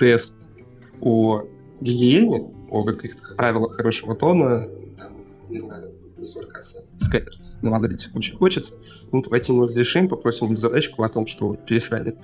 тест 0.00 0.56
о 1.00 1.44
гигиене, 1.80 2.52
о 2.70 2.84
каких-то 2.84 3.36
правилах 3.36 3.76
хорошего 3.76 4.16
тона, 4.16 4.68
там, 4.98 5.12
не 5.48 5.60
знаю, 5.60 5.91
не 6.22 6.28
сморкаться, 6.28 6.84
скатерть 7.00 7.56
налагать 7.60 8.08
очень 8.14 8.36
хочется, 8.36 8.74
ну, 9.12 9.22
давайте 9.22 9.52
мы 9.52 9.66
разрешим, 9.66 10.08
попросим 10.08 10.56
задачку 10.56 11.02
о 11.02 11.08
том, 11.08 11.26
что 11.26 11.54
пересрали 11.54 12.16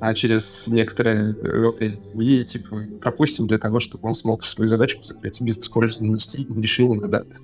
а 0.00 0.14
через 0.14 0.68
некоторое 0.68 1.32
время 1.32 1.98
и 2.20 2.44
типа 2.44 2.84
пропустим 3.00 3.46
для 3.46 3.58
того, 3.58 3.80
чтобы 3.80 4.08
он 4.08 4.14
смог 4.14 4.44
свою 4.44 4.68
задачку 4.68 5.02
закрыть 5.02 5.40
без 5.40 5.58
использования 5.58 6.14
решения 6.14 6.94
на 6.94 7.08
данных. 7.08 7.38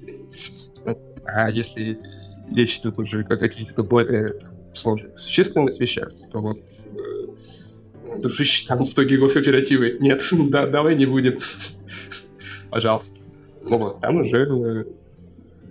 А 1.24 1.50
если 1.50 1.98
речь 2.52 2.78
идет 2.78 2.98
уже 2.98 3.22
о 3.22 3.36
каких-то 3.36 3.82
более 3.82 4.38
сложных, 4.74 5.18
существенных 5.18 5.80
вещах, 5.80 6.14
типа 6.14 6.40
вот 6.40 6.58
э, 6.58 8.18
дружище, 8.18 8.66
там 8.68 8.84
100 8.84 9.04
гигов 9.04 9.36
оперативы. 9.36 9.96
Нет, 10.00 10.22
да, 10.50 10.66
давай 10.66 10.94
не 10.96 11.06
будем. 11.06 11.38
Пожалуйста. 12.70 13.18
Ну 13.62 13.78
вот, 13.78 14.00
там 14.00 14.16
уже 14.16 14.86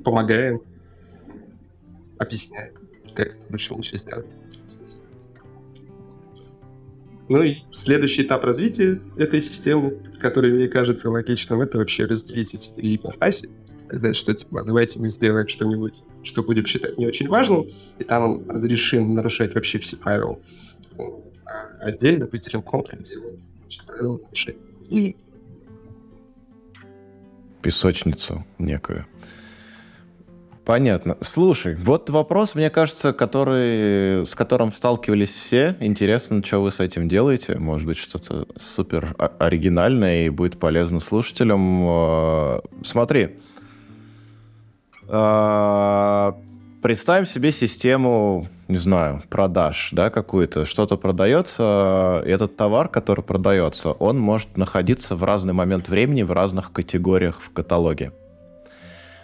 помогаем, 0.04 0.62
объясняем, 2.18 2.74
как 3.16 3.36
это 3.36 3.46
лучше 3.50 3.98
сделать. 3.98 4.40
Ну 7.30 7.42
и 7.42 7.58
следующий 7.72 8.24
этап 8.24 8.44
развития 8.44 9.02
этой 9.18 9.42
системы, 9.42 9.98
который 10.20 10.52
мне 10.52 10.68
кажется 10.68 11.10
логичным, 11.10 11.62
это 11.62 11.78
вообще 11.78 12.06
разделить 12.06 12.54
эти 12.54 12.70
три 12.70 12.96
ипостаси. 12.98 13.50
Сказать, 13.78 14.16
что 14.16 14.34
типа, 14.34 14.64
давайте 14.64 15.00
мы 15.00 15.10
сделаем 15.10 15.48
что-нибудь, 15.48 16.04
что 16.22 16.44
будем 16.44 16.66
считать 16.66 16.98
не 16.98 17.08
очень 17.08 17.28
важным, 17.28 17.66
и 17.98 18.04
там 18.04 18.48
разрешим 18.50 19.16
нарушать 19.16 19.56
вообще 19.56 19.80
все 19.80 19.96
правила. 19.96 20.40
А 21.46 21.86
отдельно 21.86 22.28
выделим 22.28 22.62
комплекс, 22.62 23.10
где 23.10 23.20
вот, 23.20 23.40
значит, 23.62 23.86
правила. 23.86 24.20
И 24.90 25.16
песочницу 27.62 28.46
некую. 28.60 29.08
Понятно. 30.66 31.18
Слушай, 31.20 31.76
вот 31.76 32.10
вопрос, 32.10 32.56
мне 32.56 32.70
кажется, 32.70 33.12
который, 33.12 34.26
с 34.26 34.34
которым 34.34 34.72
сталкивались 34.72 35.34
все. 35.34 35.76
Интересно, 35.82 36.42
что 36.42 36.62
вы 36.62 36.72
с 36.72 36.80
этим 36.80 37.10
делаете. 37.10 37.58
Может 37.58 37.86
быть, 37.86 37.98
что-то 37.98 38.48
супер 38.56 39.14
оригинальное 39.40 40.26
и 40.26 40.30
будет 40.30 40.58
полезно 40.58 41.02
слушателям. 41.02 41.86
Э, 41.86 42.60
смотри. 42.82 43.36
Э, 45.10 46.32
представим 46.82 47.26
себе 47.26 47.52
систему, 47.52 48.48
не 48.70 48.78
знаю, 48.78 49.22
продаж, 49.30 49.90
да, 49.92 50.10
какую-то. 50.10 50.64
Что-то 50.64 50.96
продается, 50.96 52.24
и 52.26 52.30
этот 52.30 52.56
товар, 52.56 52.88
который 52.88 53.22
продается, 53.26 53.92
он 53.92 54.18
может 54.18 54.56
находиться 54.56 55.18
в 55.18 55.26
разный 55.26 55.54
момент 55.54 55.90
времени 55.90 56.24
в 56.24 56.32
разных 56.32 56.72
категориях 56.72 57.42
в 57.42 57.52
каталоге. 57.52 58.14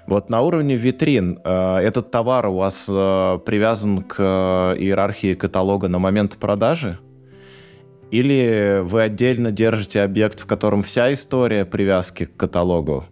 Вот 0.09 0.27
на 0.27 0.41
уровне 0.41 0.75
витрин 0.75 1.39
э, 1.43 1.77
этот 1.81 2.09
товар 2.09 2.47
у 2.47 2.55
вас 2.55 2.87
э, 2.89 3.39
привязан 3.45 4.01
к 4.01 4.15
э, 4.17 4.81
иерархии 4.81 5.35
каталога 5.35 5.87
на 5.87 5.99
момент 5.99 6.37
продажи? 6.37 6.97
Или 8.09 8.79
вы 8.81 9.03
отдельно 9.03 9.51
держите 9.51 10.01
объект, 10.01 10.39
в 10.39 10.47
котором 10.47 10.81
вся 10.81 11.13
история 11.13 11.63
привязки 11.63 12.25
к 12.25 12.35
каталогу? 12.35 13.05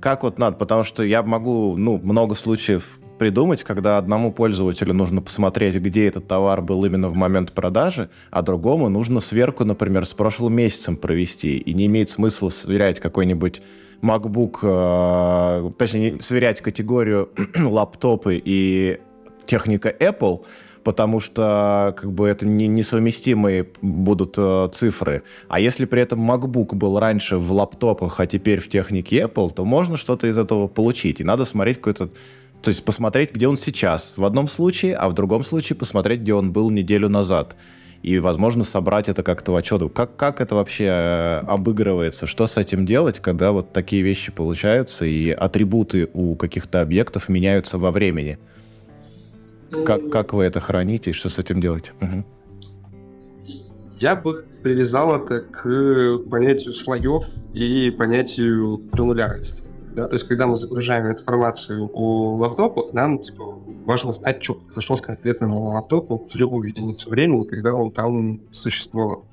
Как 0.00 0.22
вот 0.22 0.38
надо? 0.38 0.58
Потому 0.58 0.82
что 0.82 1.02
я 1.02 1.22
могу, 1.22 1.78
ну, 1.78 1.98
много 2.02 2.34
случаев 2.34 2.98
придумать, 3.18 3.64
когда 3.64 3.96
одному 3.96 4.30
пользователю 4.30 4.92
нужно 4.92 5.22
посмотреть, 5.22 5.76
где 5.76 6.08
этот 6.08 6.28
товар 6.28 6.60
был 6.60 6.84
именно 6.84 7.08
в 7.08 7.14
момент 7.14 7.52
продажи, 7.52 8.10
а 8.30 8.42
другому 8.42 8.90
нужно 8.90 9.20
сверку, 9.20 9.64
например, 9.64 10.04
с 10.04 10.12
прошлым 10.12 10.56
месяцем 10.56 10.98
провести. 10.98 11.56
И 11.56 11.72
не 11.72 11.86
имеет 11.86 12.10
смысла 12.10 12.50
сверять 12.50 13.00
какой-нибудь 13.00 13.62
MacBook, 14.04 14.58
э, 14.62 15.70
точнее, 15.78 16.20
сверять 16.20 16.60
категорию 16.60 17.30
лаптопы 17.56 18.40
и 18.44 19.00
техника 19.46 19.88
Apple, 19.98 20.44
потому 20.84 21.20
что 21.20 21.94
как 21.96 22.12
бы 22.12 22.28
это 22.28 22.46
не, 22.46 22.66
несовместимые 22.66 23.66
будут 23.80 24.34
э, 24.36 24.68
цифры. 24.72 25.22
А 25.48 25.58
если 25.58 25.86
при 25.86 26.02
этом 26.02 26.30
MacBook 26.30 26.74
был 26.74 26.98
раньше 26.98 27.38
в 27.38 27.50
лаптопах, 27.52 28.20
а 28.20 28.26
теперь 28.26 28.60
в 28.60 28.68
технике 28.68 29.22
Apple, 29.22 29.52
то 29.52 29.64
можно 29.64 29.96
что-то 29.96 30.26
из 30.26 30.36
этого 30.36 30.68
получить. 30.68 31.20
И 31.20 31.24
надо 31.24 31.44
смотреть 31.44 31.78
какой-то 31.78 32.10
то 32.62 32.70
есть 32.70 32.82
посмотреть, 32.82 33.32
где 33.34 33.46
он 33.46 33.58
сейчас 33.58 34.14
в 34.16 34.24
одном 34.24 34.48
случае, 34.48 34.96
а 34.96 35.10
в 35.10 35.12
другом 35.12 35.44
случае 35.44 35.76
посмотреть, 35.76 36.20
где 36.20 36.32
он 36.32 36.50
был 36.50 36.70
неделю 36.70 37.10
назад 37.10 37.56
и, 38.04 38.18
возможно, 38.18 38.64
собрать 38.64 39.08
это 39.08 39.22
как-то 39.22 39.52
в 39.52 39.56
отчету. 39.56 39.88
Как, 39.88 40.14
как 40.16 40.42
это 40.42 40.54
вообще 40.54 40.84
э, 40.84 41.38
обыгрывается? 41.46 42.26
Что 42.26 42.46
с 42.46 42.58
этим 42.58 42.84
делать, 42.84 43.18
когда 43.18 43.50
вот 43.50 43.72
такие 43.72 44.02
вещи 44.02 44.30
получаются, 44.30 45.06
и 45.06 45.30
атрибуты 45.30 46.10
у 46.12 46.34
каких-то 46.34 46.82
объектов 46.82 47.30
меняются 47.30 47.78
во 47.78 47.90
времени? 47.90 48.38
Как, 49.86 50.10
как 50.10 50.34
вы 50.34 50.44
это 50.44 50.60
храните, 50.60 51.10
и 51.10 51.12
что 51.14 51.30
с 51.30 51.38
этим 51.38 51.62
делать? 51.62 51.92
Угу. 52.02 52.24
Я 54.00 54.16
бы 54.16 54.44
привязал 54.62 55.16
это 55.16 55.40
к 55.40 56.18
понятию 56.28 56.74
слоев 56.74 57.24
и 57.54 57.90
понятию 57.96 58.82
гранулярности. 58.92 59.64
Да? 59.94 60.08
То 60.08 60.14
есть, 60.14 60.26
когда 60.26 60.46
мы 60.46 60.56
загружаем 60.56 61.06
информацию 61.06 61.88
о 61.92 62.36
лаптопах, 62.36 62.92
нам 62.92 63.18
типа, 63.18 63.44
важно 63.84 64.12
знать, 64.12 64.42
что 64.42 64.54
произошло 64.54 64.96
с 64.96 65.00
конкретным 65.00 65.52
лаптопом 65.54 66.26
в 66.26 66.34
любую 66.34 66.68
единицу 66.68 67.10
времени, 67.10 67.44
когда 67.44 67.74
он 67.74 67.92
там 67.92 68.40
существовал. 68.52 69.26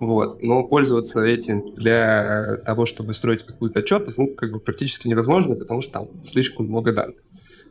Вот. 0.00 0.42
Но 0.42 0.64
пользоваться 0.64 1.22
этим 1.22 1.72
для 1.74 2.58
того, 2.66 2.86
чтобы 2.86 3.14
строить 3.14 3.44
какую-то 3.44 3.78
отчетность, 3.78 4.18
ну, 4.18 4.34
как 4.34 4.50
бы 4.50 4.58
практически 4.58 5.06
невозможно, 5.06 5.54
потому 5.54 5.80
что 5.80 5.92
там 5.92 6.08
слишком 6.24 6.66
много 6.66 6.92
данных. 6.92 7.16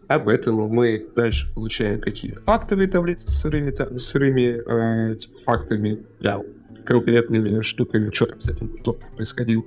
А 0.08 0.20
поэтому 0.20 0.70
мы 0.70 1.06
дальше 1.16 1.54
получаем 1.54 2.00
какие-то 2.00 2.42
фактовые 2.42 2.88
таблицы 2.88 3.30
с 3.30 3.42
сырыми, 3.42 3.72
там, 3.72 3.98
сырыми 4.00 5.12
э, 5.12 5.16
типа, 5.16 5.38
фактами, 5.40 6.06
да, 6.22 6.42
конкретными 6.86 7.62
штуками, 7.62 8.12
что 8.12 8.26
там 8.26 8.42
с 8.42 8.50
этим 8.50 8.78
происходило 9.16 9.64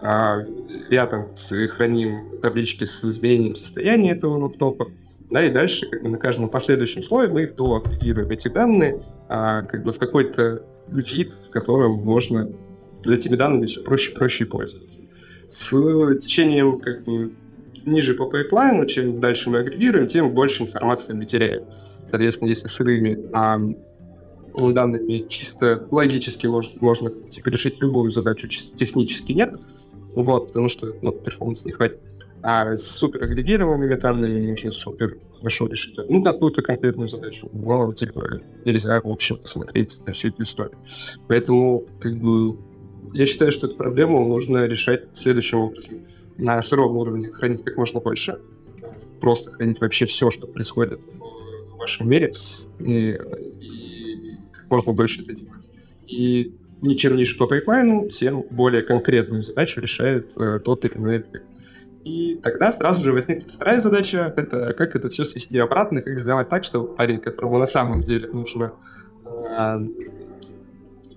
рядом 0.00 1.28
храним 1.70 2.40
таблички 2.40 2.84
с 2.84 3.04
изменением 3.04 3.54
состояния 3.54 4.10
этого 4.10 4.36
лаптопа, 4.38 4.88
да, 5.30 5.44
и 5.44 5.50
дальше 5.50 5.88
как 5.88 6.02
бы, 6.02 6.10
на 6.10 6.18
каждом 6.18 6.48
последующем 6.48 7.02
слое 7.02 7.28
мы 7.28 7.46
доагрегируем 7.46 8.30
эти 8.30 8.48
данные 8.48 9.00
а, 9.28 9.62
как 9.62 9.82
бы 9.82 9.92
в 9.92 9.98
какой-то 9.98 10.62
вид, 10.88 11.32
в 11.32 11.50
котором 11.50 11.94
можно 11.94 12.50
этими 13.04 13.36
данными 13.36 13.66
все 13.66 13.82
проще 13.82 14.12
и 14.12 14.14
проще 14.14 14.46
пользоваться. 14.46 15.00
С 15.48 15.70
течением 16.18 16.78
как 16.80 17.04
бы 17.04 17.32
ниже 17.86 18.14
по 18.14 18.26
пайплайну, 18.26 18.86
чем 18.86 19.20
дальше 19.20 19.50
мы 19.50 19.58
агрегируем, 19.58 20.06
тем 20.06 20.32
больше 20.32 20.62
информации 20.62 21.14
мы 21.14 21.24
теряем. 21.26 21.64
Соответственно, 22.06 22.50
если 22.50 22.68
сырыми 22.68 23.18
а, 23.32 23.58
данными 24.72 25.26
чисто 25.28 25.86
логически 25.90 26.46
можно, 26.46 26.78
можно 26.80 27.10
типа, 27.10 27.48
решить 27.48 27.80
любую 27.80 28.10
задачу, 28.10 28.48
чисто 28.48 28.76
технически 28.76 29.32
нет, 29.32 29.54
вот, 30.14 30.48
потому 30.48 30.68
что 30.68 30.94
ну, 31.02 31.12
performance 31.12 31.64
не 31.64 31.72
хватит. 31.72 32.00
А 32.42 32.76
с 32.76 32.86
супер 32.90 33.24
агрегированными 33.24 33.94
данными 33.94 34.50
можно 34.50 34.70
супер 34.70 35.18
хорошо 35.38 35.66
решить 35.66 35.98
ну, 36.08 36.22
какую-то 36.22 36.60
конкретную 36.60 37.08
задачу. 37.08 37.48
Но, 37.52 37.92
типа, 37.94 38.40
нельзя, 38.66 39.00
в 39.00 39.08
общем, 39.08 39.36
посмотреть 39.36 39.98
на 40.06 40.12
всю 40.12 40.28
эту 40.28 40.42
историю. 40.42 40.76
Поэтому, 41.26 41.84
как 42.00 42.16
бы, 42.18 42.58
я 43.14 43.26
считаю, 43.26 43.50
что 43.50 43.66
эту 43.66 43.76
проблему 43.76 44.28
нужно 44.28 44.66
решать 44.66 45.04
следующим 45.14 45.58
образом. 45.58 46.06
На 46.36 46.60
сыром 46.60 46.96
уровне 46.96 47.30
хранить 47.30 47.62
как 47.62 47.76
можно 47.78 48.00
больше, 48.00 48.38
просто 49.20 49.52
хранить 49.52 49.80
вообще 49.80 50.04
все, 50.04 50.30
что 50.30 50.46
происходит 50.46 51.02
в 51.02 51.76
вашем 51.78 52.10
мире, 52.10 52.32
и, 52.80 53.18
и 53.60 54.38
как 54.52 54.70
можно 54.70 54.92
больше 54.92 55.22
это 55.22 55.32
делать. 55.32 55.70
И 56.06 56.54
не 56.82 56.96
чем 56.96 57.16
ниже 57.16 57.36
по 57.36 57.46
пайплайну, 57.46 58.08
тем 58.08 58.44
более 58.50 58.82
конкретную 58.82 59.42
задачу 59.42 59.80
решает 59.80 60.32
э, 60.38 60.60
тот 60.60 60.84
или 60.84 60.96
иной 60.96 61.16
объект. 61.18 61.46
И 62.04 62.38
тогда 62.42 62.70
сразу 62.70 63.02
же 63.02 63.12
возникнет 63.12 63.50
вторая 63.50 63.80
задача, 63.80 64.32
это 64.36 64.74
как 64.74 64.94
это 64.94 65.08
все 65.08 65.24
свести 65.24 65.58
обратно, 65.58 66.02
как 66.02 66.18
сделать 66.18 66.48
так, 66.50 66.64
чтобы 66.64 66.94
парень, 66.94 67.18
которому 67.18 67.58
на 67.58 67.66
самом 67.66 68.02
деле 68.02 68.28
нужно 68.28 68.74
э, 69.24 69.78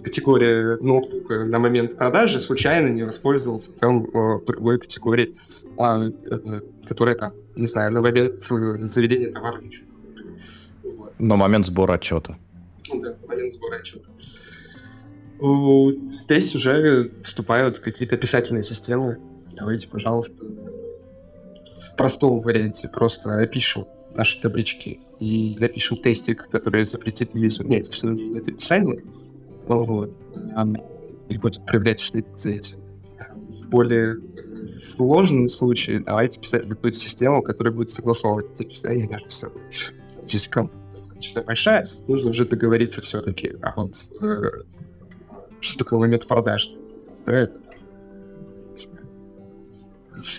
категория 0.07 0.77
ноутбука 0.79 1.43
на 1.43 1.59
момент 1.59 1.97
продажи, 1.97 2.39
случайно 2.39 2.87
не 2.87 3.03
воспользовался 3.03 3.73
там 3.73 4.05
э, 4.05 4.39
другой 4.45 4.79
категорией, 4.79 5.35
э, 5.77 6.11
э, 6.31 6.61
которая 6.87 7.15
там, 7.15 7.33
не 7.57 7.67
знаю, 7.67 7.91
на 7.91 8.01
момент 8.01 8.41
заведения 8.41 9.31
товара. 9.31 9.61
Вот. 10.83 11.19
На 11.19 11.35
момент 11.35 11.65
сбора 11.65 11.95
отчета. 11.95 12.37
Ну 12.89 13.01
да, 13.01 13.15
момент 13.27 13.51
сбора 13.51 13.75
отчета. 13.75 14.09
Здесь 15.39 16.55
уже 16.55 17.11
вступают 17.23 17.79
какие-то 17.79 18.15
описательные 18.15 18.63
системы. 18.63 19.19
Давайте, 19.55 19.87
пожалуйста, 19.87 20.45
в 20.45 21.95
простом 21.95 22.39
варианте 22.39 22.87
просто 22.87 23.39
опишем 23.39 23.85
наши 24.15 24.41
таблички 24.41 24.99
и 25.19 25.55
напишем 25.59 25.97
тестик, 25.97 26.49
который 26.49 26.83
запретит 26.83 27.33
визу. 27.33 27.63
Нет, 27.63 27.91
что 27.93 28.09
это 28.09 28.51
описание, 28.51 29.03
вот, 29.67 30.15
и 31.29 31.37
будет 31.37 31.65
проявлять 31.65 31.99
следы 31.99 32.31
за 32.37 32.51
этим. 32.51 32.77
В 33.35 33.69
более 33.69 34.15
сложном 34.67 35.49
случае 35.49 35.99
давайте 35.99 36.39
писать 36.39 36.67
какую-то 36.67 36.97
систему, 36.97 37.41
которая 37.41 37.73
будет 37.73 37.89
согласовывать 37.89 38.51
эти 38.51 38.63
описания 38.63 39.07
между 39.07 39.29
собой. 39.29 39.61
Языком 40.27 40.71
достаточно 40.91 41.41
большая, 41.43 41.87
нужно 42.07 42.31
уже 42.31 42.45
договориться 42.45 43.01
все-таки, 43.01 43.55
а 43.61 43.73
вот 43.75 43.93
э, 44.21 44.49
что 45.61 45.77
такое 45.77 45.99
момент 45.99 46.27
продаж. 46.27 46.71
Это 47.25 47.59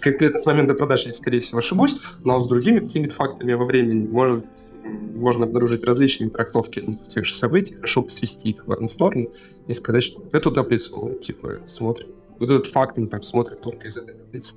конкретно 0.00 0.38
с 0.38 0.46
момента 0.46 0.74
продаж 0.74 1.06
я, 1.06 1.14
скорее 1.14 1.40
всего, 1.40 1.58
ошибусь, 1.58 1.96
но 2.24 2.40
с 2.40 2.48
другими 2.48 2.80
какими-то 2.80 3.14
фактами 3.14 3.52
во 3.52 3.64
времени 3.64 4.06
может, 4.06 4.44
можно 4.84 5.44
обнаружить 5.44 5.84
различные 5.84 6.30
трактовки 6.30 6.98
тех 7.08 7.24
же 7.24 7.34
событий, 7.34 7.74
хорошо 7.74 8.08
свести 8.08 8.50
их 8.50 8.66
в 8.66 8.72
одну 8.72 8.88
сторону 8.88 9.28
и 9.66 9.74
сказать, 9.74 10.02
что 10.02 10.24
эту 10.32 10.50
таблицу, 10.50 10.96
ну, 10.96 11.14
типа, 11.14 11.60
смотрим. 11.66 12.08
Вот 12.38 12.50
этот 12.50 12.66
факт 12.66 12.96
мы 12.96 13.08
там 13.08 13.22
смотрим 13.22 13.58
только 13.58 13.88
из 13.88 13.96
этой 13.96 14.14
таблицы. 14.14 14.54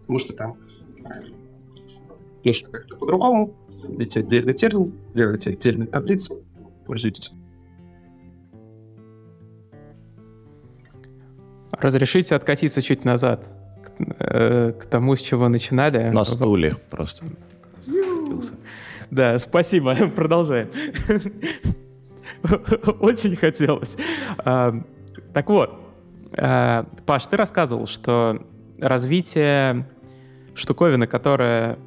Потому 0.00 0.18
что 0.18 0.32
там 0.34 0.58
нужно 2.44 2.68
как-то 2.70 2.96
по-другому. 2.96 3.56
Делайте 3.70 4.20
отдельный 4.20 4.54
термин, 4.54 4.94
делайте 5.14 5.50
отдельную 5.50 5.88
таблицу, 5.88 6.42
пользуйтесь. 6.86 7.32
Разрешите 11.82 12.36
откатиться 12.36 12.80
чуть 12.80 13.04
назад 13.04 13.44
к, 13.84 13.90
э, 14.20 14.72
к 14.72 14.84
тому, 14.86 15.16
с 15.16 15.20
чего 15.20 15.48
начинали. 15.48 16.10
На 16.10 16.22
стуле 16.22 16.76
просто. 16.90 17.24
Да, 19.10 19.36
спасибо. 19.40 19.94
Продолжаем. 20.16 20.68
Очень 23.00 23.34
хотелось. 23.34 23.98
А, 24.38 24.80
так 25.34 25.50
вот, 25.50 25.74
а, 26.38 26.86
Паш, 27.04 27.26
ты 27.26 27.36
рассказывал, 27.36 27.88
что 27.88 28.46
развитие 28.78 29.88
штуковины, 30.54 31.08
которая 31.08 31.78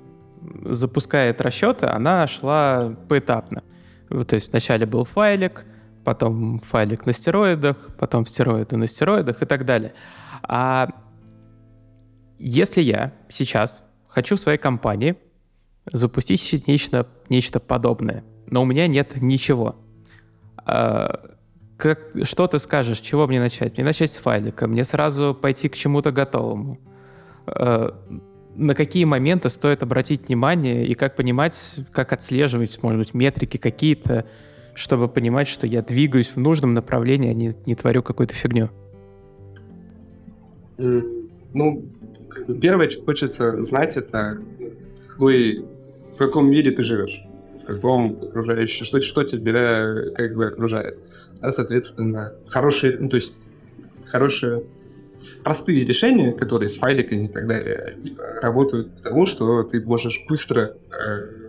запускает 0.66 1.40
расчеты, 1.40 1.86
она 1.86 2.28
шла 2.28 2.94
поэтапно. 3.08 3.64
То 4.10 4.34
есть 4.36 4.52
вначале 4.52 4.86
был 4.86 5.06
файлик, 5.06 5.66
потом 6.06 6.60
файлик 6.60 7.06
на 7.06 7.14
стероидах, 7.14 7.90
потом 7.98 8.26
стероиды 8.26 8.78
на 8.78 8.88
стероидах 8.88 9.42
и 9.42 9.46
так 9.46 9.66
далее. 9.66 9.94
А 10.44 10.90
если 12.38 12.82
я 12.82 13.14
сейчас 13.28 13.84
хочу 14.08 14.38
в 14.38 14.40
своей 14.40 14.58
компании 14.58 15.18
запустить 15.92 16.68
нечто, 16.68 17.08
нечто 17.30 17.60
подобное, 17.60 18.24
но 18.48 18.62
у 18.62 18.66
меня 18.66 18.88
нет 18.88 19.22
ничего, 19.22 19.76
а, 20.58 21.36
как, 21.78 22.00
что 22.24 22.48
ты 22.48 22.60
скажешь, 22.60 23.00
чего 23.00 23.28
мне 23.28 23.40
начать? 23.40 23.78
Мне 23.78 23.86
начать 23.86 24.12
с 24.12 24.18
файлика, 24.18 24.68
мне 24.68 24.84
сразу 24.86 25.38
пойти 25.40 25.68
к 25.68 25.76
чему-то 25.76 26.12
готовому. 26.12 26.80
А, 27.48 27.94
на 28.56 28.74
какие 28.74 29.04
моменты 29.04 29.50
стоит 29.50 29.84
обратить 29.84 30.28
внимание 30.28 30.86
и 30.88 30.94
как 30.94 31.16
понимать, 31.16 31.80
как 31.92 32.14
отслеживать, 32.14 32.82
может 32.82 33.00
быть, 33.00 33.14
метрики 33.14 33.58
какие-то, 33.58 34.26
чтобы 34.76 35.08
понимать, 35.08 35.48
что 35.48 35.66
я 35.66 35.82
двигаюсь 35.82 36.30
в 36.30 36.38
нужном 36.38 36.74
направлении, 36.74 37.32
а 37.32 37.34
не, 37.34 37.56
не 37.66 37.76
творю 37.76 38.04
какую-то 38.04 38.36
фигню? 38.36 38.70
Ну, 40.78 41.86
первое, 42.62 42.90
что 42.90 43.04
хочется 43.04 43.62
знать, 43.62 43.96
это 43.96 44.38
в, 44.98 45.08
какой, 45.08 45.66
в 46.14 46.18
каком 46.18 46.52
мире 46.52 46.72
ты 46.72 46.84
живешь, 46.84 47.24
в 47.64 47.66
каком 47.66 48.20
окружающем, 48.22 48.86
что, 48.86 49.02
что 49.02 49.24
тебя 49.24 50.12
как 50.16 50.36
бы 50.36 50.48
окружает. 50.48 51.00
А, 51.40 51.52
соответственно, 51.52 52.34
хорошие, 52.48 52.98
ну, 53.00 53.10
то 53.10 53.16
есть 53.16 53.34
хорошие 54.06 54.64
простые 55.44 55.86
решения, 55.86 56.34
которые 56.34 56.70
с 56.70 56.78
файликами 56.78 57.26
и 57.26 57.28
так 57.30 57.48
далее, 57.48 57.96
работают 58.42 59.02
тому, 59.02 59.26
что 59.26 59.64
ты 59.64 59.82
можешь 59.82 60.26
быстро 60.28 60.76
э, 60.92 61.45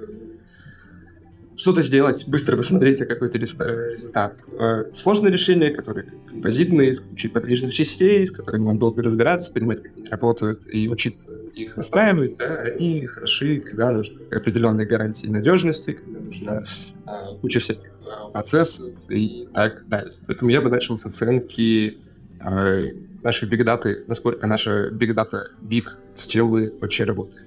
что-то 1.56 1.82
сделать, 1.82 2.24
быстро 2.28 2.56
посмотреть 2.56 2.98
какой-то 2.98 3.38
результат. 3.38 4.34
Э, 4.58 4.84
сложные 4.94 5.32
решения, 5.32 5.70
которые 5.70 6.12
композитные, 6.28 6.92
с 6.92 7.00
кучей 7.00 7.28
подвижных 7.28 7.72
частей, 7.72 8.26
с 8.26 8.30
которыми 8.30 8.66
вам 8.66 8.78
долго 8.78 9.02
разбираться, 9.02 9.52
понимать, 9.52 9.82
как 9.82 9.96
они 9.96 10.08
работают, 10.08 10.62
и 10.70 10.88
учиться 10.88 11.32
их 11.54 11.76
настраивать, 11.76 12.36
да, 12.36 12.60
они 12.60 13.06
хороши, 13.06 13.60
когда 13.60 13.92
нужны 13.92 14.20
определенные 14.30 14.86
гарантии 14.86 15.28
надежности, 15.28 15.92
когда 15.92 16.20
нужна 16.20 16.64
а, 17.06 17.34
куча 17.36 17.60
всяких 17.60 17.90
а, 18.06 18.28
процессов 18.28 18.94
и 19.08 19.48
так 19.54 19.88
далее. 19.88 20.14
Поэтому 20.26 20.50
я 20.50 20.60
бы 20.60 20.68
начал 20.68 20.98
с 20.98 21.06
оценки 21.06 21.98
а, 22.40 22.82
нашей 23.22 23.48
бигдаты, 23.48 24.04
насколько 24.06 24.46
наша 24.46 24.90
бигдата 24.90 25.50
биг 25.62 25.96
стилы 26.14 26.74
вообще 26.80 27.04
работает. 27.04 27.46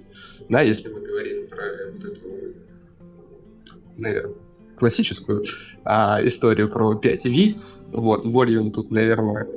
Да, 0.49 0.61
если 0.61 0.89
мы 0.89 0.99
говорим 0.99 1.47
про 1.47 1.63
вот 1.93 2.03
эту 2.03 2.48
наверное, 3.99 4.35
классическую 4.77 5.43
а, 5.83 6.19
историю 6.23 6.69
про 6.69 6.93
5V. 6.93 7.57
Вот, 7.91 8.25
volume 8.25 8.71
тут, 8.71 8.91
наверное, 8.91 9.47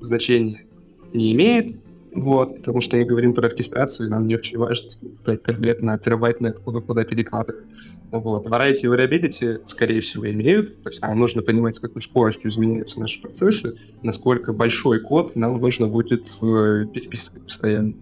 значения 0.00 0.64
не 1.12 1.32
имеет, 1.32 1.76
вот, 2.12 2.56
потому 2.56 2.80
что 2.80 2.96
мы 2.96 3.04
говорим 3.04 3.34
про 3.34 3.46
оркестрацию, 3.46 4.08
и 4.08 4.10
нам 4.10 4.26
не 4.26 4.36
очень 4.36 4.58
важно 4.58 4.88
конкретно 5.24 5.98
терабайтный 5.98 6.50
откуда 6.50 6.80
куда 6.80 7.04
перекладывать. 7.04 7.64
Вот. 8.10 8.46
Variety 8.46 8.80
и 8.82 8.86
variability, 8.86 9.60
скорее 9.66 10.00
всего, 10.00 10.30
имеют, 10.30 10.82
то 10.82 10.88
есть 10.88 11.02
нам 11.02 11.18
нужно 11.18 11.42
понимать, 11.42 11.76
с 11.76 11.80
какой 11.80 12.00
скоростью 12.00 12.50
изменяются 12.50 12.98
наши 13.00 13.20
процессы, 13.20 13.76
насколько 14.02 14.52
большой 14.52 15.00
код 15.00 15.36
нам 15.36 15.60
нужно 15.60 15.88
будет 15.88 16.26
э, 16.42 16.86
переписывать 16.92 17.42
постоянно. 17.44 17.94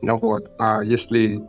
Вот. 0.00 0.50
А 0.58 0.82
если 0.82 1.42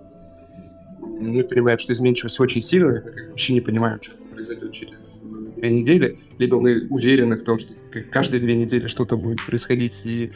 мы 1.20 1.43
понимаем, 1.43 1.80
что 1.80 1.93
изменчивость 1.93 2.39
очень 2.39 2.61
сильная, 2.61 3.03
мы 3.03 3.30
вообще 3.30 3.53
не 3.53 3.61
понимаем, 3.61 4.01
что 4.01 4.16
произойдет 4.32 4.72
через 4.72 5.26
две 5.55 5.70
недели, 5.70 6.18
либо 6.38 6.59
мы 6.59 6.88
уверены 6.89 7.38
в 7.38 7.43
том, 7.43 7.59
что 7.59 7.74
каждые 8.11 8.41
две 8.41 8.55
недели 8.55 8.88
что-то 8.88 9.18
будет 9.18 9.45
происходить, 9.45 10.05
и 10.05 10.32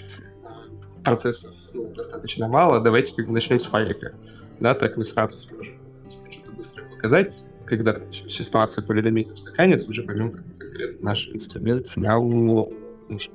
процессов 1.03 1.55
ну, 1.73 1.91
достаточно 1.93 2.47
мало, 2.47 2.81
давайте 2.81 3.13
как 3.15 3.27
бы 3.27 3.33
начнем 3.33 3.59
с 3.59 3.65
файлика. 3.65 4.13
Да, 4.59 4.73
так 4.73 4.97
мы 4.97 5.05
сразу 5.05 5.37
сможем 5.37 5.75
типа, 6.07 6.31
что-то 6.31 6.51
быстро 6.51 6.83
показать. 6.83 7.33
Когда 7.65 7.97
ситуация 8.11 8.83
более-менее 8.85 9.33
устаканится, 9.33 9.89
уже 9.89 10.03
поймем, 10.03 10.31
как 10.31 10.43
конкретно 10.57 11.05
наш 11.05 11.29
инструмент 11.29 11.87
нужен. 11.95 13.33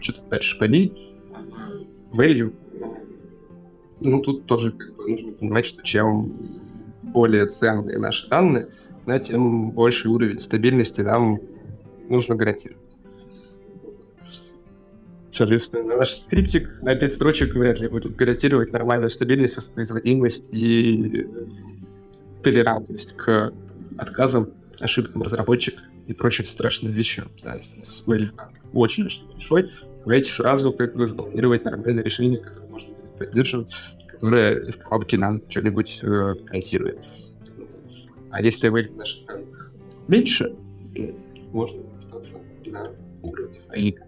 Что-то 0.00 0.22
дальше 0.30 0.58
полить. 0.58 1.16
Value 2.12 2.54
Ну, 4.04 4.20
тут 4.20 4.46
тоже 4.46 4.72
как 4.72 4.94
бы, 4.96 5.08
нужно 5.08 5.32
понимать, 5.32 5.66
что 5.66 5.82
чем 5.82 6.32
более 7.02 7.46
ценные 7.46 7.98
наши 7.98 8.28
данные, 8.28 8.68
да, 9.06 9.18
тем 9.18 9.70
больший 9.72 10.10
уровень 10.10 10.40
стабильности 10.40 11.00
нам 11.02 11.38
нужно 12.08 12.34
гарантировать. 12.34 12.96
Соответственно, 15.30 15.96
наш 15.96 16.10
скриптик 16.10 16.82
на 16.82 16.94
5 16.94 17.12
строчек 17.12 17.54
вряд 17.54 17.80
ли 17.80 17.88
будет 17.88 18.14
гарантировать 18.16 18.72
нормальную 18.72 19.10
стабильность, 19.10 19.56
воспроизводимость 19.56 20.52
и 20.52 21.26
толерантность 22.42 23.16
к 23.16 23.52
отказам, 23.96 24.50
ошибкам 24.78 25.22
разработчика 25.22 25.80
и 26.06 26.12
прочим 26.12 26.44
страшным 26.44 26.92
вещам. 26.92 27.28
Да, 27.42 27.54
если 27.54 28.30
очень-очень 28.72 29.26
большой, 29.32 29.70
давайте 30.00 30.30
сразу 30.30 30.72
как 30.72 30.94
бы 30.94 31.08
спланировать 31.08 31.64
нормальное 31.64 32.02
решение, 32.02 32.38
которое 32.38 32.68
можно 32.68 32.91
будет 33.22 33.30
поддерживать, 33.30 33.74
которое 34.08 34.60
из 34.60 34.76
коробки 34.76 35.16
нам 35.16 35.42
что-нибудь 35.48 36.00
э, 36.02 36.34
гарантирует. 36.44 37.04
А 38.30 38.40
если 38.40 38.68
вылет 38.68 38.96
наших 38.96 39.26
данных 39.26 39.72
меньше, 40.08 40.54
можно 41.52 41.82
остаться 41.96 42.38
на 42.66 42.90
уровне 43.22 43.58
файлика. 43.68 44.06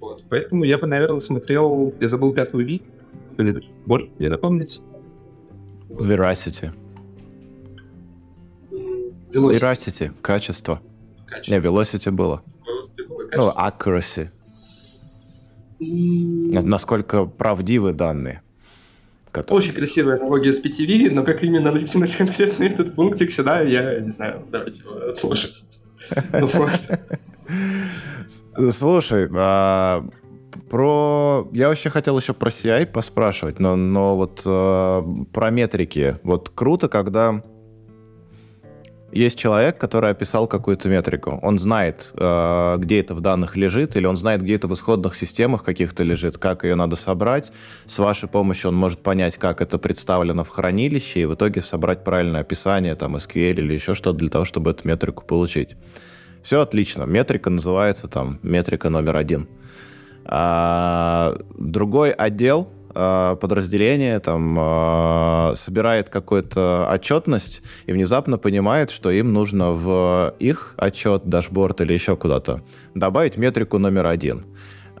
Вот. 0.00 0.24
Поэтому 0.28 0.64
я 0.64 0.78
бы, 0.78 0.86
наверное, 0.86 1.20
смотрел... 1.20 1.94
Я 2.00 2.08
забыл 2.08 2.34
пятую 2.34 2.66
Ви. 2.66 2.82
Может, 3.86 4.18
мне 4.18 4.28
напомнить? 4.28 4.80
Veracity. 5.88 6.72
Velocity. 8.70 9.60
Veracity. 9.60 10.12
Качество. 10.20 10.80
Качество. 11.26 11.52
Не, 11.54 11.60
Velocity 11.60 12.10
было. 12.10 12.42
Velocity 12.60 13.08
было 13.08 13.28
Ну, 13.36 13.50
accuracy. 13.50 14.28
М, 15.80 16.68
Насколько 16.68 17.24
правдивы 17.24 17.92
данные. 17.94 18.42
Которые- 19.32 19.58
Очень 19.58 19.72
красивая 19.74 20.20
аналогия 20.20 20.52
с 20.52 20.62
PTV, 20.62 21.10
но 21.10 21.24
как 21.24 21.42
именно 21.42 21.72
натянуть 21.72 22.14
конкретно 22.16 22.64
этот 22.64 22.94
пунктик 22.94 23.30
сюда, 23.30 23.60
я 23.62 24.00
не 24.00 24.10
знаю. 24.10 24.44
Давайте 24.50 24.82
его 24.82 24.92
отложим. 25.10 25.50
Ну. 26.32 26.48
Слушай, 28.70 29.28
а, 29.34 30.04
про... 30.70 31.48
Я 31.52 31.68
вообще 31.68 31.90
хотел 31.90 32.18
еще 32.18 32.34
про 32.34 32.50
CI 32.50 32.86
поспрашивать, 32.86 33.58
но, 33.58 33.76
но 33.76 34.16
вот 34.16 34.42
а, 34.46 35.02
про 35.32 35.50
метрики. 35.50 36.18
Вот 36.22 36.50
круто, 36.54 36.88
когда 36.88 37.42
есть 39.12 39.38
человек, 39.38 39.78
который 39.78 40.10
описал 40.10 40.46
какую-то 40.46 40.88
метрику. 40.88 41.38
Он 41.42 41.58
знает, 41.58 42.12
а, 42.14 42.76
где 42.78 43.00
это 43.00 43.14
в 43.14 43.20
данных 43.20 43.56
лежит, 43.56 43.96
или 43.96 44.06
он 44.06 44.16
знает, 44.16 44.42
где 44.42 44.54
это 44.54 44.68
в 44.68 44.74
исходных 44.74 45.14
системах 45.14 45.62
каких-то 45.62 46.02
лежит, 46.02 46.38
как 46.38 46.64
ее 46.64 46.74
надо 46.74 46.96
собрать. 46.96 47.52
С 47.86 47.98
вашей 47.98 48.28
помощью 48.28 48.70
он 48.70 48.76
может 48.76 49.02
понять, 49.02 49.36
как 49.36 49.60
это 49.60 49.78
представлено 49.78 50.44
в 50.44 50.48
хранилище, 50.48 51.20
и 51.20 51.26
в 51.26 51.34
итоге 51.34 51.60
собрать 51.60 52.04
правильное 52.04 52.40
описание, 52.40 52.94
там, 52.94 53.16
SQL 53.16 53.52
или 53.52 53.74
еще 53.74 53.94
что-то 53.94 54.18
для 54.18 54.30
того, 54.30 54.44
чтобы 54.44 54.70
эту 54.70 54.88
метрику 54.88 55.24
получить. 55.24 55.76
Все 56.42 56.60
отлично. 56.60 57.04
Метрика 57.04 57.50
называется 57.50 58.08
там 58.08 58.40
метрика 58.42 58.88
номер 58.88 59.16
один. 59.16 59.46
А, 60.24 61.36
другой 61.58 62.12
отдел, 62.12 62.68
подразделение 62.94 64.18
там 64.18 64.56
а, 64.58 65.52
собирает 65.56 66.08
какую-то 66.08 66.88
отчетность 66.92 67.62
и 67.86 67.92
внезапно 67.92 68.38
понимает, 68.38 68.90
что 68.90 69.10
им 69.10 69.32
нужно 69.32 69.72
в 69.72 70.34
их 70.38 70.74
отчет, 70.76 71.22
дашборд 71.24 71.80
или 71.80 71.92
еще 71.92 72.16
куда-то 72.16 72.62
добавить 72.94 73.36
метрику 73.36 73.78
номер 73.78 74.06
один. 74.06 74.44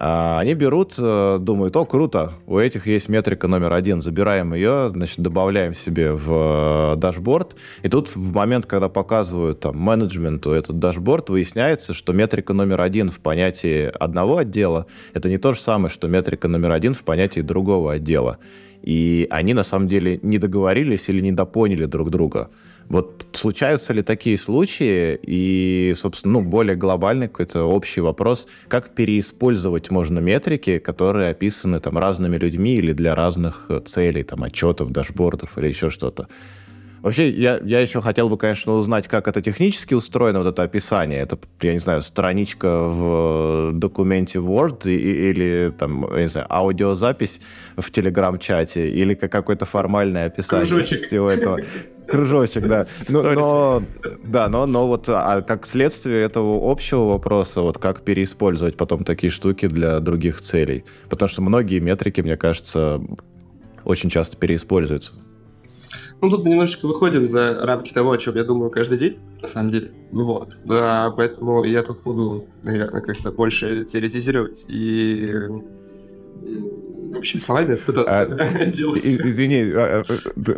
А, 0.04 0.40
Они 0.40 0.54
берут, 0.54 0.96
э, 0.98 1.38
думают, 1.40 1.76
о, 1.76 1.84
круто, 1.84 2.32
у 2.48 2.58
этих 2.58 2.88
есть 2.88 3.08
метрика 3.08 3.46
номер 3.46 3.72
один, 3.72 4.00
забираем 4.00 4.52
ее, 4.52 4.88
значит, 4.88 5.20
добавляем 5.20 5.74
себе 5.74 6.10
в 6.10 6.94
э, 6.94 6.96
дашборд, 6.96 7.54
и 7.84 7.88
тут 7.88 8.08
в 8.08 8.34
момент, 8.34 8.66
когда 8.66 8.88
показывают 8.88 9.60
там 9.60 9.78
менеджменту 9.78 10.50
этот 10.50 10.80
дашборд, 10.80 11.30
выясняется, 11.30 11.94
что 11.94 12.12
метрика 12.12 12.52
номер 12.52 12.80
один 12.80 13.10
в 13.12 13.20
понятии 13.20 13.92
одного 13.96 14.38
отдела 14.38 14.86
это 15.14 15.28
не 15.28 15.38
то 15.38 15.52
же 15.52 15.60
самое, 15.60 15.88
что 15.88 16.08
метрика 16.08 16.48
номер 16.48 16.72
один 16.72 16.94
в 16.94 17.04
понятии 17.04 17.40
другого 17.40 17.92
отдела. 17.92 18.38
И 18.82 19.28
они 19.30 19.54
на 19.54 19.62
самом 19.62 19.86
деле 19.86 20.18
не 20.22 20.38
договорились 20.38 21.08
или 21.10 21.20
недопоняли 21.20 21.84
друг 21.84 22.10
друга. 22.10 22.50
Вот 22.92 23.26
случаются 23.32 23.94
ли 23.94 24.02
такие 24.02 24.36
случаи? 24.36 25.18
И, 25.22 25.94
собственно, 25.96 26.34
ну, 26.34 26.42
более 26.42 26.76
глобальный 26.76 27.26
какой-то 27.28 27.64
общий 27.64 28.02
вопрос, 28.02 28.46
как 28.68 28.94
переиспользовать 28.94 29.90
можно 29.90 30.18
метрики, 30.18 30.78
которые 30.78 31.30
описаны 31.30 31.80
там 31.80 31.96
разными 31.96 32.36
людьми 32.36 32.74
или 32.74 32.92
для 32.92 33.14
разных 33.14 33.64
э, 33.70 33.80
целей, 33.82 34.24
там, 34.24 34.42
отчетов, 34.42 34.90
дашбордов 34.90 35.56
или 35.56 35.68
еще 35.68 35.88
что-то. 35.88 36.28
Вообще, 37.00 37.30
я, 37.30 37.58
я 37.64 37.80
еще 37.80 38.00
хотел 38.00 38.28
бы, 38.28 38.36
конечно, 38.36 38.74
узнать, 38.74 39.08
как 39.08 39.26
это 39.26 39.40
технически 39.40 39.94
устроено, 39.94 40.38
вот 40.38 40.48
это 40.48 40.62
описание. 40.62 41.18
Это, 41.18 41.36
я 41.62 41.72
не 41.72 41.80
знаю, 41.80 42.02
страничка 42.02 42.68
в 42.84 43.70
документе 43.72 44.38
Word 44.38 44.88
и- 44.88 45.30
или, 45.30 45.72
там, 45.76 46.06
я 46.14 46.22
не 46.22 46.28
знаю, 46.28 46.46
аудиозапись 46.48 47.40
в 47.76 47.90
Телеграм-чате 47.90 48.86
или 48.88 49.14
как 49.14 49.32
какое-то 49.32 49.64
формальное 49.64 50.26
описание 50.26 50.66
Кружочек. 50.66 51.00
всего 51.00 51.28
этого. 51.30 51.58
Кружочек, 52.08 52.66
да. 52.66 52.86
Ну, 53.08 53.22
но, 53.22 53.82
да, 54.24 54.48
но, 54.48 54.66
но 54.66 54.86
вот 54.86 55.08
а 55.08 55.42
как 55.42 55.66
следствие 55.66 56.22
этого 56.22 56.70
общего 56.70 57.04
вопроса, 57.04 57.62
вот 57.62 57.78
как 57.78 58.02
переиспользовать 58.02 58.76
потом 58.76 59.04
такие 59.04 59.30
штуки 59.30 59.66
для 59.66 60.00
других 60.00 60.40
целей. 60.40 60.84
Потому 61.08 61.28
что 61.28 61.42
многие 61.42 61.78
метрики, 61.78 62.20
мне 62.20 62.36
кажется, 62.36 63.00
очень 63.84 64.10
часто 64.10 64.36
переиспользуются. 64.36 65.14
Ну, 66.20 66.30
тут 66.30 66.44
мы 66.44 66.50
немножечко 66.50 66.86
выходим 66.86 67.26
за 67.26 67.66
рамки 67.66 67.92
того, 67.92 68.12
о 68.12 68.18
чем 68.18 68.36
я 68.36 68.44
думаю 68.44 68.70
каждый 68.70 68.96
день, 68.96 69.18
на 69.42 69.48
самом 69.48 69.72
деле. 69.72 69.90
Вот. 70.12 70.56
Да, 70.64 71.12
поэтому 71.16 71.64
я 71.64 71.82
тут 71.82 72.02
буду, 72.02 72.46
наверное, 72.62 73.00
как-то 73.00 73.32
больше 73.32 73.84
теоретизировать 73.84 74.66
и 74.68 75.34
м, 76.44 77.16
общими 77.16 77.40
словами 77.40 77.74
пытаться 77.76 78.26
делать. 78.66 79.04
И- 79.04 79.16
Извини, 79.16 79.62
а, 79.74 80.02
а, 80.02 80.02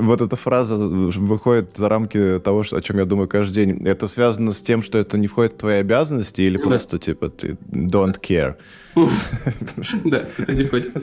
вот 0.03 0.21
эта 0.21 0.37
фраза 0.37 0.77
выходит 0.77 1.77
за 1.77 1.89
рамки 1.89 2.39
того, 2.43 2.65
о 2.71 2.81
чем 2.81 2.99
я 2.99 3.05
думаю 3.05 3.29
каждый 3.29 3.55
день. 3.67 3.87
Это 3.87 4.09
связано 4.09 4.53
с 4.53 4.63
тем, 4.63 4.83
что 4.83 4.99
это 4.99 5.19
не 5.19 5.27
входит 5.27 5.53
в 5.55 5.57
твои 5.59 5.77
обязанности 5.77 6.43
или 6.43 6.57
Да. 6.59 6.65
просто 6.65 6.99
типа 6.99 7.29
ты 7.31 7.57
don't 7.73 8.21
care? 8.21 8.55
Да, 10.05 10.25
это 10.39 10.55
не 10.55 10.65
входит. 10.65 10.95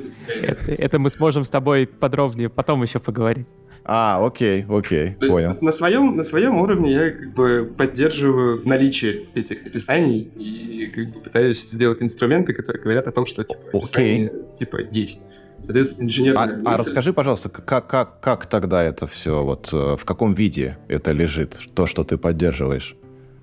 Это 0.67 0.99
мы 0.99 1.09
сможем 1.09 1.43
с 1.43 1.49
тобой 1.49 1.85
подробнее 1.87 2.49
потом 2.49 2.81
еще 2.83 2.99
поговорить. 2.99 3.47
А, 3.83 4.23
окей, 4.25 4.65
окей, 4.69 5.15
То 5.15 5.25
есть 5.25 5.35
понял. 5.35 5.51
на 5.61 5.71
своем, 5.71 6.15
на 6.15 6.23
своем 6.23 6.61
уровне 6.61 6.91
я 6.91 7.11
как 7.11 7.33
бы 7.33 7.73
поддерживаю 7.75 8.61
наличие 8.67 9.25
этих 9.33 9.65
описаний 9.65 10.19
и 10.19 10.91
как 10.93 11.11
бы 11.11 11.19
пытаюсь 11.21 11.61
сделать 11.69 12.01
инструменты, 12.01 12.53
которые 12.53 12.81
говорят 12.81 13.07
о 13.07 13.11
том, 13.11 13.25
что 13.25 13.43
типа, 13.43 13.59
описание 13.73 14.31
типа 14.57 14.81
есть. 14.91 15.25
Соответственно, 15.59 16.05
инженерная 16.05 16.43
А, 16.43 16.49
а 16.49 16.71
мысль- 16.71 16.87
расскажи, 16.87 17.13
пожалуйста, 17.13 17.49
как, 17.49 17.87
как, 17.87 18.19
как 18.19 18.45
тогда 18.45 18.83
это 18.83 19.07
все, 19.07 19.43
вот 19.43 19.69
э, 19.73 19.95
в 19.95 20.05
каком 20.05 20.33
виде 20.33 20.77
это 20.87 21.11
лежит, 21.11 21.57
то, 21.73 21.85
что 21.85 22.03
ты 22.03 22.17
поддерживаешь? 22.17 22.95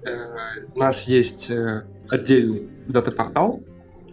Э, 0.04 0.10
у 0.74 0.78
нас 0.78 1.06
есть 1.08 1.50
э, 1.50 1.84
отдельный 2.08 2.68
дата-портал, 2.86 3.60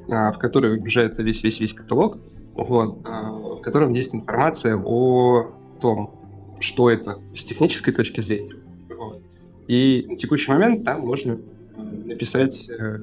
а, 0.10 0.32
в 0.32 0.38
который 0.38 0.72
выгружается 0.72 1.24
весь-весь-весь 1.24 1.74
каталог, 1.74 2.18
вот, 2.54 3.00
а, 3.06 3.32
в 3.32 3.62
котором 3.62 3.94
есть 3.94 4.14
информация 4.14 4.78
о 4.78 5.52
том, 5.80 6.20
что 6.60 6.90
это 6.90 7.20
с 7.36 7.44
технической 7.44 7.94
точки 7.94 8.22
зрения. 8.22 8.56
Вот. 8.96 9.22
И 9.68 10.06
на 10.08 10.18
текущий 10.18 10.52
момент 10.52 10.84
там 10.84 11.02
можно 11.02 11.34
э, 11.34 11.82
написать 12.06 12.70
э, 12.70 13.00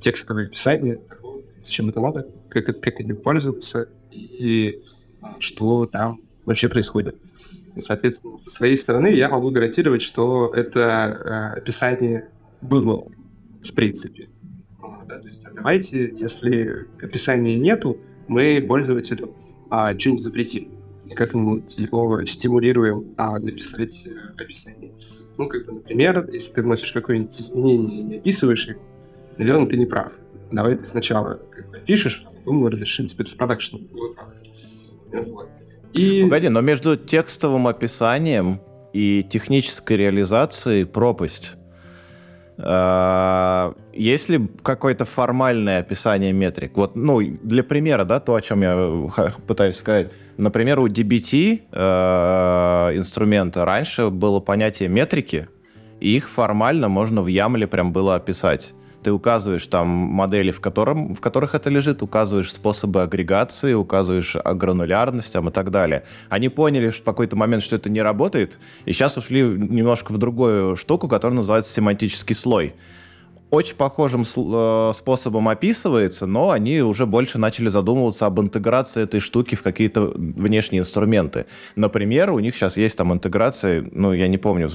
текстовое 0.00 0.46
описание 0.46 1.00
зачем 1.64 1.88
это 1.88 2.00
надо, 2.00 2.28
как, 2.48 2.66
как 2.80 3.00
этим 3.00 3.16
пользоваться 3.16 3.88
и 4.10 4.80
что 5.38 5.86
там 5.86 6.20
вообще 6.44 6.68
происходит. 6.68 7.16
И, 7.74 7.80
соответственно, 7.80 8.38
со 8.38 8.50
своей 8.50 8.76
стороны 8.76 9.08
я 9.08 9.28
могу 9.28 9.50
гарантировать, 9.50 10.02
что 10.02 10.52
это 10.54 11.54
э, 11.54 11.58
описание 11.58 12.28
было 12.60 13.06
в 13.62 13.74
принципе. 13.74 14.28
Да, 15.08 15.18
то 15.18 15.26
есть, 15.26 15.44
а 15.44 15.50
давайте, 15.52 16.14
если 16.16 16.86
описания 17.02 17.56
нету, 17.56 17.98
мы 18.28 18.64
пользователю 18.66 19.34
а, 19.70 19.98
что-нибудь 19.98 20.22
запретим. 20.22 20.68
Как-нибудь 21.14 21.76
его 21.76 22.24
стимулируем 22.24 23.14
а, 23.16 23.38
написать 23.38 24.06
э, 24.06 24.42
описание. 24.42 24.92
Ну, 25.36 25.48
как 25.48 25.66
бы, 25.66 25.72
например, 25.72 26.28
если 26.32 26.52
ты 26.52 26.62
вносишь 26.62 26.92
какое-нибудь 26.92 27.40
изменение 27.40 28.00
и 28.00 28.02
не 28.02 28.16
описываешь 28.16 28.68
их, 28.68 28.76
наверное, 29.36 29.66
ты 29.66 29.76
не 29.76 29.86
прав. 29.86 30.12
Давай 30.50 30.76
ты 30.76 30.86
сначала 30.86 31.40
как 31.50 31.70
бы, 31.70 31.78
пишешь, 31.78 32.24
а 32.26 32.30
потом 32.30 32.56
мы 32.56 32.70
разрешим 32.70 33.06
тебе 33.06 33.24
в 33.24 33.36
продакшн. 33.36 33.76
Вот. 33.92 34.16
Вот. 35.12 35.48
И... 35.92 36.22
Погоди, 36.22 36.48
но 36.48 36.60
между 36.60 36.96
текстовым 36.96 37.66
описанием 37.68 38.60
и 38.92 39.26
технической 39.28 39.96
реализацией 39.96 40.84
пропасть. 40.84 41.56
А, 42.58 43.74
Есть 43.92 44.28
ли 44.28 44.48
какое-то 44.62 45.04
формальное 45.04 45.80
описание 45.80 46.32
метрик? 46.32 46.76
Вот, 46.76 46.94
ну, 46.96 47.20
для 47.20 47.64
примера, 47.64 48.04
да, 48.04 48.20
то, 48.20 48.34
о 48.34 48.40
чем 48.40 48.62
я 48.62 49.08
х- 49.10 49.34
пытаюсь 49.46 49.76
сказать. 49.76 50.10
Например, 50.36 50.80
у 50.80 50.88
DBT 50.88 51.62
э, 51.70 52.96
инструмента 52.96 53.64
раньше 53.64 54.10
было 54.10 54.40
понятие 54.40 54.88
метрики, 54.88 55.48
и 56.00 56.16
их 56.16 56.28
формально 56.28 56.88
можно 56.88 57.22
в 57.22 57.28
YAML 57.28 57.66
прям 57.66 57.92
было 57.92 58.16
описать. 58.16 58.74
Ты 59.04 59.12
указываешь 59.12 59.66
там 59.66 59.86
модели, 59.86 60.50
в, 60.50 60.60
котором, 60.60 61.14
в 61.14 61.20
которых 61.20 61.54
это 61.54 61.68
лежит, 61.68 62.02
указываешь 62.02 62.50
способы 62.50 63.02
агрегации, 63.02 63.74
указываешь 63.74 64.34
гранулярность 64.34 65.36
и 65.36 65.50
так 65.50 65.70
далее. 65.70 66.04
Они 66.30 66.48
поняли 66.48 66.88
в 66.88 67.02
какой-то 67.02 67.36
момент, 67.36 67.62
что 67.62 67.76
это 67.76 67.90
не 67.90 68.00
работает, 68.00 68.58
и 68.86 68.92
сейчас 68.92 69.18
ушли 69.18 69.42
немножко 69.42 70.12
в 70.12 70.18
другую 70.18 70.76
штуку, 70.76 71.06
которая 71.06 71.36
называется 71.36 71.70
семантический 71.70 72.34
слой 72.34 72.74
очень 73.54 73.76
похожим 73.76 74.22
э, 74.22 74.92
способом 74.94 75.48
описывается, 75.48 76.26
но 76.26 76.50
они 76.50 76.80
уже 76.80 77.06
больше 77.06 77.38
начали 77.38 77.68
задумываться 77.68 78.26
об 78.26 78.40
интеграции 78.40 79.02
этой 79.02 79.20
штуки 79.20 79.54
в 79.54 79.62
какие-то 79.62 80.12
внешние 80.14 80.80
инструменты. 80.80 81.46
Например, 81.76 82.32
у 82.32 82.38
них 82.40 82.56
сейчас 82.56 82.76
есть 82.76 82.98
там 82.98 83.12
интеграция, 83.12 83.84
ну, 83.92 84.12
я 84.12 84.28
не 84.28 84.38
помню, 84.38 84.68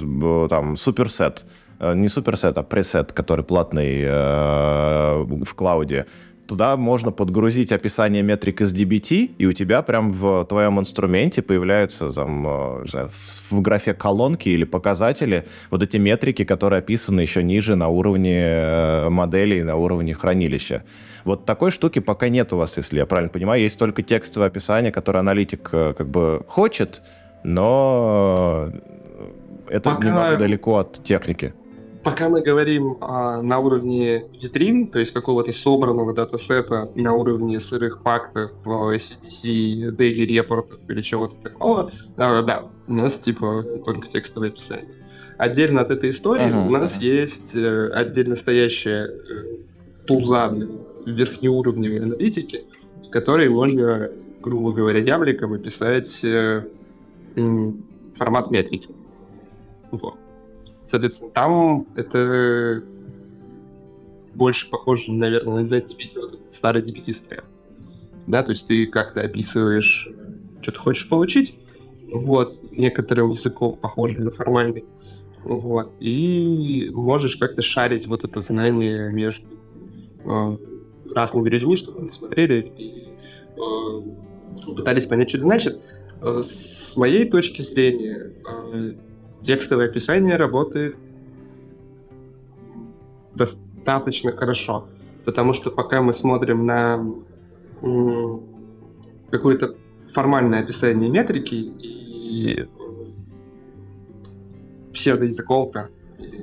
там, 0.48 0.78
суперсет, 0.78 1.46
э, 1.80 1.94
не 1.94 2.10
суперсет, 2.10 2.58
а 2.58 2.64
пресет, 2.64 3.12
который 3.12 3.44
платный 3.44 4.02
э, 4.04 5.26
в 5.46 5.54
клауде 5.56 6.06
туда 6.50 6.76
можно 6.78 7.12
подгрузить 7.12 7.72
описание 7.72 8.24
метрик 8.24 8.62
из 8.62 8.74
DBT, 8.74 9.36
и 9.38 9.46
у 9.46 9.54
тебя 9.54 9.84
прям 9.84 10.12
в 10.12 10.46
твоем 10.46 10.80
инструменте 10.80 11.44
появляются 11.44 12.10
там, 12.12 12.46
э, 12.48 12.86
знаю, 12.90 13.10
в 13.52 13.62
графе 13.62 13.94
колонки 13.94 14.50
или 14.50 14.64
показатели 14.66 15.46
вот 15.70 15.84
эти 15.84 15.98
метрики, 15.98 16.44
которые 16.44 16.80
описаны 16.80 17.22
еще 17.22 17.44
ниже 17.44 17.76
на 17.76 17.88
уровне 17.88 18.42
э, 18.42 19.10
моделей, 19.10 19.64
на 19.64 19.76
уровне 19.76 20.16
хранилища. 20.16 20.84
Вот 21.24 21.46
такой 21.46 21.70
штуки 21.70 22.00
пока 22.00 22.30
нет 22.30 22.52
у 22.52 22.58
вас, 22.58 22.78
если 22.78 22.98
я 22.98 23.06
правильно 23.06 23.30
понимаю. 23.30 23.62
Есть 23.62 23.78
только 23.78 24.02
текстовое 24.02 24.48
описание, 24.48 24.92
которое 24.92 25.20
аналитик 25.20 25.70
э, 25.72 25.94
как 25.96 26.10
бы 26.10 26.42
хочет, 26.48 27.04
но 27.44 28.70
это 29.70 29.92
пока... 29.92 30.08
немного 30.08 30.38
далеко 30.38 30.78
от 30.78 31.04
техники 31.04 31.54
пока 32.10 32.30
мы 32.30 32.42
говорим 32.42 32.98
а, 33.02 33.42
на 33.42 33.60
уровне 33.60 34.26
витрин, 34.42 34.88
то 34.88 35.00
есть 35.00 35.12
какого-то 35.12 35.52
собранного 35.52 36.14
датасета 36.14 36.92
на 36.96 37.14
уровне 37.14 37.60
сырых 37.60 38.02
фактов, 38.02 38.52
CDC, 38.66 39.96
daily 39.96 40.26
репортов 40.26 40.80
или 40.88 41.02
чего-то 41.02 41.36
такого, 41.36 41.92
а, 42.18 42.42
да, 42.42 42.66
у 42.88 42.94
нас 42.94 43.20
типа 43.20 43.64
только 43.86 44.08
текстовое 44.08 44.50
описание. 44.50 44.96
Отдельно 45.38 45.82
от 45.82 45.90
этой 45.90 46.10
истории 46.10 46.52
uh-huh. 46.52 46.68
у 46.68 46.72
нас 46.72 47.00
есть 47.00 47.56
э, 47.56 47.90
отдельно 47.94 48.36
стоящая 48.36 49.06
э, 49.06 49.58
тулза 50.06 50.54
верхнеуровневой 51.06 52.00
аналитики, 52.00 52.66
в 53.08 53.10
которой 53.10 53.48
можно, 53.48 54.12
грубо 54.42 54.74
говоря, 54.74 55.00
ябликом 55.00 55.54
описать 55.54 56.26
э, 56.26 56.66
формат 58.16 58.52
метрики. 58.52 58.90
Вот. 59.92 60.16
Соответственно, 60.90 61.32
там 61.32 61.88
это 61.96 62.84
больше 64.34 64.70
похоже, 64.72 65.12
наверное, 65.12 65.64
на 65.64 65.68
вот 65.68 66.82
DPT 66.82 67.14
стрел. 67.14 67.44
Да, 68.26 68.42
то 68.42 68.52
есть 68.52 68.68
ты 68.68 68.88
как-то 68.88 69.22
описываешь, 69.22 70.10
что 70.62 70.72
ты 70.72 70.78
хочешь 70.80 71.08
получить, 71.08 71.56
вот, 72.12 72.60
некоторым 72.72 73.30
языком 73.32 73.76
похожий 73.76 74.20
на 74.20 74.32
формальный, 74.32 74.86
вот, 75.44 75.92
и 76.00 76.90
можешь 76.92 77.36
как-то 77.36 77.62
шарить 77.62 78.08
вот 78.08 78.24
это 78.24 78.42
знание 78.42 79.12
между 79.12 79.46
э, 80.26 80.58
разными 81.14 81.50
людьми, 81.50 81.76
чтобы 81.76 82.00
они 82.00 82.10
смотрели 82.10 82.74
и 82.78 83.10
э, 83.58 84.76
пытались 84.76 85.06
понять, 85.06 85.30
что 85.30 85.38
это 85.38 85.46
значит. 85.46 85.82
Э, 86.22 86.42
с 86.44 86.98
моей 86.98 87.30
точки 87.30 87.62
зрения, 87.62 88.34
э, 88.74 88.94
текстовое 89.42 89.88
описание 89.88 90.36
работает 90.36 90.98
достаточно 93.36 94.32
хорошо. 94.32 94.88
Потому 95.26 95.54
что 95.54 95.72
пока 95.72 96.02
мы 96.02 96.14
смотрим 96.14 96.66
на 96.66 97.06
какое-то 99.32 99.76
формальное 100.06 100.62
описание 100.62 101.10
метрики 101.10 101.56
и 101.56 102.68
псевдоязыков-то, 104.94 105.90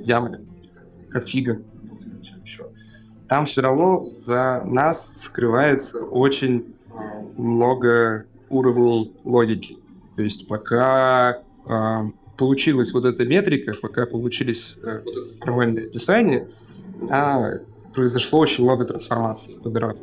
ямы, 0.03 0.47
конфига, 1.11 1.59
еще, 2.43 2.71
там 3.29 3.47
все 3.47 3.61
равно 3.61 4.05
за 4.05 4.63
нас 4.65 5.25
скрывается 5.25 6.05
очень 6.05 6.75
много 7.37 8.27
уровней 8.49 9.13
логики. 9.25 9.79
То 10.15 10.23
есть 10.23 10.47
пока 10.49 11.43
а, 11.67 12.05
получилась 12.37 12.93
вот 12.93 13.05
эта 13.05 13.25
метрика, 13.25 13.73
пока 13.81 14.07
получились 14.07 14.77
э, 14.83 15.03
вот 15.05 15.17
это 15.17 15.39
формальное 15.39 15.85
описание, 15.85 16.49
а 17.11 17.61
произошло 17.95 18.41
очень 18.41 18.65
много 18.65 18.85
трансформаций 18.85 19.59
по 19.63 19.71
дороге, 19.71 20.03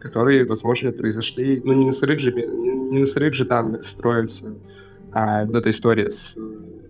которые, 0.00 0.44
возможно, 0.44 0.92
произошли, 0.92 1.60
ну, 1.64 1.72
не 1.72 1.86
на 1.86 1.92
сырых 1.92 2.18
же, 2.20 2.32
не 2.32 2.98
на 2.98 3.06
сырых 3.06 3.34
же 3.34 3.44
данных 3.44 3.84
строится 3.84 4.54
а 5.12 5.44
вот 5.44 5.56
эта 5.56 5.70
история 5.70 6.10
с 6.10 6.36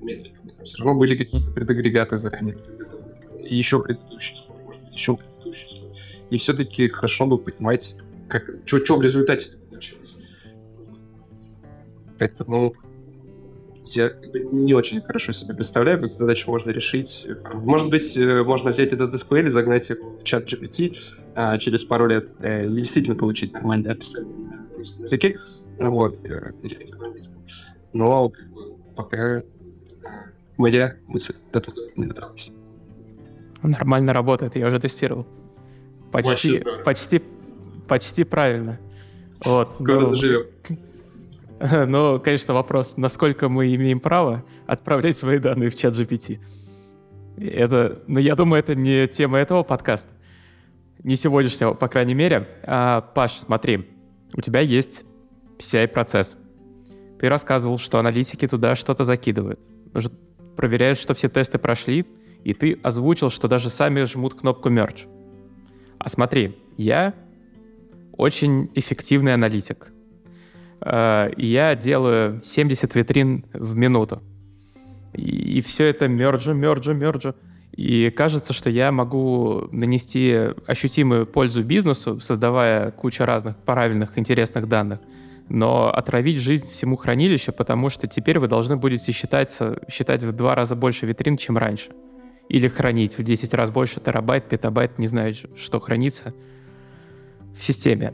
метриками. 0.00 0.50
Там 0.50 0.64
все 0.64 0.78
равно 0.78 0.98
были 0.98 1.16
какие-то 1.16 1.50
предагрегаты 1.50 2.18
заранее 2.18 2.56
и 3.44 3.56
еще 3.56 3.82
предыдущий 3.82 4.36
слой, 4.36 4.58
может 4.64 4.82
быть, 4.84 4.94
еще 4.94 5.16
предыдущий 5.16 5.68
слой. 5.68 5.92
И 6.30 6.38
все-таки 6.38 6.88
хорошо 6.88 7.26
бы 7.26 7.38
понимать, 7.38 7.96
как, 8.28 8.50
что 8.66 8.96
в 8.96 9.02
результате 9.02 9.50
получилось. 9.68 10.18
Поэтому 12.18 12.74
я 13.96 14.10
как 14.10 14.30
бы 14.30 14.40
не 14.40 14.74
очень 14.74 15.00
хорошо 15.00 15.32
себе 15.32 15.54
представляю, 15.54 16.00
как 16.00 16.14
задачу 16.14 16.50
можно 16.50 16.70
решить. 16.70 17.28
Может 17.54 17.90
быть, 17.90 18.16
э, 18.16 18.42
можно 18.44 18.70
взять 18.70 18.92
этот 18.92 19.14
SQL 19.14 19.46
и 19.46 19.48
загнать 19.48 19.88
его 19.90 20.16
в 20.16 20.24
чат 20.24 20.44
GPT 20.52 20.96
а, 21.34 21.58
через 21.58 21.84
пару 21.84 22.06
лет 22.06 22.34
э, 22.40 22.66
и 22.66 22.76
действительно 22.76 23.16
получить 23.16 23.52
нормальное 23.52 23.92
описание 23.92 24.36
на 24.36 24.76
русском 24.76 25.04
языке. 25.04 25.36
Вот, 25.78 26.18
Но 27.92 28.28
как 28.28 28.48
бы, 28.50 28.74
пока 28.96 29.42
моя 30.56 30.96
мысль 31.06 31.34
до 31.52 31.60
туда 31.60 31.82
не 31.96 32.06
добралась. 32.06 32.52
Нормально 33.62 34.12
работает, 34.12 34.56
я 34.56 34.66
уже 34.66 34.78
тестировал. 34.80 35.26
Почти, 36.12 36.62
почти, 36.84 37.22
почти 37.86 38.24
правильно. 38.24 38.78
Вот, 39.44 39.68
Скоро 39.68 40.00
ну, 40.00 40.04
заживем. 40.06 40.46
Но, 41.86 42.20
конечно, 42.20 42.54
вопрос, 42.54 42.96
насколько 42.96 43.48
мы 43.48 43.74
имеем 43.74 44.00
право 44.00 44.44
отправлять 44.66 45.16
свои 45.16 45.38
данные 45.38 45.70
в 45.70 45.74
чат 45.74 45.94
GPT. 45.94 46.40
Это, 47.36 48.02
ну, 48.06 48.18
я 48.18 48.34
думаю, 48.34 48.60
это 48.60 48.74
не 48.74 49.06
тема 49.08 49.38
этого 49.38 49.62
подкаста. 49.62 50.10
Не 51.02 51.16
сегодняшнего, 51.16 51.74
по 51.74 51.88
крайней 51.88 52.14
мере. 52.14 52.48
А, 52.64 53.00
Паш, 53.00 53.32
смотри, 53.32 53.88
у 54.34 54.40
тебя 54.40 54.60
есть 54.60 55.04
PCI-процесс. 55.58 56.36
Ты 57.20 57.28
рассказывал, 57.28 57.78
что 57.78 57.98
аналитики 57.98 58.46
туда 58.46 58.76
что-то 58.76 59.04
закидывают. 59.04 59.60
Проверяют, 60.56 60.98
что 60.98 61.14
все 61.14 61.28
тесты 61.28 61.58
прошли, 61.58 62.06
и 62.44 62.54
ты 62.54 62.78
озвучил, 62.82 63.30
что 63.30 63.48
даже 63.48 63.70
сами 63.70 64.02
жмут 64.02 64.34
кнопку 64.34 64.70
Merge. 64.70 65.08
А 65.98 66.08
смотри, 66.08 66.56
я 66.76 67.14
очень 68.12 68.70
эффективный 68.74 69.34
аналитик. 69.34 69.92
Э, 70.80 71.30
и 71.36 71.46
я 71.46 71.74
делаю 71.74 72.40
70 72.44 72.94
витрин 72.94 73.44
в 73.52 73.76
минуту. 73.76 74.22
И, 75.14 75.60
все 75.62 75.86
это 75.86 76.06
мерджу, 76.06 76.54
мерджу, 76.54 76.94
мерджу. 76.94 77.34
И 77.72 78.10
кажется, 78.10 78.52
что 78.52 78.70
я 78.70 78.92
могу 78.92 79.68
нанести 79.72 80.36
ощутимую 80.66 81.26
пользу 81.26 81.62
бизнесу, 81.62 82.20
создавая 82.20 82.90
кучу 82.90 83.24
разных 83.24 83.56
правильных, 83.56 84.18
интересных 84.18 84.68
данных, 84.68 85.00
но 85.48 85.88
отравить 85.88 86.38
жизнь 86.38 86.70
всему 86.70 86.96
хранилищу, 86.96 87.52
потому 87.52 87.88
что 87.88 88.06
теперь 88.06 88.38
вы 88.38 88.48
должны 88.48 88.76
будете 88.76 89.12
считаться, 89.12 89.80
считать 89.88 90.22
в 90.22 90.32
два 90.32 90.54
раза 90.54 90.74
больше 90.74 91.06
витрин, 91.06 91.36
чем 91.36 91.56
раньше. 91.56 91.90
Или 92.48 92.68
хранить 92.68 93.16
в 93.16 93.22
10 93.22 93.54
раз 93.54 93.70
больше 93.70 94.00
терабайт, 94.00 94.48
петабайт, 94.48 94.98
не 94.98 95.06
знаю, 95.06 95.34
что 95.56 95.80
хранится 95.80 96.34
в 97.56 97.62
системе. 97.62 98.12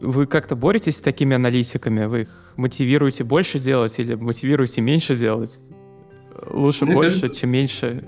Вы 0.00 0.26
как-то 0.26 0.56
боретесь 0.56 0.96
с 0.96 1.00
такими 1.00 1.34
аналитиками? 1.34 2.04
Вы 2.04 2.22
их 2.22 2.52
мотивируете 2.56 3.24
больше 3.24 3.58
делать 3.58 3.98
или 3.98 4.14
мотивируете 4.14 4.80
меньше 4.80 5.16
делать? 5.16 5.58
Лучше 6.46 6.84
Мне 6.84 6.94
больше, 6.94 7.20
кажется, 7.20 7.40
чем 7.40 7.50
меньше? 7.50 8.04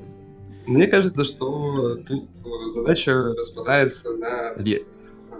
Мне 0.66 0.88
кажется, 0.88 1.24
что 1.24 1.96
тут 2.06 2.28
задача 2.74 3.14
распадается 3.14 4.12
на 4.16 4.54
две. 4.54 4.82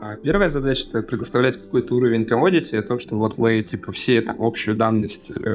А, 0.01 0.17
первая 0.17 0.51
задача— 0.51 0.87
это 0.89 1.03
предоставлять 1.03 1.57
какой-то 1.57 1.95
уровень 1.97 2.27
комодити, 2.27 2.77
о 2.77 2.83
том, 2.83 3.01
что 3.01 3.17
вот 3.17 3.39
мы, 3.39 3.63
типа, 3.63 3.93
все 3.93 4.21
там 4.21 4.37
общую 4.41 4.77
данность 4.77 5.33
э, 5.33 5.55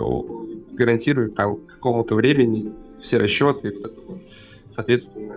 гарантируем 0.71 1.31
там 1.31 1.57
какому-то 1.67 2.15
времени, 2.15 2.73
все 2.99 3.17
расчеты, 3.17 3.73
вот 3.81 4.21
Соответственно, 4.69 5.35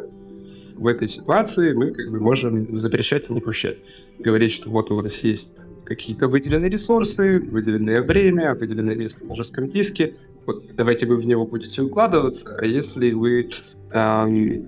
в 0.76 0.86
этой 0.86 1.08
ситуации 1.08 1.72
мы 1.72 1.92
как 1.92 2.10
бы 2.10 2.20
можем 2.20 2.76
запрещать 2.76 3.30
и 3.30 3.32
не 3.32 3.40
пущать. 3.40 3.78
Говорить, 4.18 4.52
что 4.52 4.70
вот 4.70 4.90
у 4.90 4.96
вас 4.96 5.18
есть 5.18 5.52
какие-то 5.84 6.28
выделенные 6.28 6.70
ресурсы, 6.70 7.38
выделенное 7.38 8.02
время, 8.02 8.54
выделенное 8.54 8.94
место 8.94 9.24
на 9.26 9.34
жестком 9.34 9.68
диске. 9.68 10.14
Вот 10.46 10.64
давайте 10.74 11.06
вы 11.06 11.16
в 11.16 11.26
него 11.26 11.46
будете 11.46 11.82
укладываться, 11.82 12.56
а 12.58 12.64
если 12.64 13.12
вы 13.12 13.48
эм, 13.92 14.66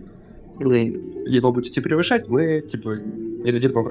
его 0.59 1.52
будете 1.52 1.80
превышать, 1.80 2.28
мы 2.28 2.61
типа 2.61 2.96
не 2.96 3.52
дадим 3.52 3.72
вам. 3.72 3.86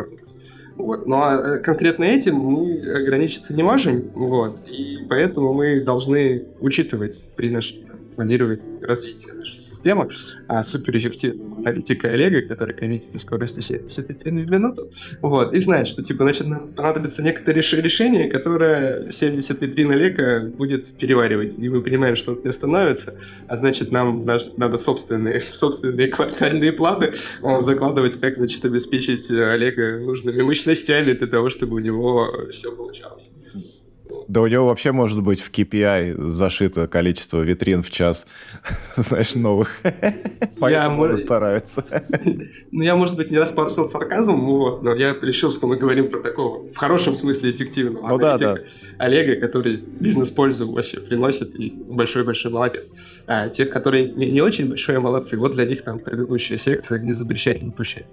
Вот. 0.75 1.07
Ну 1.07 1.15
а 1.15 1.35
э, 1.35 1.59
конкретно 1.61 2.03
этим 2.03 2.35
мы 2.35 2.81
ограничиться 2.81 3.55
не 3.55 3.63
можем, 3.63 4.09
вот, 4.13 4.59
и 4.67 5.05
поэтому 5.09 5.53
мы 5.53 5.79
должны 5.79 6.47
учитывать 6.59 7.29
при 7.37 7.49
нашем 7.49 7.85
планирует 8.15 8.61
развитие 8.81 9.33
нашей 9.33 9.61
системы, 9.61 10.07
а 10.47 10.63
суперэффективного 10.63 11.57
аналитика 11.57 12.09
Олега, 12.09 12.41
который 12.47 12.75
коммитит 12.75 13.13
на 13.13 13.19
скорости 13.19 13.59
73 13.61 14.31
в 14.31 14.49
минуту, 14.49 14.89
вот, 15.21 15.53
и 15.53 15.59
знает, 15.59 15.87
что, 15.87 16.03
типа, 16.03 16.23
значит, 16.23 16.47
нам 16.47 16.73
понадобится 16.73 17.23
некоторое 17.23 17.61
решение, 17.61 18.29
которое 18.29 19.11
70 19.11 19.61
витрин 19.61 19.91
Олега 19.91 20.51
будет 20.57 20.97
переваривать, 20.97 21.57
и 21.57 21.69
мы 21.69 21.81
понимаем, 21.81 22.15
что 22.15 22.33
это 22.33 22.47
не 22.47 22.53
становится, 22.53 23.17
а 23.47 23.57
значит, 23.57 23.91
нам 23.91 24.25
надо 24.57 24.77
собственные, 24.77 25.41
собственные 25.51 26.07
квартальные 26.07 26.71
планы 26.71 27.11
закладывать, 27.59 28.19
как, 28.19 28.35
значит, 28.35 28.63
обеспечить 28.65 29.29
Олега 29.31 29.99
нужными 29.99 30.41
мощностями 30.41 31.13
для 31.13 31.27
того, 31.27 31.49
чтобы 31.49 31.75
у 31.75 31.79
него 31.79 32.47
все 32.51 32.71
получалось. 32.71 33.31
Да 34.27 34.41
у 34.41 34.47
него 34.47 34.65
вообще 34.65 34.91
может 34.91 35.21
быть 35.21 35.39
в 35.39 35.51
KPI 35.51 36.29
зашито 36.29 36.87
количество 36.87 37.41
витрин 37.41 37.83
в 37.83 37.91
час, 37.91 38.25
знаешь, 38.95 39.35
новых. 39.35 39.81
Поэтому 40.59 41.03
он 41.03 41.17
старается. 41.17 41.85
Ну, 42.71 42.83
я, 42.83 42.95
может 42.95 43.15
быть, 43.15 43.31
не 43.31 43.37
распарсил 43.37 43.85
сарказм, 43.85 44.35
вот, 44.35 44.83
но 44.83 44.93
я 44.95 45.15
решил, 45.21 45.51
что 45.51 45.67
мы 45.67 45.77
говорим 45.77 46.09
про 46.09 46.19
такого, 46.19 46.69
в 46.69 46.75
хорошем 46.75 47.13
смысле, 47.13 47.51
эффективного 47.51 48.07
ну, 48.07 48.17
да, 48.17 48.37
да. 48.37 48.57
Олега, 48.97 49.39
который 49.39 49.77
бизнес-пользу 49.77 50.71
вообще 50.71 50.99
приносит 50.99 51.55
и 51.55 51.71
большой-большой 51.71 52.51
молодец. 52.51 52.91
А 53.27 53.49
тех, 53.49 53.69
которые 53.69 54.11
не, 54.11 54.31
не 54.31 54.41
очень 54.41 54.67
большие 54.67 54.99
молодцы, 54.99 55.37
вот 55.37 55.53
для 55.53 55.65
них 55.65 55.83
там 55.83 55.99
предыдущая 55.99 56.57
секция, 56.57 56.99
где 56.99 57.13
запрещать 57.13 57.61
не 57.61 57.71
пущать. 57.71 58.07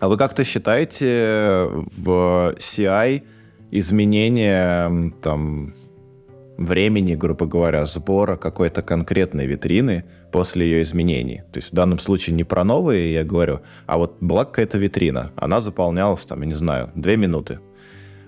А 0.00 0.08
вы 0.08 0.16
как-то 0.16 0.44
считаете 0.44 1.68
в 1.96 2.54
CI 2.58 3.22
изменение 3.78 5.12
там 5.22 5.74
времени, 6.58 7.14
грубо 7.14 7.46
говоря, 7.46 7.84
сбора 7.84 8.36
какой-то 8.36 8.82
конкретной 8.82 9.46
витрины 9.46 10.04
после 10.32 10.66
ее 10.66 10.82
изменений. 10.82 11.42
То 11.52 11.58
есть 11.58 11.72
в 11.72 11.74
данном 11.74 11.98
случае 11.98 12.34
не 12.36 12.44
про 12.44 12.64
новые 12.64 13.12
я 13.12 13.24
говорю, 13.24 13.60
а 13.86 13.98
вот 13.98 14.16
была 14.20 14.44
какая-то 14.44 14.78
витрина, 14.78 15.32
она 15.36 15.60
заполнялась 15.60 16.24
там, 16.24 16.40
я 16.40 16.46
не 16.46 16.54
знаю, 16.54 16.90
две 16.94 17.16
минуты. 17.16 17.60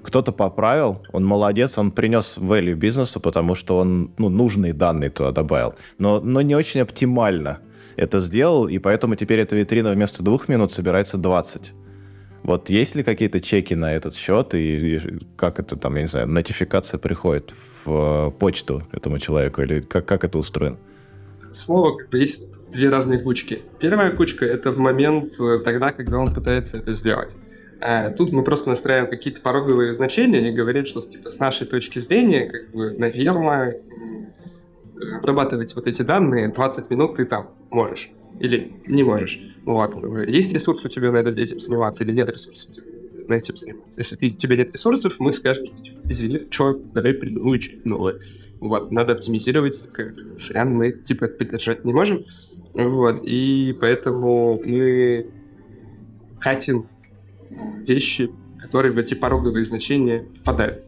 Кто-то 0.03 0.32
поправил, 0.32 1.03
он 1.12 1.24
молодец, 1.24 1.76
он 1.78 1.90
принес 1.90 2.38
value 2.38 2.74
бизнесу, 2.74 3.20
потому 3.20 3.55
что 3.55 3.78
он 3.78 4.12
ну, 4.18 4.28
нужные 4.28 4.72
данные 4.72 5.11
туда 5.11 5.32
добавил. 5.32 5.74
Но, 5.99 6.20
но 6.20 6.40
не 6.40 6.55
очень 6.55 6.80
оптимально 6.80 7.59
это 7.96 8.20
сделал, 8.20 8.68
и 8.68 8.78
поэтому 8.78 9.16
теперь 9.16 9.40
эта 9.40 9.57
витрина 9.57 9.90
вместо 9.90 10.22
двух 10.22 10.49
минут 10.49 10.70
собирается 10.72 11.18
20. 11.18 11.72
Вот 12.43 12.70
есть 12.70 12.95
ли 12.95 13.03
какие-то 13.03 13.41
чеки 13.41 13.74
на 13.74 13.95
этот 13.95 14.14
счет, 14.14 14.55
и, 14.55 14.97
и 14.97 15.01
как 15.36 15.59
это 15.61 15.76
там, 15.76 15.97
я 15.97 16.03
не 16.03 16.09
знаю, 16.09 16.28
нотификация 16.28 16.99
приходит 16.99 17.53
в 17.84 18.28
э, 18.28 18.30
почту 18.30 18.82
этому 18.93 19.18
человеку, 19.18 19.62
или 19.62 19.80
как, 19.80 20.07
как 20.07 20.24
это 20.24 20.39
устроено? 20.39 20.78
Слово 21.51 21.97
как 21.97 22.11
бы 22.11 22.18
есть 22.18 22.49
две 22.70 22.91
разные 22.91 23.18
кучки. 23.18 23.62
Первая 23.80 24.11
кучка— 24.11 24.45
это 24.47 24.70
в 24.70 24.78
момент 24.78 25.30
э, 25.41 25.59
тогда, 25.64 25.93
когда 25.93 26.18
он 26.18 26.32
пытается 26.32 26.76
это 26.76 26.95
сделать. 26.95 27.36
А 27.80 28.11
тут 28.11 28.32
мы 28.32 28.43
просто 28.43 28.70
настраиваем 28.70 29.11
какие-то 29.11 29.41
пороговые 29.41 29.95
значения 29.95 30.49
и 30.49 30.53
говорим, 30.53 30.84
что 30.84 31.01
типа, 31.01 31.30
с 31.30 31.39
нашей 31.39 31.66
точки 31.66 31.99
зрения, 32.01 32.49
как 32.51 32.70
бы, 32.72 32.91
наверное, 32.99 33.80
обрабатывать 35.18 35.74
вот 35.76 35.86
эти 35.86 36.03
данные 36.03 36.49
20 36.49 36.91
минут 36.91 37.16
ты 37.16 37.24
там 37.24 37.51
можешь 37.70 38.11
или 38.41 38.72
не 38.86 39.03
можешь. 39.03 39.41
Вот. 39.64 39.95
Есть 40.28 40.53
ресурс 40.53 40.84
у 40.84 40.89
тебя 40.89 41.12
на 41.12 41.18
этим 41.18 41.61
заниматься 41.61 42.05
или 42.05 42.12
нет 42.12 42.30
ресурсов 42.30 42.70
на 43.28 43.34
этим 43.34 43.57
заниматься. 43.57 44.01
Если 44.01 44.16
ты, 44.16 44.30
у 44.30 44.36
тебя 44.36 44.57
нет 44.57 44.72
ресурсов, 44.72 45.16
мы 45.18 45.32
скажем, 45.32 45.66
что 45.66 45.82
типа, 45.82 46.01
извини, 46.09 46.41
что, 46.51 46.74
давай 46.95 47.14
придумай 47.14 47.61
что 47.61 47.76
новое. 47.84 48.18
Вот, 48.61 48.91
надо 48.91 49.12
оптимизировать, 49.12 49.89
как, 49.93 50.14
сорян, 50.39 50.70
мы 50.70 50.93
типа 50.93 51.24
это 51.24 51.45
поддержать 51.45 51.84
не 51.84 51.93
можем. 51.93 52.24
Вот, 52.74 53.20
и 53.24 53.76
поэтому 53.80 54.61
мы 54.64 55.26
хотим 56.41 56.89
вещи, 57.86 58.30
которые 58.61 58.93
в 58.93 58.99
эти 58.99 59.14
пороговые 59.14 59.64
значения 59.64 60.26
попадают. 60.39 60.86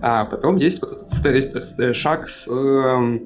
А 0.00 0.24
потом 0.26 0.56
есть 0.56 0.80
вот 0.80 0.92
этот 0.92 1.96
шаг 1.96 2.28
с 2.28 2.46
э, 2.48 3.18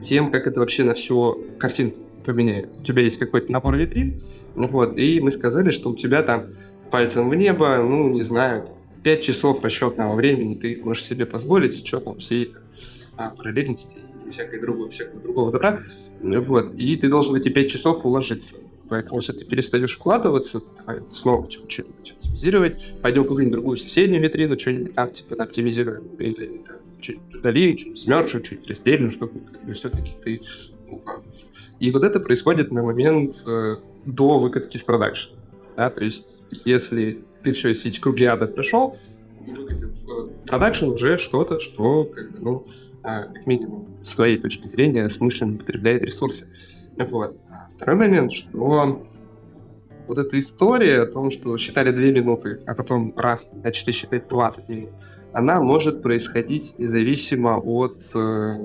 тем, 0.00 0.30
как 0.32 0.46
это 0.46 0.60
вообще 0.60 0.82
на 0.82 0.94
всю 0.94 1.44
картинку 1.58 2.00
поменяет. 2.24 2.70
У 2.78 2.82
тебя 2.82 3.02
есть 3.02 3.18
какой-то 3.18 3.50
набор 3.52 3.76
витрин, 3.76 4.20
вот, 4.54 4.98
и 4.98 5.20
мы 5.20 5.30
сказали, 5.30 5.70
что 5.70 5.90
у 5.90 5.96
тебя 5.96 6.22
там 6.22 6.46
пальцем 6.90 7.28
в 7.28 7.34
небо, 7.34 7.78
ну, 7.78 8.08
не 8.10 8.22
знаю, 8.22 8.68
5 9.02 9.22
часов 9.22 9.64
расчетного 9.64 10.14
времени 10.14 10.54
ты 10.54 10.80
можешь 10.82 11.04
себе 11.04 11.26
позволить 11.26 11.74
с 11.74 11.80
учетом 11.80 12.18
всей 12.18 12.52
а, 13.16 13.30
параллельности 13.30 13.98
и 14.26 14.30
всякой 14.30 14.60
другой, 14.60 14.88
всякого 14.90 15.22
другого 15.22 15.52
добра. 15.52 15.78
Вот. 16.20 16.74
И 16.74 16.96
ты 16.96 17.08
должен 17.08 17.34
эти 17.36 17.48
5 17.48 17.70
часов 17.70 18.04
уложиться. 18.04 18.56
Поэтому, 18.88 19.20
если 19.20 19.32
ты 19.32 19.44
перестаешь 19.44 19.96
вкладываться, 19.96 20.62
давай 20.78 21.02
снова 21.10 21.48
что-нибудь 21.48 22.12
оптимизировать, 22.12 22.94
пойдем 23.00 23.22
в 23.22 23.28
какую-нибудь 23.28 23.52
другую 23.52 23.76
соседнюю 23.76 24.20
витрину, 24.20 24.58
что-нибудь 24.58 24.94
там, 24.94 25.12
типа, 25.12 25.40
оптимизируем, 25.40 26.08
или 26.18 26.62
там, 26.66 26.76
чуть 27.00 27.20
удали, 27.32 27.76
чуть 27.76 27.98
смерчу, 28.00 28.40
чуть 28.40 28.66
разделим, 28.66 29.12
чтобы 29.12 29.42
все-таки 29.72 30.12
ты 30.22 30.40
укладывался. 30.92 31.46
И 31.78 31.90
вот 31.90 32.04
это 32.04 32.20
происходит 32.20 32.70
на 32.70 32.82
момент 32.82 33.34
э, 33.46 33.76
до 34.06 34.38
выкатки 34.38 34.78
в 34.78 34.84
продакшн. 34.84 35.34
Да? 35.76 35.90
То 35.90 36.04
есть, 36.04 36.26
если 36.64 37.24
ты 37.42 37.52
все 37.52 37.70
эти 37.70 38.00
круги 38.00 38.24
ада 38.24 38.46
прошел, 38.46 38.96
в 39.46 40.46
продакшн 40.46 40.86
уже 40.86 41.18
что-то, 41.18 41.60
что, 41.60 42.04
как 42.04 42.32
бы, 42.32 42.38
ну, 42.40 42.66
а, 43.02 43.22
как 43.22 43.46
минимум, 43.46 43.86
с 44.04 44.14
твоей 44.14 44.38
точки 44.38 44.66
зрения, 44.66 45.08
смысленно 45.08 45.56
потребляет 45.56 46.02
ресурсы. 46.02 46.48
Вот. 46.96 47.36
А 47.50 47.68
второй 47.74 47.96
момент, 47.96 48.32
что 48.32 49.02
вот 50.06 50.18
эта 50.18 50.38
история 50.38 51.02
о 51.02 51.06
том, 51.06 51.30
что 51.30 51.56
считали 51.56 51.92
2 51.92 52.04
минуты, 52.20 52.60
а 52.66 52.74
потом 52.74 53.14
раз 53.16 53.54
начали 53.62 53.92
считать 53.92 54.28
20 54.28 54.68
минут, 54.68 54.90
она 55.32 55.60
может 55.60 56.02
происходить 56.02 56.74
независимо 56.78 57.58
от 57.58 58.02
э, 58.14 58.58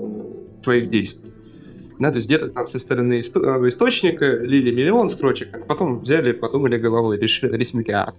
твоих 0.63 0.87
действий. 0.87 1.31
Да, 1.99 2.11
то 2.11 2.17
есть 2.17 2.27
где-то 2.27 2.49
там 2.49 2.67
со 2.67 2.77
стороны 2.79 3.13
э, 3.13 3.21
источника 3.21 4.39
лили 4.39 4.71
миллион 4.71 5.09
строчек, 5.09 5.49
а 5.53 5.59
потом 5.59 6.01
взяли, 6.01 6.33
подумали 6.33 6.77
головой, 6.77 7.17
решили 7.17 7.49
налить 7.49 7.73
миллиард. 7.73 8.15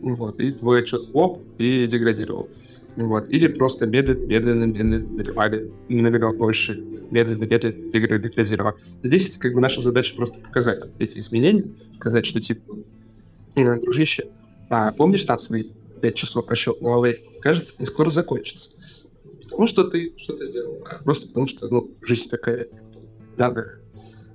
Вот, 0.00 0.40
и 0.40 0.52
твой 0.52 0.80
отчет 0.80 1.02
оп, 1.12 1.42
и 1.58 1.86
деградировал. 1.86 2.48
Вот. 2.96 3.28
Или 3.28 3.46
просто 3.48 3.86
медленно, 3.86 4.24
медленно, 4.24 4.64
медленно 4.64 4.98
наливали, 4.98 5.70
наливал 5.88 6.32
больше, 6.32 6.74
медленно, 7.10 7.44
медленно 7.44 7.90
деградировал. 8.18 8.72
Здесь 9.02 9.38
как 9.38 9.54
бы 9.54 9.60
наша 9.60 9.82
задача 9.82 10.16
просто 10.16 10.40
показать 10.40 10.84
эти 10.98 11.18
изменения, 11.18 11.64
сказать, 11.92 12.26
что 12.26 12.40
типа, 12.40 12.76
«Э, 13.56 13.80
дружище, 13.80 14.28
а 14.68 14.92
помнишь 14.92 15.24
там 15.24 15.38
свои 15.38 15.64
5 16.00 16.14
часов 16.14 16.48
расчет 16.48 16.78
головы? 16.80 17.20
Кажется, 17.40 17.74
не 17.78 17.86
скоро 17.86 18.10
закончится. 18.10 18.70
Потому 19.42 19.66
что 19.66 19.84
ты 19.84 20.12
что-то 20.16 20.46
сделал, 20.46 20.84
а 20.84 21.02
просто 21.02 21.28
потому 21.28 21.46
что, 21.46 21.68
ну, 21.68 21.90
жизнь 22.02 22.28
такая 22.28 22.68
надо. 23.38 23.80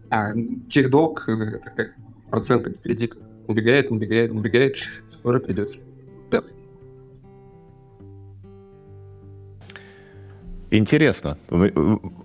А 0.09 0.33
техдолг— 0.69 1.25
это 1.27 1.69
как 1.69 1.95
процентный 2.29 2.73
кредит. 2.75 3.15
Убегает, 3.47 3.91
убегает, 3.91 4.31
убегает. 4.31 4.77
Скоро 5.07 5.39
придется. 5.39 5.79
Давайте. 6.31 6.62
Интересно. 10.73 11.37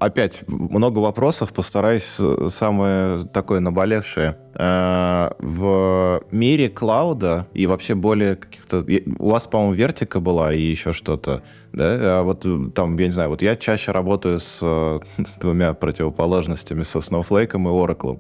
Опять 0.01 0.43
много 0.49 1.01
вопросов, 1.01 1.53
постараюсь 1.53 2.19
самое 2.49 3.27
такое 3.27 3.61
наболевшее. 3.61 4.39
Э, 4.55 5.33
в 5.39 6.23
мире 6.31 6.71
клауда 6.71 7.47
и 7.53 7.67
вообще 7.67 7.95
более 7.95 8.37
каких-то... 8.37 8.87
У 9.19 9.29
вас, 9.29 9.47
по-моему, 9.47 9.75
вертика 9.75 10.19
была 10.21 10.55
и 10.55 10.63
еще 10.63 10.95
что-то, 10.95 11.43
да? 11.75 12.21
А 12.21 12.23
вот 12.23 12.47
там, 12.75 12.99
я 12.99 13.05
не 13.05 13.13
знаю, 13.13 13.29
вот 13.29 13.43
я 13.43 13.55
чаще 13.55 13.93
работаю 13.93 14.41
с 14.41 14.61
э, 14.63 15.01
двумя 15.41 15.75
противоположностями, 15.75 16.85
со 16.85 17.01
Snowflake 17.01 17.53
и 17.53 17.59
Oracle. 17.59 18.19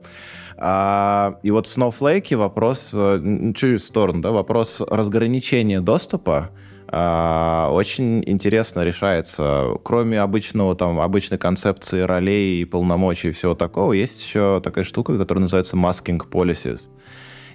А, 0.59 1.39
и 1.43 1.51
вот 1.51 1.67
в 1.67 1.75
Snowflake 1.75 2.37
вопрос, 2.37 2.93
э, 2.95 3.53
чуть 3.57 3.81
в 3.81 3.87
сторону, 3.87 4.21
да, 4.21 4.33
вопрос 4.33 4.83
разграничения 4.83 5.81
доступа, 5.81 6.51
очень 6.91 8.23
интересно 8.27 8.83
решается. 8.83 9.75
Кроме 9.83 10.21
обычного, 10.21 10.75
там, 10.75 11.01
обычной 11.01 11.37
концепции 11.39 12.01
ролей 12.01 12.63
и 12.63 12.65
полномочий 12.65 13.29
и 13.29 13.33
всего 13.33 13.55
такого, 13.55 13.93
есть 13.93 14.25
еще 14.25 14.61
такая 14.65 14.85
штука, 14.85 15.19
которая 15.19 15.43
называется 15.43 15.77
masking 15.77 16.21
policies. 16.31 16.89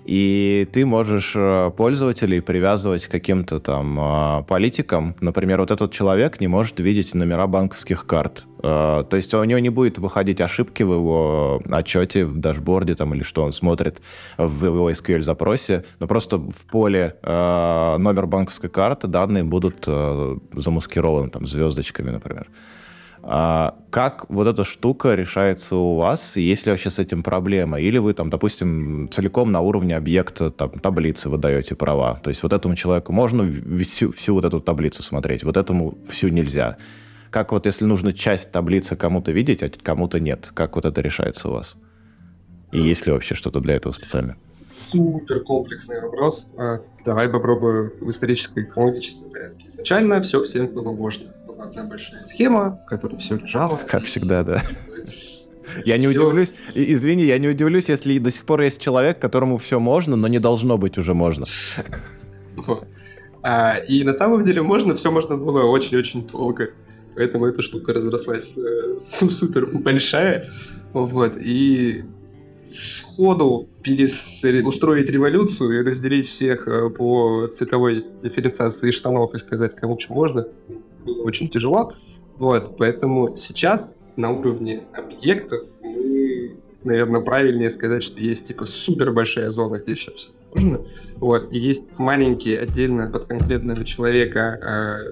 И 0.05 0.67
ты 0.73 0.85
можешь 0.85 1.33
э, 1.35 1.71
пользователей 1.75 2.41
привязывать 2.41 3.07
к 3.07 3.11
каким-то 3.11 3.59
там 3.59 3.99
э, 3.99 4.43
политикам. 4.43 5.15
Например, 5.21 5.61
вот 5.61 5.71
этот 5.71 5.91
человек 5.91 6.41
не 6.41 6.47
может 6.47 6.79
видеть 6.79 7.13
номера 7.13 7.47
банковских 7.47 8.05
карт. 8.05 8.45
Э, 8.61 9.05
то 9.09 9.15
есть 9.15 9.33
у 9.33 9.43
него 9.43 9.59
не 9.59 9.69
будет 9.69 9.99
выходить 9.99 10.41
ошибки 10.41 10.83
в 10.83 10.93
его 10.93 11.61
отчете, 11.71 12.25
в 12.25 12.37
дашборде 12.37 12.95
там, 12.95 13.13
или 13.13 13.23
что 13.23 13.43
он 13.43 13.53
смотрит 13.53 14.01
в 14.37 14.65
его 14.65 14.91
SQL-запросе, 14.91 15.85
но 15.99 16.07
просто 16.07 16.37
в 16.37 16.65
поле 16.69 17.15
номер 17.23 18.27
банковской 18.27 18.69
карты 18.69 19.07
данные 19.07 19.43
будут 19.43 19.87
замаскированы 20.53 21.29
там 21.29 21.47
звездочками, 21.47 22.09
например. 22.09 22.47
А 23.25 23.75
как 23.89 24.25
вот 24.29 24.47
эта 24.47 24.65
штука 24.65 25.15
решается 25.15 25.77
у 25.77 25.95
вас? 25.95 26.35
Есть 26.35 26.65
ли 26.65 26.71
вообще 26.71 26.89
с 26.89 26.99
этим 26.99 27.23
проблема? 27.23 27.79
Или 27.79 27.97
вы 27.97 28.13
там, 28.13 28.29
допустим, 28.29 29.07
целиком 29.09 29.51
на 29.51 29.61
уровне 29.61 29.95
объекта 29.95 30.51
там, 30.51 30.71
таблицы 30.71 31.29
выдаете 31.29 31.75
права? 31.75 32.19
То 32.21 32.29
есть 32.29 32.43
вот 32.43 32.51
этому 32.51 32.75
человеку 32.75 33.13
можно 33.13 33.49
всю, 33.81 34.11
всю 34.11 34.33
вот 34.33 34.43
эту 34.43 34.59
таблицу 34.59 35.03
смотреть, 35.03 35.43
вот 35.43 35.55
этому 35.55 35.97
всю 36.09 36.27
нельзя. 36.27 36.77
Как 37.29 37.53
вот 37.53 37.65
если 37.65 37.85
нужно 37.85 38.11
часть 38.11 38.51
таблицы 38.51 38.97
кому-то 38.97 39.31
видеть, 39.31 39.63
а 39.63 39.71
кому-то 39.81 40.19
нет? 40.19 40.51
Как 40.53 40.75
вот 40.75 40.83
это 40.83 40.99
решается 40.99 41.47
у 41.47 41.53
вас? 41.53 41.77
И 42.73 42.81
есть 42.81 43.05
ли 43.05 43.13
вообще 43.13 43.35
что-то 43.35 43.61
для 43.61 43.75
этого 43.75 43.93
специально? 43.93 44.33
Супер 44.33 45.39
комплексный 45.39 46.01
вопрос. 46.01 46.51
А, 46.57 46.81
давай 47.05 47.29
попробую 47.29 47.93
в 48.01 48.09
исторической 48.09 48.65
хронологическом 48.65 49.31
порядке. 49.31 49.67
Изначально 49.67 50.21
все 50.21 50.43
всем 50.43 50.67
было 50.67 50.91
можно 50.91 51.27
одна 51.63 51.85
большая 51.85 52.23
схема, 52.25 52.79
в 52.83 52.85
которой 52.85 53.17
все 53.17 53.37
лежало. 53.37 53.79
Как 53.87 54.03
всегда, 54.03 54.43
да. 54.43 54.61
Я 55.85 55.97
не 55.97 56.07
удивлюсь, 56.07 56.53
извини, 56.75 57.23
я 57.23 57.37
не 57.39 57.47
удивлюсь, 57.47 57.89
если 57.89 58.19
до 58.19 58.29
сих 58.29 58.45
пор 58.45 58.61
есть 58.61 58.81
человек, 58.81 59.19
которому 59.19 59.57
все 59.57 59.79
можно, 59.79 60.15
но 60.15 60.27
не 60.27 60.39
должно 60.39 60.77
быть 60.77 60.97
уже 60.97 61.13
можно. 61.13 61.45
А, 63.45 63.75
и 63.75 64.05
на 64.05 64.13
самом 64.13 64.45
деле 64.45 64.61
можно, 64.61 64.95
все 64.95 65.11
можно 65.11 65.35
было 65.35 65.63
очень-очень 65.63 66.25
долго. 66.25 66.69
Поэтому 67.13 67.45
эта 67.45 67.61
штука 67.61 67.93
разрослась 67.93 68.57
э, 68.57 68.97
супер 68.97 69.67
большая. 69.73 70.49
Вот. 70.93 71.35
И 71.35 72.05
сходу 72.63 73.67
перес... 73.83 74.41
устроить 74.63 75.09
революцию 75.09 75.81
и 75.81 75.83
разделить 75.85 76.27
всех 76.27 76.67
э, 76.67 76.89
по 76.89 77.47
цветовой 77.47 78.05
дифференциации 78.21 78.91
штанов 78.91 79.33
и 79.35 79.39
сказать, 79.39 79.75
кому 79.75 79.99
что 79.99 80.13
можно, 80.13 80.47
было 81.03 81.23
очень 81.23 81.49
тяжело. 81.49 81.91
Вот, 82.37 82.77
поэтому 82.77 83.35
сейчас 83.35 83.95
на 84.15 84.31
уровне 84.31 84.83
объектов 84.93 85.61
мы, 85.81 86.57
наверное, 86.83 87.21
правильнее 87.21 87.69
сказать, 87.69 88.03
что 88.03 88.19
есть 88.19 88.47
типа 88.47 88.65
супер 88.65 89.11
большая 89.11 89.51
зона, 89.51 89.79
где 89.79 89.93
все 89.93 90.11
можно. 90.53 90.85
Вот, 91.17 91.53
и 91.53 91.57
есть 91.57 91.97
маленькие 91.97 92.59
отдельно 92.59 93.09
под 93.09 93.25
конкретного 93.25 93.85
человека 93.85 94.59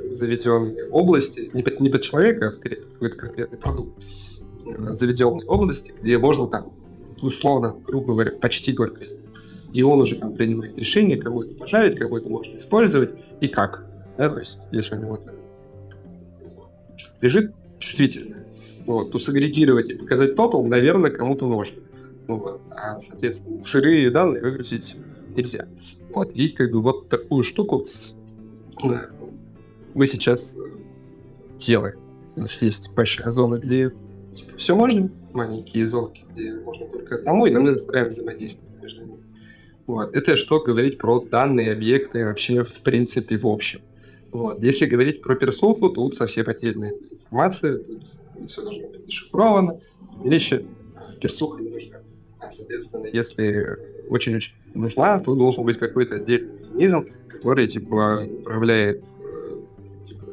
э, 0.04 0.10
заведенные 0.10 0.90
области, 0.90 1.50
не 1.54 1.64
под, 1.64 1.80
не 1.80 1.90
под 1.90 2.02
человека, 2.02 2.50
а 2.50 2.54
скорее 2.54 2.78
под 2.78 2.94
какой-то 2.94 3.18
конкретный 3.18 3.58
продукт, 3.58 4.04
э, 4.66 4.94
заведенные 4.94 5.48
области, 5.48 5.94
где 6.00 6.18
можно 6.18 6.48
там, 6.48 6.74
условно, 7.22 7.76
грубо 7.86 8.14
говоря, 8.14 8.32
почти 8.32 8.74
только 8.74 9.06
и 9.74 9.84
он 9.84 10.02
уже 10.02 10.16
там 10.16 10.34
принимает 10.34 10.78
решение, 10.78 11.18
кого 11.18 11.44
это 11.44 11.56
пожарить, 11.56 11.98
кого 11.98 12.18
это 12.18 12.30
можно 12.30 12.58
использовать 12.58 13.14
и 13.40 13.48
как. 13.48 13.86
Да, 14.18 14.30
то 14.30 14.40
есть, 14.40 14.60
если 14.72 14.96
у 14.96 15.00
него 15.00 15.18
там 15.18 15.36
лежит 17.22 17.54
чувствительное. 17.80 18.46
Вот, 18.86 19.12
то 19.12 19.20
сагрегировать 19.20 19.92
и 19.92 19.96
показать 19.96 20.36
тотал, 20.36 20.66
наверное, 20.66 21.12
кому-то 21.12 21.48
нужно. 21.48 21.82
Вот. 22.28 22.62
А, 22.72 23.00
соответственно, 23.00 23.62
сырые 23.62 24.10
данные 24.10 24.42
выгрузить 24.42 24.96
нельзя. 25.36 25.68
Вот, 26.14 26.32
и 26.34 26.50
как 26.50 26.72
бы 26.72 26.82
вот 26.82 27.10
такую 27.10 27.44
штуку 27.44 27.88
э, 28.84 28.88
мы 29.94 30.08
сейчас 30.08 30.58
делаем. 31.60 32.00
У 32.36 32.42
нас 32.42 32.62
есть 32.62 32.92
большая 32.94 33.30
зона, 33.30 33.60
где 33.60 33.92
типа, 34.34 34.58
все 34.58 34.76
можно, 34.76 35.10
маленькие 35.34 35.86
зонки, 35.86 36.24
где 36.30 36.54
можно 36.54 36.88
только 36.88 37.16
одному, 37.16 37.46
и 37.46 37.52
нам 37.52 37.66
настраиваем 37.66 38.10
взаимодействие 38.12 38.72
между 38.82 39.06
ними. 39.06 39.24
Вот. 39.88 40.16
Это 40.16 40.36
что 40.36 40.60
говорить 40.60 40.98
про 40.98 41.20
данные 41.20 41.72
объекты 41.72 42.26
вообще 42.26 42.64
в 42.64 42.82
принципе 42.82 43.38
в 43.38 43.46
общем. 43.46 43.82
Вот. 44.32 44.64
Если 44.64 44.86
говорить 44.86 45.22
про 45.22 45.36
персуху, 45.36 45.90
тут 45.90 46.16
совсем 46.16 46.48
отдельная 46.48 46.94
информация, 47.12 47.78
тут 47.80 48.08
все 48.48 48.62
должно 48.62 48.88
быть 48.88 49.02
зашифровано. 49.02 49.80
Вещи 50.24 50.66
персуха 51.20 51.62
не 51.62 51.70
нужна. 51.70 51.98
А, 52.40 52.52
соответственно, 52.52 53.08
если 53.12 53.78
очень-очень 54.10 54.54
нужна, 54.74 55.20
то 55.20 55.36
должен 55.36 55.66
быть 55.66 55.78
какой-то 55.78 56.16
отдельный 56.16 56.54
механизм, 56.60 57.08
который, 57.28 57.68
типа, 57.68 58.26
управляет 58.40 59.06
э, 59.20 60.06
типа, 60.06 60.26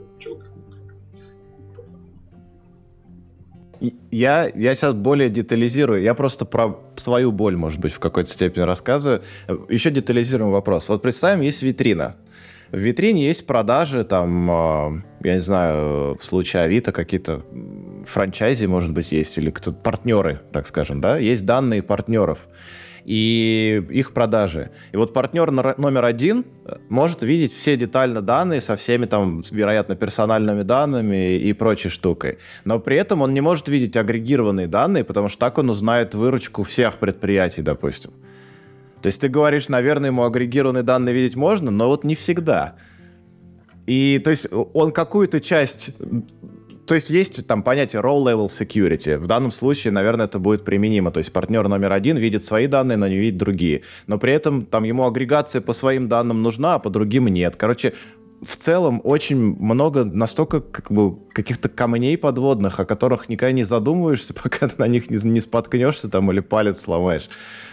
Я, 4.11 4.51
я 4.55 4.74
сейчас 4.74 4.94
более 4.94 5.30
детализирую. 5.30 6.03
Я 6.03 6.14
просто 6.14 6.44
про 6.44 6.80
свою 6.96 7.32
боль, 7.32 7.57
может 7.57 7.80
быть, 7.80 7.92
в 7.92 7.99
какой-то 7.99 8.30
степени 8.30 8.64
рассказываю. 8.64 9.22
Еще 9.68 9.90
детализируем 9.90 10.53
вопрос. 10.53 10.88
Вот 10.88 11.03
представим, 11.03 11.42
есть 11.42 11.62
витрина. 11.62 12.16
В 12.70 12.76
витрине 12.76 13.26
есть 13.26 13.46
продажи, 13.46 14.04
там, 14.04 14.50
а, 14.50 14.92
я 15.22 15.34
не 15.34 15.40
знаю, 15.40 16.16
в 16.18 16.22
случае 16.22 16.62
Авито 16.62 16.92
какие-то 16.92 17.42
франчайзи, 18.06 18.66
может 18.66 18.92
быть, 18.92 19.10
есть, 19.10 19.38
или 19.38 19.50
кто 19.50 19.72
партнеры, 19.72 20.40
так 20.52 20.66
скажем, 20.66 21.00
да, 21.00 21.16
есть 21.16 21.46
данные 21.46 21.82
партнеров 21.82 22.48
и 23.08 23.82
их 23.88 24.12
продажи. 24.12 24.70
И 24.92 24.98
вот 24.98 25.14
партнер 25.14 25.50
номер 25.50 26.04
один 26.04 26.44
может 26.90 27.22
видеть 27.22 27.54
все 27.54 27.74
детально 27.74 28.20
данные 28.20 28.60
со 28.60 28.76
всеми 28.76 29.06
там, 29.06 29.42
вероятно, 29.50 29.96
персональными 29.96 30.62
данными 30.62 31.36
и 31.36 31.54
прочей 31.54 31.88
штукой. 31.88 32.36
Но 32.66 32.78
при 32.78 32.98
этом 32.98 33.22
он 33.22 33.32
не 33.32 33.40
может 33.40 33.68
видеть 33.68 33.96
агрегированные 33.96 34.66
данные, 34.66 35.04
потому 35.04 35.28
что 35.28 35.38
так 35.38 35.56
он 35.56 35.70
узнает 35.70 36.14
выручку 36.14 36.64
всех 36.64 36.98
предприятий, 36.98 37.62
допустим. 37.62 38.10
То 39.03 39.07
есть 39.07 39.20
ты 39.20 39.28
говоришь, 39.28 39.68
наверное, 39.68 40.11
ему 40.11 40.24
агрегированные 40.24 40.82
данные 40.82 41.14
видеть 41.14 41.36
можно, 41.36 41.70
но 41.70 41.88
вот 41.88 42.05
не 42.05 42.14
всегда. 42.14 42.76
И 43.86 44.20
то 44.22 44.30
есть 44.30 44.49
он 44.53 44.92
какую-то 44.92 45.40
часть... 45.40 45.90
То 46.86 46.94
есть 46.94 47.11
есть 47.11 47.46
там 47.46 47.62
понятие 47.62 48.01
row-level 48.01 48.46
security. 48.46 49.18
В 49.18 49.26
данном 49.26 49.51
случае, 49.51 49.92
наверное, 49.92 50.24
это 50.24 50.38
будет 50.38 50.64
применимо. 50.64 51.11
То 51.11 51.18
есть 51.18 51.30
партнер 51.32 51.68
номер 51.68 51.92
один 51.92 52.16
видит 52.16 52.44
свои 52.44 52.66
данные, 52.66 52.96
но 52.96 53.07
не 53.07 53.18
видит 53.18 53.36
другие. 53.36 53.82
Но 54.07 54.18
при 54.18 54.32
этом 54.32 54.64
там 54.64 54.84
ему 54.84 55.07
агрегация 55.07 55.61
по 55.61 55.74
своим 55.74 56.09
данным 56.09 56.42
нужна, 56.42 56.76
а 56.76 56.78
по 56.78 56.88
другим 56.88 57.28
нет. 57.28 57.57
Короче, 57.57 57.92
в 58.43 58.57
целом 58.57 59.01
очень 59.05 59.36
много 59.36 60.05
настолько 60.05 60.61
как 60.61 60.91
бы 60.93 61.18
каких-то 61.32 61.68
камней 61.68 62.16
подводных, 62.16 62.78
о 62.78 62.84
которых 62.84 63.28
никогда 63.28 63.53
не 63.53 63.64
задумываешься, 63.64 64.34
пока 64.43 64.68
ты 64.68 64.74
на 64.78 64.86
них 64.86 65.11
не, 65.11 65.18
не 65.28 65.41
споткнешься 65.41 66.09
там 66.09 66.30
или 66.30 66.41
палец 66.41 66.80
сломаешь. 66.80 67.28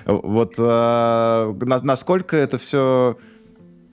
Вот 0.05 0.55
э, 0.57 0.61
на, 0.61 1.79
насколько 1.81 2.35
это 2.35 2.57
все 2.57 3.17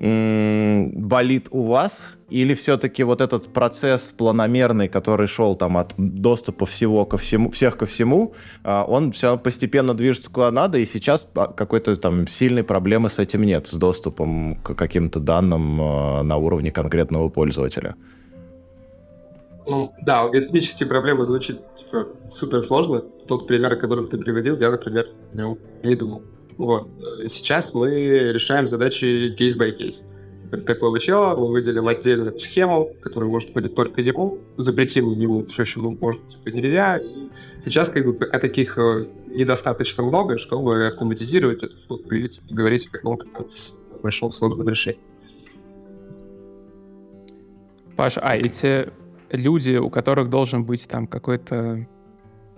болит 0.02 1.46
у 1.52 1.62
вас, 1.62 2.18
или 2.28 2.54
все-таки 2.54 3.04
вот 3.04 3.20
этот 3.20 3.52
процесс 3.52 4.10
планомерный, 4.10 4.88
который 4.88 5.28
шел 5.28 5.54
там 5.54 5.76
от 5.76 5.94
доступа 5.96 6.66
всего 6.66 7.04
ко 7.04 7.18
всему, 7.18 7.52
всех 7.52 7.76
ко 7.76 7.86
всему, 7.86 8.34
а, 8.64 8.84
он 8.84 9.12
все 9.12 9.38
постепенно 9.38 9.94
движется 9.94 10.28
куда 10.28 10.50
надо, 10.50 10.78
и 10.78 10.84
сейчас 10.86 11.28
а, 11.36 11.46
какой-то 11.46 11.94
там 11.94 12.26
сильной 12.26 12.64
проблемы 12.64 13.10
с 13.10 13.20
этим 13.20 13.44
нет, 13.44 13.68
с 13.68 13.74
доступом 13.74 14.56
к 14.56 14.74
каким-то 14.74 15.20
данным 15.20 15.80
а, 15.80 16.22
на 16.24 16.36
уровне 16.36 16.72
конкретного 16.72 17.28
пользователя? 17.28 17.94
Ну, 19.68 19.92
да, 20.04 20.22
алгоритмические 20.22 20.88
проблемы 20.88 21.24
звучит 21.24 21.60
типа, 21.76 22.08
супер 22.28 22.64
сложно. 22.64 23.02
Тот 23.28 23.46
пример, 23.46 23.72
о 23.72 23.76
котором 23.76 24.08
ты 24.08 24.18
приводил, 24.18 24.58
я, 24.58 24.72
например, 24.72 25.06
не 25.32 25.94
думал. 25.94 26.22
Вот. 26.58 26.92
Сейчас 27.26 27.74
мы 27.74 27.88
решаем 28.32 28.68
задачи 28.68 29.34
кейс 29.36 29.56
by 29.56 29.72
кейс. 29.72 30.06
Такого 30.66 31.00
чела 31.00 31.34
мы 31.34 31.50
выделим 31.50 31.88
отдельную 31.88 32.38
схему, 32.38 32.90
которая 33.00 33.30
может 33.30 33.54
быть 33.54 33.74
только 33.74 34.02
ему, 34.02 34.38
запретим 34.58 35.10
ему 35.12 35.46
все, 35.46 35.64
что 35.64 35.80
может, 35.80 36.26
типа, 36.26 36.54
нельзя. 36.54 36.98
И 36.98 37.30
сейчас 37.58 37.88
как 37.88 38.04
бы 38.04 38.12
пока 38.12 38.38
таких 38.38 38.76
э, 38.76 39.06
недостаточно 39.34 40.02
много, 40.02 40.36
чтобы 40.36 40.86
автоматизировать 40.86 41.62
эту 41.62 41.74
штуку 41.74 42.14
и 42.14 42.28
типа, 42.28 42.46
говорить 42.50 42.86
о 42.88 42.90
каком-то 42.90 43.48
большом 44.02 44.30
сложном 44.30 44.68
решении. 44.68 45.00
Паш, 47.96 48.18
а 48.20 48.36
эти 48.36 48.90
люди, 49.30 49.76
у 49.76 49.88
которых 49.88 50.28
должен 50.28 50.64
быть 50.64 50.86
там 50.86 51.06
какой-то 51.06 51.88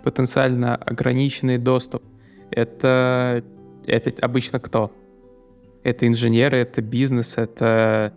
потенциально 0.03 0.75
ограниченный 0.75 1.57
доступ, 1.57 2.03
это 2.51 3.41
это 3.87 4.25
обычно 4.25 4.59
кто? 4.59 4.91
Это 5.83 6.07
инженеры, 6.07 6.57
это 6.57 6.81
бизнес, 6.81 7.37
это 7.37 8.13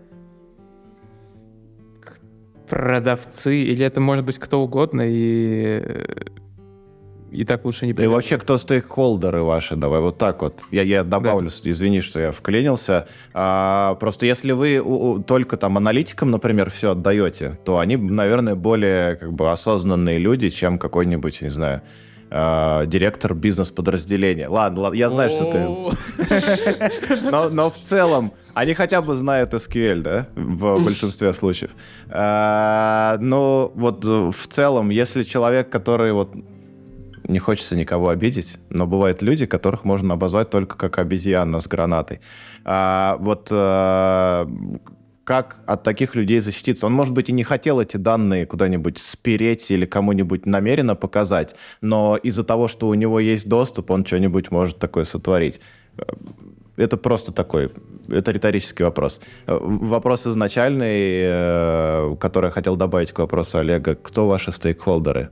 продавцы, 2.69 3.63
или 3.63 3.85
это 3.85 4.01
может 4.01 4.25
быть 4.25 4.39
кто 4.39 4.61
угодно, 4.61 5.03
и 5.05 5.83
и 7.31 7.45
так 7.45 7.65
лучше 7.65 7.87
не 7.87 7.93
Да 7.93 8.05
и 8.05 8.07
вообще, 8.07 8.39
кто 8.39 8.57
стейкхолдеры 8.57 9.43
ваши? 9.43 9.77
Давай 9.77 10.01
вот 10.01 10.19
так 10.19 10.41
вот. 10.41 10.63
Я, 10.71 10.83
я 10.83 11.05
добавлю, 11.05 11.51
да. 11.51 11.71
извини, 11.71 12.01
что 12.01 12.21
я 12.21 12.33
вклинился. 12.33 13.07
А, 13.35 13.97
просто 14.01 14.25
если 14.25 14.53
вы 14.53 14.79
у, 14.79 15.11
у, 15.11 15.23
только 15.23 15.57
там 15.57 15.77
аналитикам, 15.77 16.31
например, 16.31 16.71
все 16.71 16.93
отдаете, 16.93 17.59
то 17.65 17.79
они, 17.79 17.97
наверное, 17.97 18.55
более 18.55 19.17
как 19.17 19.33
бы 19.33 19.51
осознанные 19.51 20.19
люди, 20.19 20.49
чем 20.49 20.79
какой-нибудь, 20.79 21.43
не 21.43 21.51
знаю, 21.51 21.83
э, 22.31 22.85
директор 22.87 23.35
бизнес-подразделения. 23.35 24.49
Ладно, 24.49 24.83
ладно, 24.83 24.97
я 24.97 25.11
знаю, 25.11 25.31
что 25.31 25.45
ты... 25.51 27.31
но, 27.31 27.51
но 27.51 27.71
в 27.71 27.77
целом, 27.77 28.33
они 28.55 28.75
хотя 28.75 29.03
бы 29.03 29.15
знают 29.15 29.55
SQL, 29.55 30.03
да, 30.03 30.27
в 30.35 30.85
большинстве 30.85 31.33
случаев. 31.33 31.71
Э, 32.09 33.17
но 33.21 33.73
вот 33.75 34.05
в 34.05 34.47
целом, 34.49 34.91
если 34.91 35.23
человек, 35.23 35.71
который 35.71 36.13
вот 36.13 36.35
не 37.29 37.39
хочется 37.39 37.77
никого 37.77 38.09
обидеть, 38.09 38.59
но 38.71 38.87
бывают 38.87 39.23
люди, 39.23 39.47
которых 39.47 39.85
можно 39.85 40.15
обозвать 40.15 40.51
только 40.51 40.77
как 40.77 40.99
обезьяна 40.99 41.61
с 41.61 41.69
гранатой. 41.69 42.21
А, 42.65 43.17
вот 43.21 43.49
а, 43.51 44.49
как 45.29 45.57
от 45.67 45.83
таких 45.83 46.15
людей 46.15 46.41
защититься. 46.41 46.87
Он, 46.87 46.95
может 46.95 47.13
быть, 47.13 47.29
и 47.29 47.33
не 47.33 47.45
хотел 47.45 47.81
эти 47.81 47.99
данные 47.99 48.47
куда-нибудь 48.47 48.97
спереть 48.97 49.71
или 49.71 49.85
кому-нибудь 49.85 50.47
намеренно 50.47 50.97
показать, 50.97 51.55
но 51.83 52.17
из-за 52.17 52.45
того, 52.45 52.67
что 52.67 52.89
у 52.89 52.95
него 52.95 53.21
есть 53.21 53.47
доступ, 53.47 53.91
он 53.91 54.07
что-нибудь 54.07 54.51
может 54.51 54.79
такое 54.79 55.05
сотворить. 55.05 55.61
Это 56.77 56.97
просто 56.97 57.33
такой, 57.33 57.69
это 58.09 58.31
риторический 58.31 58.85
вопрос. 58.85 59.21
Вопрос 59.47 60.27
изначальный, 60.27 61.21
э, 61.25 62.17
который 62.19 62.47
я 62.47 62.51
хотел 62.51 62.77
добавить 62.77 63.13
к 63.13 63.19
вопросу 63.19 63.59
Олега. 63.59 63.97
Кто 63.97 64.29
ваши 64.29 64.51
стейкхолдеры? 64.51 65.29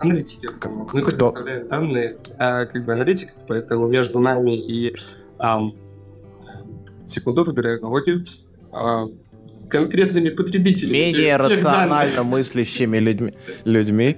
Аналитики, 0.00 0.46
в 0.46 0.50
основном. 0.50 0.88
Данные, 1.68 2.16
а, 2.38 2.66
как 2.66 2.84
бы 2.84 2.92
аналитик, 2.92 3.28
поэтому 3.46 3.86
между 3.86 4.18
нами 4.18 4.56
и 4.56 4.92
секунду 7.06 7.44
выбираю 7.44 7.78
аналогию, 7.78 8.24
а, 8.72 9.08
конкретными 9.68 10.30
потребителями. 10.30 10.92
Менее 10.92 11.38
тех, 11.38 11.48
рационально 11.48 12.10
тех 12.10 12.24
мыслящими 12.24 12.98
людьми. 12.98 13.34
людьми. 13.64 14.16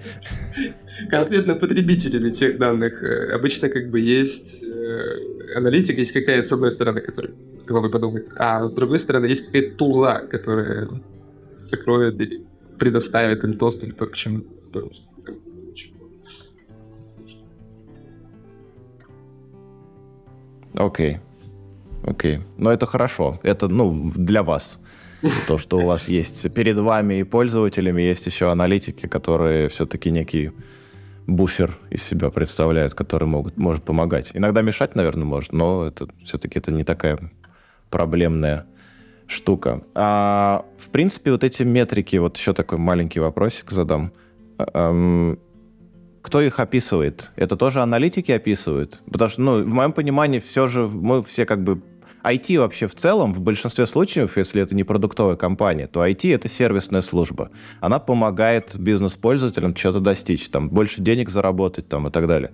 Конкретно 1.11 1.55
потребителями 1.55 2.31
тех 2.31 2.59
данных. 2.59 3.03
Э, 3.03 3.33
обычно 3.33 3.69
как 3.69 3.91
бы 3.91 4.01
есть 4.01 4.63
э, 4.63 5.57
аналитика, 5.57 6.01
есть 6.01 6.13
какая-то 6.13 6.47
с 6.47 6.53
одной 6.53 6.73
стороны, 6.73 7.01
которая 7.01 7.33
головой 7.67 7.91
подумает, 7.91 8.29
а 8.37 8.65
с 8.65 8.73
другой 8.73 8.99
стороны 8.99 9.27
есть 9.27 9.47
какая-то 9.47 9.77
тулза, 9.77 10.27
которая 10.31 10.89
закроет 11.57 12.21
или 12.21 12.45
предоставит 12.79 13.45
им 13.45 13.55
доступ 13.55 13.97
к 13.97 14.15
чему-то. 14.15 14.91
Окей. 20.75 21.17
Okay. 21.17 21.28
Окей. 22.03 22.41
Но 22.57 22.73
это 22.73 22.87
хорошо. 22.87 23.41
Это, 23.43 23.69
ну, 23.69 24.13
для 24.15 24.43
вас. 24.43 24.81
То, 25.49 25.59
что 25.59 25.79
у 25.79 25.87
вас 25.87 26.09
есть 26.09 26.53
перед 26.55 26.79
вами 26.79 27.21
и 27.21 27.25
пользователями, 27.25 28.03
есть 28.03 28.27
еще 28.27 28.51
аналитики, 28.51 29.07
которые 29.07 29.69
все-таки 29.69 30.11
некий 30.11 30.53
буфер 31.27 31.77
из 31.91 32.03
себя 32.03 32.31
представляют, 32.31 32.95
который 32.95 33.27
могут, 33.27 33.57
может 33.57 33.83
помогать. 33.83 34.31
Иногда 34.35 34.63
мешать, 34.63 34.95
наверное, 34.95 35.25
может, 35.25 35.53
но 35.53 35.87
это 35.87 36.07
все-таки 36.25 36.59
это 36.59 36.73
не 36.73 36.85
такая 36.85 37.19
проблемная 37.91 38.67
штука. 39.27 39.83
А, 39.95 40.65
в 40.79 40.89
принципе, 40.89 41.33
вот 41.33 41.45
эти 41.45 41.65
метрики, 41.65 42.17
вот 42.17 42.37
еще 42.37 42.55
такой 42.55 42.79
маленький 42.79 43.21
вопросик 43.21 43.71
задам. 43.71 44.13
Эм, 44.59 45.39
кто 46.29 46.43
их 46.43 46.61
описывает? 46.61 47.31
Это 47.37 47.57
тоже 47.57 47.81
аналитики 47.81 48.31
описывают? 48.33 49.01
Потому 49.11 49.31
что, 49.31 49.41
ну, 49.41 49.65
в 49.65 49.73
моем 49.73 49.93
понимании, 49.93 50.41
все 50.41 50.67
же 50.67 50.87
мы 50.87 51.23
все 51.23 51.47
как 51.47 51.65
бы 51.65 51.81
IT 52.23 52.59
вообще 52.59 52.87
в 52.87 52.95
целом, 52.95 53.33
в 53.33 53.41
большинстве 53.41 53.87
случаев, 53.87 54.37
если 54.37 54.61
это 54.61 54.75
не 54.75 54.85
продуктовая 54.85 55.37
компания, 55.37 55.87
то 55.87 56.07
IT— 56.07 56.35
это 56.35 56.47
сервисная 56.47 57.01
служба. 57.01 57.51
Она 57.81 57.99
помогает 57.99 58.79
бизнес-пользователям 58.79 59.75
что-то 59.75 60.01
достичь, 60.01 60.51
там, 60.51 60.69
больше 60.69 61.01
денег 61.01 61.31
заработать 61.31 61.89
там, 61.89 62.09
и 62.09 62.11
так 62.11 62.27
далее. 62.27 62.51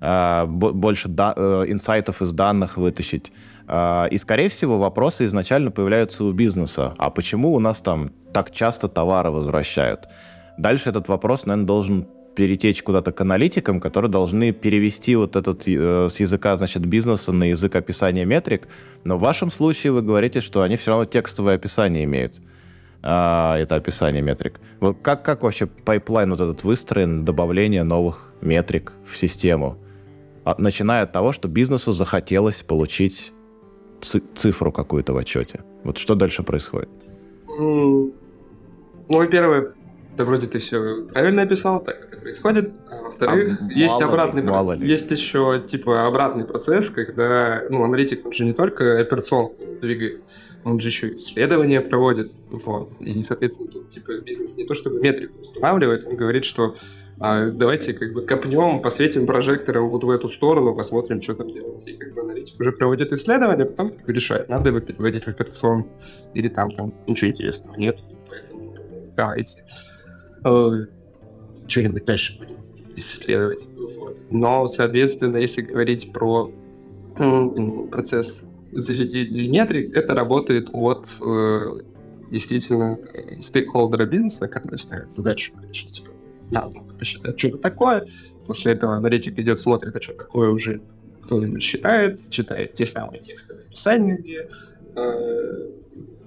А, 0.00 0.46
больше 0.46 1.08
э, 1.08 1.64
инсайтов 1.66 2.22
из 2.22 2.32
данных 2.32 2.76
вытащить. 2.76 3.32
А, 3.66 4.06
и, 4.06 4.18
скорее 4.18 4.50
всего, 4.50 4.78
вопросы 4.78 5.24
изначально 5.24 5.72
появляются 5.72 6.22
у 6.22 6.30
бизнеса. 6.30 6.94
А 6.96 7.10
почему 7.10 7.54
у 7.54 7.58
нас 7.58 7.80
там 7.80 8.12
так 8.32 8.52
часто 8.52 8.86
товары 8.86 9.32
возвращают? 9.32 10.06
Дальше 10.58 10.90
этот 10.90 11.08
вопрос, 11.08 11.44
наверное, 11.44 11.66
должен 11.66 12.06
перетечь 12.36 12.82
куда-то 12.82 13.12
к 13.12 13.20
аналитикам, 13.20 13.80
которые 13.80 14.10
должны 14.10 14.52
перевести 14.52 15.16
вот 15.16 15.34
этот 15.34 15.66
э, 15.66 16.08
с 16.08 16.20
языка, 16.20 16.56
значит, 16.56 16.86
бизнеса 16.86 17.32
на 17.32 17.44
язык 17.44 17.74
описания 17.74 18.24
метрик. 18.24 18.68
Но 19.04 19.16
в 19.16 19.20
вашем 19.20 19.50
случае 19.50 19.92
вы 19.92 20.02
говорите, 20.02 20.40
что 20.40 20.62
они 20.62 20.76
все 20.76 20.90
равно 20.90 21.06
текстовое 21.06 21.56
описание 21.56 22.04
имеют. 22.04 22.40
А, 23.02 23.56
это 23.58 23.76
описание 23.76 24.22
метрик. 24.22 24.60
Вот 24.80 24.98
как, 25.02 25.24
как 25.24 25.42
вообще 25.42 25.66
пайплайн 25.66 26.30
вот 26.30 26.40
этот 26.40 26.62
выстроен, 26.64 27.24
добавление 27.24 27.82
новых 27.84 28.32
метрик 28.42 28.92
в 29.04 29.16
систему? 29.16 29.78
А, 30.44 30.54
начиная 30.58 31.02
от 31.04 31.12
того, 31.12 31.32
что 31.32 31.48
бизнесу 31.48 31.92
захотелось 31.92 32.62
получить 32.62 33.32
цифру 34.34 34.72
какую-то 34.72 35.14
в 35.14 35.16
отчете. 35.16 35.60
Вот 35.84 35.98
что 35.98 36.14
дальше 36.14 36.42
происходит? 36.42 36.90
Ну, 37.58 38.12
во-первых, 39.08 39.74
да 40.16 40.24
вроде 40.24 40.46
ты 40.46 40.58
все 40.58 41.04
правильно 41.06 41.42
описал, 41.42 41.82
так 41.82 42.06
это 42.06 42.16
происходит. 42.20 42.74
А 42.90 43.02
во-вторых, 43.02 43.58
а 43.60 43.72
есть 43.72 44.00
обратный 44.00 44.42
ли, 44.42 44.48
мало 44.48 44.72
ли. 44.72 44.88
есть 44.88 45.10
еще 45.10 45.62
типа 45.64 46.06
обратный 46.06 46.44
процесс, 46.44 46.90
когда 46.90 47.62
ну, 47.70 47.84
аналитик 47.84 48.24
он 48.24 48.32
же 48.32 48.44
не 48.44 48.52
только 48.52 48.98
операционку 48.98 49.62
двигает, 49.80 50.22
он 50.64 50.80
же 50.80 50.88
еще 50.88 51.14
исследования 51.14 51.80
проводит, 51.80 52.32
вот. 52.50 52.94
И, 53.00 53.22
соответственно, 53.22 53.70
тут 53.70 53.90
типа 53.90 54.18
бизнес 54.20 54.56
не 54.56 54.64
то 54.64 54.74
чтобы 54.74 55.00
метрику 55.00 55.40
устанавливает, 55.40 56.06
он 56.06 56.16
говорит, 56.16 56.44
что 56.44 56.74
а, 57.18 57.50
давайте 57.50 57.94
как 57.94 58.12
бы 58.12 58.22
копнем, 58.22 58.82
посветим 58.82 59.26
прожектором 59.26 59.88
вот 59.88 60.04
в 60.04 60.10
эту 60.10 60.28
сторону, 60.28 60.74
посмотрим, 60.74 61.22
что 61.22 61.34
там 61.34 61.50
делать. 61.50 61.86
И 61.86 61.96
как 61.96 62.14
бы 62.14 62.22
аналитик 62.22 62.58
уже 62.58 62.72
проводит 62.72 63.12
исследования, 63.12 63.64
а 63.64 63.66
потом 63.66 63.90
как 63.90 64.04
бы 64.04 64.12
решает, 64.12 64.48
надо 64.48 64.70
его 64.70 64.80
переводить 64.80 65.24
в 65.24 65.28
операцион 65.28 65.86
или 66.34 66.48
там, 66.48 66.70
там 66.70 66.92
ничего 67.06 67.30
интересного 67.30 67.76
нет. 67.76 68.00
Поэтому 68.28 68.74
давайте. 69.14 69.60
Э, 69.60 69.95
что-нибудь 71.66 72.04
дальше 72.04 72.38
будем 72.38 72.56
исследовать. 72.96 73.68
Но, 74.30 74.66
соответственно, 74.68 75.36
если 75.36 75.62
говорить 75.62 76.12
про 76.12 76.50
процесс 77.90 78.46
защиты 78.72 79.48
метрик, 79.48 79.96
это 79.96 80.14
работает 80.14 80.68
от 80.72 81.08
э, 81.24 81.80
действительно 82.30 82.98
стейкхолдера 83.40 84.06
бизнеса, 84.06 84.48
который 84.48 84.78
ставит 84.78 85.12
задачу, 85.12 85.52
что 85.72 85.92
типа, 85.92 86.10
посчитать, 86.98 87.38
что 87.38 87.48
это 87.48 87.58
такое. 87.58 88.06
После 88.46 88.72
этого 88.72 88.96
аналитик 88.96 89.38
идет, 89.38 89.58
смотрит, 89.58 89.96
а 89.96 90.00
что 90.00 90.14
такое 90.14 90.50
уже 90.50 90.82
кто-нибудь 91.22 91.62
считает, 91.62 92.18
читает 92.30 92.74
те 92.74 92.86
самые 92.86 93.20
текстовые 93.20 93.66
описания, 93.66 94.16
где 94.16 94.48
э, 94.94 95.70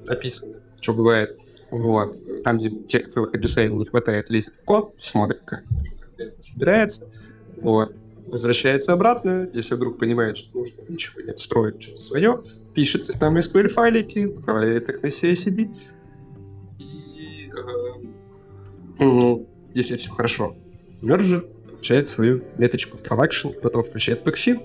описано, 0.07 0.57
что 0.81 0.93
бывает. 0.93 1.37
Вот. 1.71 2.15
Там, 2.43 2.57
где 2.57 2.69
текстовых 2.69 3.33
описаний 3.33 3.75
не 3.75 3.85
хватает, 3.85 4.29
лезет 4.29 4.55
в 4.55 4.63
код, 4.63 4.95
смотрит, 4.99 5.41
как 5.45 5.63
собирается. 6.39 7.09
Вот. 7.61 7.95
Возвращается 8.27 8.93
обратно, 8.93 9.49
если 9.53 9.75
вдруг 9.75 9.97
понимает, 9.97 10.37
что 10.37 10.59
нужно 10.59 10.81
ничего 10.87 11.21
не 11.21 11.35
строить, 11.35 11.81
что-то 11.81 12.01
свое, 12.01 12.43
пишет 12.75 13.09
там 13.19 13.37
SQL 13.37 13.69
файлики, 13.69 14.35
отправляет 14.37 14.89
их 14.89 15.01
на 15.01 15.07
CICD. 15.07 15.75
И 16.79 17.49
э, 17.49 18.07
ну, 18.99 19.47
если 19.73 19.97
все 19.97 20.11
хорошо, 20.11 20.55
мержит, 21.01 21.51
получает 21.67 22.07
свою 22.07 22.43
меточку 22.57 22.97
в 22.97 23.03
продакшн, 23.03 23.49
потом 23.61 23.83
включает 23.83 24.23
бэкфил, 24.23 24.61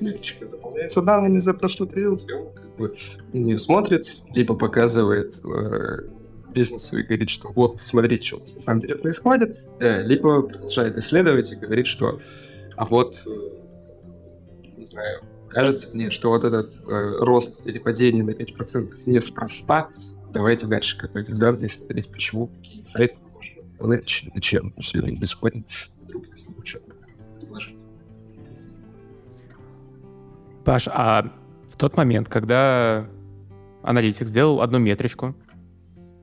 меточка 0.00 0.46
заполняется 0.46 1.02
данными 1.02 1.38
за 1.38 1.54
прошлый 1.54 1.88
период, 1.88 2.28
и 2.28 2.32
он 2.32 2.52
как 2.52 2.76
бы 2.76 2.94
не 3.32 3.58
смотрит, 3.58 4.22
либо 4.32 4.54
показывает 4.54 5.34
э, 5.44 6.08
бизнесу 6.52 6.98
и 6.98 7.02
говорит, 7.02 7.30
что 7.30 7.50
вот, 7.52 7.80
смотрите, 7.80 8.26
что 8.26 8.38
на 8.38 8.46
самом 8.46 8.80
деле 8.80 8.96
происходит, 8.96 9.56
э, 9.80 10.02
либо 10.04 10.42
продолжает 10.42 10.96
исследовать 10.96 11.52
и 11.52 11.56
говорит, 11.56 11.86
что 11.86 12.18
а 12.76 12.84
вот, 12.84 13.26
э, 13.26 14.70
не 14.76 14.84
знаю, 14.84 15.22
кажется 15.48 15.90
мне, 15.92 16.10
что 16.10 16.30
вот 16.30 16.44
этот 16.44 16.72
э, 16.86 17.16
рост 17.18 17.66
или 17.66 17.78
падение 17.78 18.22
на 18.22 18.30
5% 18.30 18.92
неспроста, 19.06 19.88
давайте 20.32 20.66
дальше 20.66 20.96
какой-то 20.96 21.34
данные 21.34 21.68
смотреть, 21.68 22.08
почему, 22.10 22.46
какие 22.46 22.82
сайты 22.82 23.18
можно 23.34 23.60
интернет, 23.60 24.04
зачем 24.32 24.72
все 24.78 24.98
это 25.00 25.16
происходит, 25.16 25.66
вдруг 26.02 26.28
я 26.28 26.36
смогу 26.36 26.62
что-то 26.64 26.92
предложить. 27.40 27.78
Паш, 30.64 30.88
а 30.88 31.32
в 31.70 31.76
тот 31.76 31.96
момент, 31.96 32.28
когда 32.28 33.08
аналитик 33.82 34.28
сделал 34.28 34.60
одну 34.60 34.78
метричку, 34.78 35.34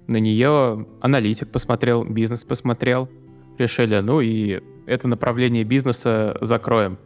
на 0.07 0.17
нее 0.17 0.87
аналитик 1.01 1.49
посмотрел, 1.49 2.03
бизнес 2.03 2.43
посмотрел, 2.43 3.09
решили, 3.57 3.97
ну 3.99 4.21
и 4.21 4.61
это 4.85 5.07
направление 5.07 5.63
бизнеса 5.63 6.37
закроем 6.41 6.97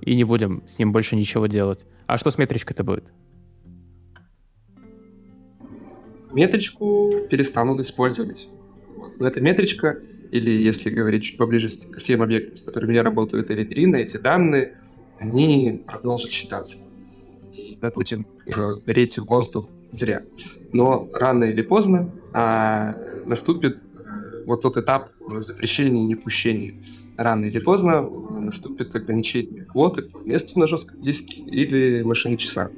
и 0.00 0.14
не 0.16 0.24
будем 0.24 0.62
с 0.66 0.78
ним 0.78 0.92
больше 0.92 1.16
ничего 1.16 1.46
делать. 1.46 1.86
А 2.06 2.18
что 2.18 2.30
с 2.30 2.38
метричкой-то 2.38 2.84
будет? 2.84 3.04
Метричку 6.32 7.12
перестанут 7.30 7.80
использовать. 7.80 8.48
Но 9.18 9.26
эта 9.26 9.40
метричка, 9.40 10.00
или 10.30 10.50
если 10.50 10.90
говорить 10.90 11.24
чуть 11.24 11.38
поближе 11.38 11.68
к 11.68 12.02
тем 12.02 12.22
объектам, 12.22 12.56
с 12.56 12.62
которыми 12.62 12.94
я 12.94 13.02
работаю, 13.02 13.42
это 13.42 13.54
витрина, 13.54 13.96
эти 13.96 14.16
данные, 14.16 14.76
они 15.18 15.82
продолжат 15.86 16.30
считаться. 16.30 16.78
Гореть 18.84 19.18
в 19.18 19.24
воздух 19.24 19.68
зря. 19.90 20.22
Но 20.72 21.08
рано 21.14 21.44
или 21.44 21.62
поздно 21.62 22.12
а, 22.32 22.96
наступит 23.26 23.78
вот 24.46 24.62
тот 24.62 24.76
этап 24.76 25.10
запрещения 25.38 26.02
и 26.02 26.06
непущения. 26.06 26.74
Рано 27.16 27.44
или 27.44 27.58
поздно 27.58 28.02
наступит 28.02 28.94
ограничение 28.94 29.64
квоты 29.64 30.02
по 30.02 30.18
месту 30.18 30.58
на 30.58 30.66
жестком 30.66 31.00
диске 31.00 31.40
или 31.42 32.02
машине 32.02 32.36
часа. 32.36 32.70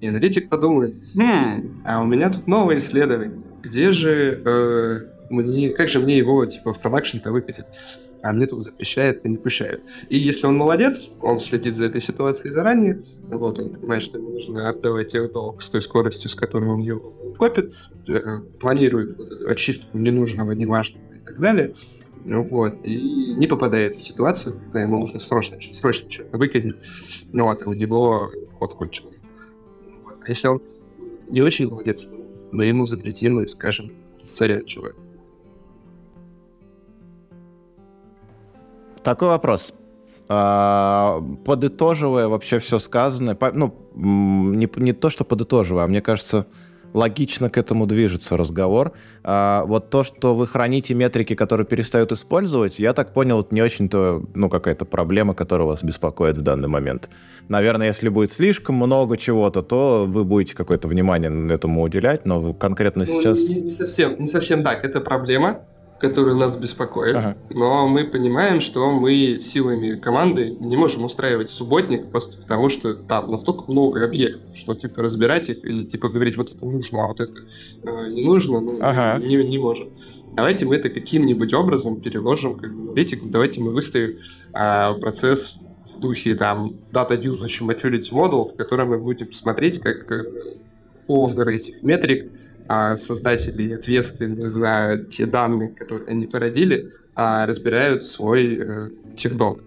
И 0.00 0.06
аналитик 0.06 0.48
подумает, 0.48 0.96
хм, 1.14 1.82
а 1.84 2.02
у 2.02 2.06
меня 2.06 2.30
тут 2.30 2.46
новое 2.46 2.78
исследование. 2.78 3.42
Где 3.62 3.92
же 3.92 4.42
э, 4.44 5.00
мне, 5.30 5.70
как 5.70 5.88
же 5.88 6.00
мне 6.00 6.18
его 6.18 6.44
типа 6.44 6.72
в 6.72 6.80
продакшн-то 6.80 7.30
выкатить? 7.32 7.64
А 8.22 8.32
мне 8.32 8.46
тут 8.46 8.62
запрещают 8.62 9.24
не 9.24 9.38
пущают. 9.38 9.82
И 10.08 10.18
если 10.18 10.46
он 10.46 10.56
молодец, 10.56 11.10
он 11.22 11.38
следит 11.38 11.74
за 11.76 11.84
этой 11.84 12.00
ситуацией 12.00 12.52
заранее, 12.52 13.00
вот, 13.28 13.58
он 13.58 13.70
понимает, 13.70 14.02
что 14.02 14.18
ему 14.18 14.30
нужно 14.30 14.68
отдавать 14.68 15.14
их 15.14 15.32
долг 15.32 15.62
с 15.62 15.70
той 15.70 15.80
скоростью, 15.80 16.28
с 16.28 16.34
которой 16.34 16.68
он 16.68 16.80
его 16.80 17.14
копит, 17.38 17.72
э, 18.08 18.40
планирует 18.60 19.16
вот 19.16 19.30
эту 19.30 19.48
очистку 19.48 19.96
ненужного, 19.96 20.52
неважного 20.52 21.14
и 21.14 21.20
так 21.20 21.38
далее, 21.40 21.74
вот, 22.24 22.84
и 22.84 23.34
не 23.38 23.46
попадает 23.46 23.94
в 23.94 24.02
ситуацию, 24.02 24.60
когда 24.64 24.82
ему 24.82 24.98
нужно 24.98 25.20
срочно, 25.20 25.58
срочно 25.60 26.10
что-то 26.10 26.36
выкатить, 26.36 26.76
ну 27.32 27.44
вот, 27.44 27.66
у 27.66 27.72
него 27.72 28.30
ход 28.58 28.74
кончился. 28.74 29.22
Вот. 30.04 30.18
А 30.22 30.28
если 30.28 30.48
он 30.48 30.60
не 31.28 31.40
очень 31.40 31.68
молодец, 31.68 32.08
мы 32.52 32.66
ему 32.66 32.84
запретим 32.84 33.40
и 33.40 33.46
скажем, 33.46 33.92
сорян, 34.22 34.66
чувак, 34.66 34.96
Такой 39.02 39.28
вопрос. 39.28 39.72
А, 40.28 41.20
подытоживая 41.44 42.28
вообще 42.28 42.58
все 42.58 42.78
сказанное, 42.78 43.36
ну, 43.52 43.74
не, 43.94 44.68
не 44.76 44.92
то, 44.92 45.10
что 45.10 45.24
подытоживая, 45.24 45.84
а 45.84 45.86
мне 45.88 46.00
кажется, 46.00 46.46
логично 46.92 47.50
к 47.50 47.58
этому 47.58 47.86
движется 47.86 48.36
разговор. 48.36 48.92
А, 49.24 49.64
вот 49.64 49.90
то, 49.90 50.04
что 50.04 50.34
вы 50.34 50.46
храните 50.46 50.94
метрики, 50.94 51.34
которые 51.34 51.66
перестают 51.66 52.12
использовать, 52.12 52.78
я 52.78 52.92
так 52.92 53.12
понял, 53.12 53.40
это 53.40 53.54
не 53.54 53.62
очень-то, 53.62 54.22
ну, 54.34 54.48
какая-то 54.48 54.84
проблема, 54.84 55.34
которая 55.34 55.66
вас 55.66 55.82
беспокоит 55.82 56.38
в 56.38 56.42
данный 56.42 56.68
момент. 56.68 57.10
Наверное, 57.48 57.88
если 57.88 58.08
будет 58.08 58.30
слишком 58.30 58.76
много 58.76 59.16
чего-то, 59.16 59.62
то 59.62 60.04
вы 60.06 60.24
будете 60.24 60.54
какое-то 60.54 60.88
внимание 60.88 61.52
этому 61.52 61.82
уделять, 61.82 62.24
но 62.24 62.54
конкретно 62.54 63.04
ну, 63.06 63.12
сейчас... 63.12 63.48
Не, 63.48 63.62
не 63.62 63.68
совсем, 63.68 64.16
не 64.18 64.26
совсем 64.26 64.62
так, 64.62 64.84
это 64.84 65.00
проблема 65.00 65.64
который 66.00 66.34
нас 66.34 66.56
беспокоит. 66.56 67.16
Ага. 67.16 67.36
Но 67.50 67.86
мы 67.86 68.04
понимаем, 68.04 68.60
что 68.60 68.90
мы 68.90 69.38
силами 69.40 69.96
команды 69.96 70.56
не 70.58 70.76
можем 70.76 71.04
устраивать 71.04 71.50
субботник 71.50 72.10
просто 72.10 72.40
потому, 72.40 72.70
что 72.70 72.94
там 72.94 73.30
настолько 73.30 73.70
много 73.70 74.04
объектов, 74.04 74.56
что 74.56 74.74
типа 74.74 75.02
разбирать 75.02 75.50
их 75.50 75.64
и 75.64 75.84
типа 75.84 76.08
говорить, 76.08 76.36
вот 76.36 76.52
это 76.52 76.64
нужно, 76.64 77.04
а 77.04 77.08
вот 77.08 77.20
это 77.20 77.38
э, 77.82 78.08
не 78.10 78.24
нужно, 78.24 78.60
ну, 78.60 78.78
ага. 78.80 79.22
не, 79.22 79.36
не 79.44 79.58
можем. 79.58 79.90
Давайте 80.32 80.64
мы 80.64 80.76
это 80.76 80.88
каким-нибудь 80.88 81.52
образом 81.52 82.00
переложим 82.00 82.56
как 82.56 82.74
бы, 82.74 82.92
в 82.92 83.30
давайте 83.30 83.60
мы 83.60 83.72
выставим 83.72 84.18
а, 84.52 84.94
процесс 84.94 85.60
в 85.84 86.00
духе 86.00 86.34
там 86.34 86.76
Data 86.92 87.20
Usage 87.20 87.62
Maturity 87.62 88.12
Model, 88.12 88.48
в 88.48 88.56
котором 88.56 88.90
мы 88.90 88.98
будем 88.98 89.32
смотреть, 89.32 89.80
как 89.80 90.10
овдер 91.08 91.48
этих 91.48 91.82
метрик 91.82 92.30
а 92.72 92.96
создатели 92.96 93.72
ответственны 93.72 94.48
за 94.48 95.04
те 95.10 95.26
данные, 95.26 95.70
которые 95.70 96.06
они 96.06 96.28
породили, 96.28 96.92
а 97.16 97.44
разбирают 97.44 98.04
свой 98.04 98.58
э, 98.60 98.90
техдолг. 99.16 99.60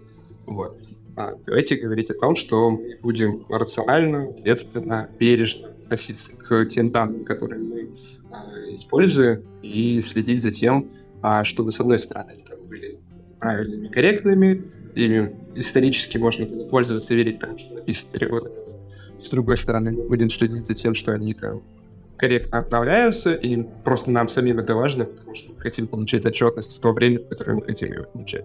Вот. 0.46 0.78
А 1.14 1.34
давайте 1.44 1.76
говорить 1.76 2.08
о 2.08 2.14
том, 2.14 2.34
что 2.34 2.70
мы 2.70 2.96
будем 3.02 3.44
рационально, 3.50 4.30
ответственно, 4.30 5.10
бережно 5.20 5.68
относиться 5.68 6.32
к 6.34 6.64
тем 6.64 6.92
данным, 6.92 7.24
которые 7.24 7.60
мы 7.60 7.90
а, 8.30 8.46
используем, 8.72 9.42
и 9.60 10.00
следить 10.00 10.40
за 10.40 10.50
тем, 10.50 10.90
а, 11.20 11.44
чтобы, 11.44 11.72
с 11.72 11.80
одной 11.80 11.98
стороны, 11.98 12.30
они 12.30 12.66
были 12.66 12.98
правильными, 13.38 13.88
корректными, 13.88 14.64
или 14.94 15.36
исторически 15.56 16.16
можно 16.16 16.46
было 16.46 16.66
пользоваться 16.68 17.14
верить 17.14 17.38
тому, 17.38 17.58
что 17.58 17.74
написано 17.74 18.12
три 18.14 18.28
года. 18.28 18.50
С 19.20 19.28
другой 19.28 19.58
стороны, 19.58 19.92
будем 19.92 20.30
следить 20.30 20.66
за 20.66 20.72
тем, 20.72 20.94
что 20.94 21.12
они 21.12 21.34
там 21.34 21.62
корректно 22.16 22.58
обновляются, 22.58 23.34
и 23.34 23.64
просто 23.84 24.10
нам 24.10 24.28
самим 24.28 24.58
это 24.58 24.74
важно, 24.74 25.04
потому 25.04 25.34
что 25.34 25.52
мы 25.52 25.60
хотим 25.60 25.86
получать 25.86 26.24
отчетность 26.24 26.76
в 26.76 26.80
то 26.80 26.92
время, 26.92 27.20
в 27.20 27.28
которое 27.28 27.54
мы 27.54 27.62
хотим 27.62 27.88
ее 27.88 28.04
получать. 28.04 28.44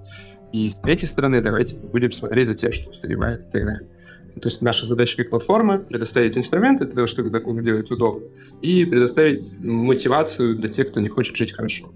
И 0.52 0.70
с 0.70 0.80
третьей 0.80 1.08
стороны, 1.08 1.42
давайте 1.42 1.76
будем 1.76 2.12
смотреть 2.12 2.48
за 2.48 2.56
тем, 2.56 2.72
что 2.72 2.90
устаревает 2.90 3.42
и 3.42 3.52
так 3.52 3.66
далее. 3.66 3.88
То 4.36 4.48
есть 4.48 4.62
наша 4.62 4.86
задача 4.86 5.18
как 5.18 5.30
платформа 5.32 5.80
предоставить 5.80 6.38
инструменты 6.38 6.86
для 6.86 6.96
того, 6.96 7.08
чтобы 7.08 7.30
такое 7.30 7.62
делать 7.62 7.90
удобно, 7.92 8.26
и 8.62 8.86
предоставить 8.86 9.60
мотивацию 9.60 10.56
для 10.56 10.70
тех, 10.70 10.90
кто 10.90 11.00
не 11.00 11.10
хочет 11.10 11.36
жить 11.36 11.52
хорошо. 11.52 11.92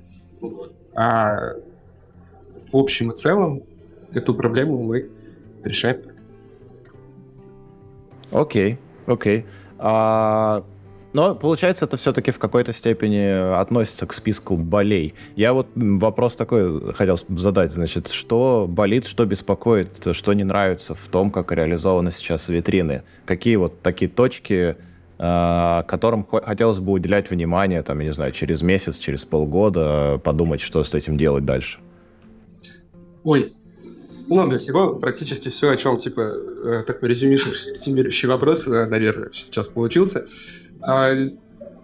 А 0.96 1.54
в 2.72 2.76
общем 2.76 3.12
и 3.12 3.16
целом 3.16 3.64
эту 4.12 4.36
проблему 4.36 4.84
мы 4.84 5.10
решаем. 5.64 5.98
Окей, 8.32 8.74
okay, 8.74 8.78
окей. 9.06 9.38
Okay. 9.40 9.46
А 9.80 10.64
но, 11.14 11.36
получается, 11.36 11.86
это 11.86 11.96
все-таки 11.96 12.32
в 12.32 12.40
какой-то 12.40 12.74
степени 12.74 13.56
относится 13.60 14.08
к 14.08 14.14
списку 14.14 14.58
болей. 14.58 15.14
Я 15.36 15.54
вот 15.54 15.68
вопрос 15.76 16.36
такой 16.36 16.94
хотел 16.94 17.18
задать. 17.30 17.72
Значит, 17.72 18.08
что 18.08 18.66
болит, 18.68 19.06
что 19.06 19.26
беспокоит, 19.26 20.08
что 20.12 20.34
не 20.34 20.44
нравится 20.44 20.96
в 20.96 21.08
том, 21.08 21.30
как 21.30 21.52
реализованы 21.52 22.10
сейчас 22.10 22.50
витрины? 22.50 23.04
Какие 23.26 23.58
вот 23.58 23.82
такие 23.82 24.10
точки, 24.10 24.76
а, 25.20 25.84
которым 25.84 26.26
хотелось 26.26 26.80
бы 26.80 26.94
уделять 26.94 27.30
внимание, 27.30 27.84
там, 27.84 28.00
я 28.00 28.06
не 28.06 28.14
знаю, 28.14 28.32
через 28.32 28.64
месяц, 28.64 28.98
через 28.98 29.24
полгода, 29.24 30.20
подумать, 30.24 30.62
что 30.62 30.84
с 30.84 30.96
этим 30.96 31.16
делать 31.16 31.46
дальше? 31.46 31.78
Ой, 33.24 33.54
много 34.28 34.58
всего, 34.58 34.96
практически 34.96 35.50
все, 35.50 35.70
о 35.70 35.78
чем, 35.78 35.98
типа, 35.98 36.22
э, 36.22 36.84
такой 36.88 37.10
резюмирующий 37.10 38.28
вопрос, 38.28 38.68
э, 38.68 38.86
наверное, 38.88 39.30
сейчас 39.32 39.68
получился. 39.68 40.26
А, 40.86 41.14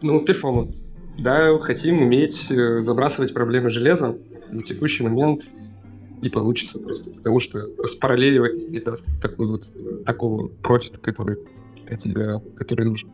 ну, 0.02 0.22
перформанс. 0.22 0.90
Да, 1.18 1.58
хотим 1.60 2.02
уметь 2.02 2.50
э, 2.52 2.80
забрасывать 2.80 3.34
проблемы 3.34 3.70
железом. 3.70 4.20
На 4.52 4.62
текущий 4.62 5.04
момент 5.04 5.44
не 6.22 6.30
получится 6.30 6.80
просто, 6.80 7.12
потому 7.12 7.40
что 7.40 7.68
распараллеливать 7.78 8.70
не 8.70 8.80
даст 8.80 9.06
такой 9.22 9.48
вот, 9.48 9.64
такого 10.06 10.48
профита, 10.48 11.00
который, 11.00 11.38
тебе, 11.98 12.42
который 12.58 12.86
нужен. 12.86 13.10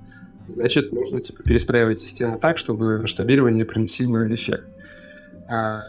Значит, 0.48 0.92
нужно 0.92 1.20
типа 1.20 1.44
перестраивать 1.44 2.00
систему 2.00 2.40
так, 2.40 2.58
чтобы 2.58 3.00
масштабирование 3.00 3.66
приносило 3.66 4.32
эффект. 4.34 4.66
А, 5.48 5.84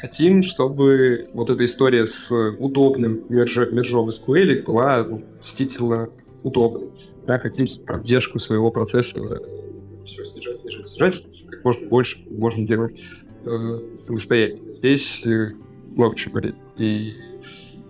хотим, 0.00 0.42
чтобы 0.42 1.28
вот 1.34 1.50
эта 1.50 1.64
история 1.64 2.06
с 2.06 2.32
удобным 2.58 3.24
мержом, 3.28 3.74
мержом 3.74 4.08
SQL 4.08 4.62
была 4.64 5.04
ну, 5.04 5.24
действительно 5.40 6.08
удобной 6.48 6.90
да, 7.28 7.38
хотим 7.38 7.66
поддержку 7.86 8.38
своего 8.38 8.70
процесса 8.70 9.20
все 10.02 10.24
снижать, 10.24 10.56
снижать, 10.56 10.88
снижать, 10.88 11.14
чтобы 11.14 11.50
как 11.50 11.64
можно 11.64 11.88
больше 11.88 12.18
можно 12.30 12.66
делать 12.66 12.98
э, 13.44 13.94
самостоятельно. 13.96 14.72
Здесь 14.72 15.26
э, 15.26 15.52
много 15.90 16.16
чего 16.16 16.32
говорит. 16.32 16.54
И 16.78 17.12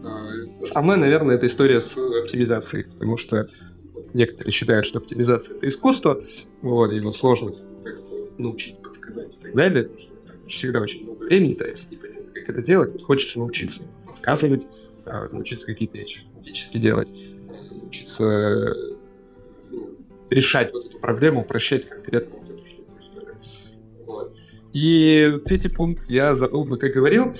э, 0.02 0.62
основное, 0.62 0.96
наверное, 0.96 1.36
это 1.36 1.46
история 1.46 1.80
с 1.80 1.96
оптимизацией, 1.96 2.86
потому 2.86 3.16
что 3.16 3.46
некоторые 4.12 4.50
считают, 4.50 4.86
что 4.86 4.98
оптимизация— 4.98 5.56
это 5.58 5.68
искусство, 5.68 6.20
вот, 6.62 6.92
его 6.92 7.12
сложно 7.12 7.52
как-то 7.84 8.28
научить, 8.38 8.82
подсказать 8.82 9.36
и 9.36 9.40
так 9.40 9.54
далее. 9.54 9.88
Всегда 10.48 10.80
очень 10.80 11.04
много 11.04 11.24
времени 11.24 11.54
тратить, 11.54 11.92
непонятно, 11.92 12.32
как 12.34 12.48
это 12.48 12.62
делать. 12.62 12.92
Вот 12.92 13.02
хочется 13.02 13.38
научиться 13.38 13.82
подсказывать, 14.04 14.66
а, 15.04 15.28
научиться 15.28 15.66
какие-то 15.66 15.96
вещи 15.96 16.22
автоматически 16.22 16.78
делать, 16.78 17.08
научиться 17.88 18.74
решать 20.30 20.72
вот 20.72 20.86
эту 20.86 20.98
проблему, 20.98 21.40
упрощать 21.40 21.88
конкретно 21.88 22.38
вот 22.38 22.50
эту 22.50 22.66
штуку 22.66 22.92
историю. 22.98 23.36
Вот. 24.06 24.34
И 24.74 25.40
третий 25.46 25.70
пункт 25.70 26.08
я 26.10 26.34
забыл 26.34 26.64
бы, 26.64 26.76
как 26.76 26.92
говорил, 26.92 27.32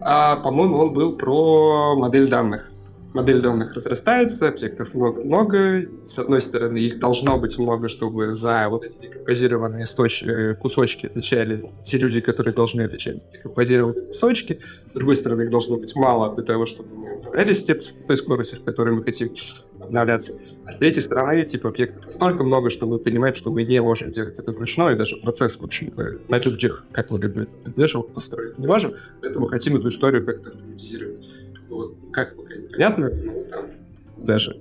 а, 0.00 0.36
по-моему, 0.36 0.78
он 0.78 0.94
был 0.94 1.18
про 1.18 1.94
модель 1.96 2.28
данных. 2.28 2.72
Модель 3.14 3.40
данных 3.40 3.74
разрастается, 3.74 4.48
объектов 4.48 4.94
много-много. 4.94 5.86
С 6.04 6.18
одной 6.18 6.40
стороны, 6.40 6.78
их 6.78 6.98
должно 6.98 7.38
быть 7.38 7.58
много, 7.58 7.88
чтобы 7.88 8.34
за 8.34 8.68
вот 8.68 8.84
эти 8.84 9.02
декомпозированные. 9.02 9.86
Э, 10.22 10.54
кусочки 10.54 11.06
отвечали 11.06 11.72
те 11.84 11.98
люди, 11.98 12.20
которые 12.20 12.54
должны 12.54 12.82
отвечать 12.82 13.20
за 13.20 13.30
декомпозированные 13.32 14.06
кусочки. 14.06 14.60
С 14.86 14.92
другой 14.92 15.16
стороны, 15.16 15.42
их 15.42 15.50
должно 15.50 15.76
быть 15.76 15.94
мало 15.96 16.34
для 16.34 16.44
того, 16.44 16.66
чтобы 16.66 16.94
мы 16.94 17.10
обновлялись 17.10 17.60
с 17.60 17.92
той 18.06 18.16
скоростью, 18.16 18.58
с 18.58 18.60
которой 18.60 18.94
мы 18.94 19.02
хотим 19.02 19.34
обновляться. 19.80 20.32
А 20.66 20.72
с 20.72 20.78
третьей 20.78 21.02
стороны, 21.02 21.42
типа 21.42 21.68
объектов 21.68 22.06
настолько 22.06 22.44
много, 22.44 22.70
что 22.70 22.86
мы 22.86 22.98
понимаем, 22.98 23.34
что 23.34 23.50
мы 23.50 23.64
не 23.64 23.80
можем 23.80 24.12
делать 24.12 24.38
это 24.38 24.52
вручную, 24.52 24.94
и 24.94 24.98
даже 24.98 25.16
процесс, 25.16 25.56
в 25.56 25.64
общем-то, 25.64 26.20
на 26.28 26.38
людях, 26.38 26.84
мы 27.10 27.18
любим 27.18 27.42
это 27.42 27.56
поддерживать, 27.56 28.12
построить 28.12 28.58
не 28.58 28.66
можем, 28.66 28.92
поэтому 29.20 29.46
хотим 29.46 29.76
эту 29.76 29.88
историю 29.88 30.24
как-то 30.24 30.50
автоматизировать. 30.50 31.28
Вот, 31.70 31.96
как 32.12 32.36
пока 32.36 32.54
непонятно, 32.54 33.10
ну, 33.10 33.46
там, 33.48 33.70
даже, 34.18 34.60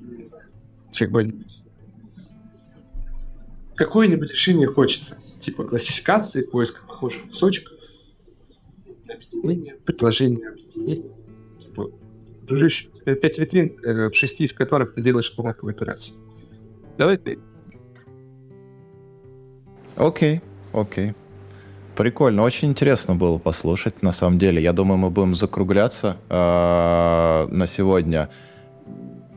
не 0.00 0.22
знаю, 0.22 0.44
чего-нибудь. 0.90 1.62
Какое-нибудь 3.76 4.30
решение 4.30 4.66
хочется, 4.66 5.18
типа 5.38 5.64
классификации, 5.64 6.42
поиска 6.42 6.86
похожих 6.86 7.24
кусочков, 7.24 7.78
объединения, 9.08 9.76
предложения 9.84 10.48
объединения. 10.48 11.10
Типа, 11.58 11.90
дружище, 12.42 12.88
у 12.88 12.96
тебя 12.96 13.14
пять 13.14 13.38
витрин, 13.38 13.78
э, 13.84 14.08
в 14.08 14.14
шести 14.14 14.44
из 14.44 14.54
которых 14.54 14.94
ты 14.94 15.02
делаешь 15.02 15.30
одинаковую 15.32 15.74
операцию. 15.74 16.16
Давай 16.96 17.18
ты. 17.18 17.38
Окей, 19.96 20.40
окей. 20.72 21.14
Прикольно, 21.96 22.42
очень 22.42 22.68
интересно 22.68 23.14
было 23.14 23.38
послушать, 23.38 24.02
на 24.02 24.12
самом 24.12 24.38
деле. 24.38 24.62
Я 24.62 24.74
думаю, 24.74 24.98
мы 24.98 25.08
будем 25.08 25.34
закругляться 25.34 26.18
э, 26.28 27.48
на 27.50 27.66
сегодня. 27.66 28.28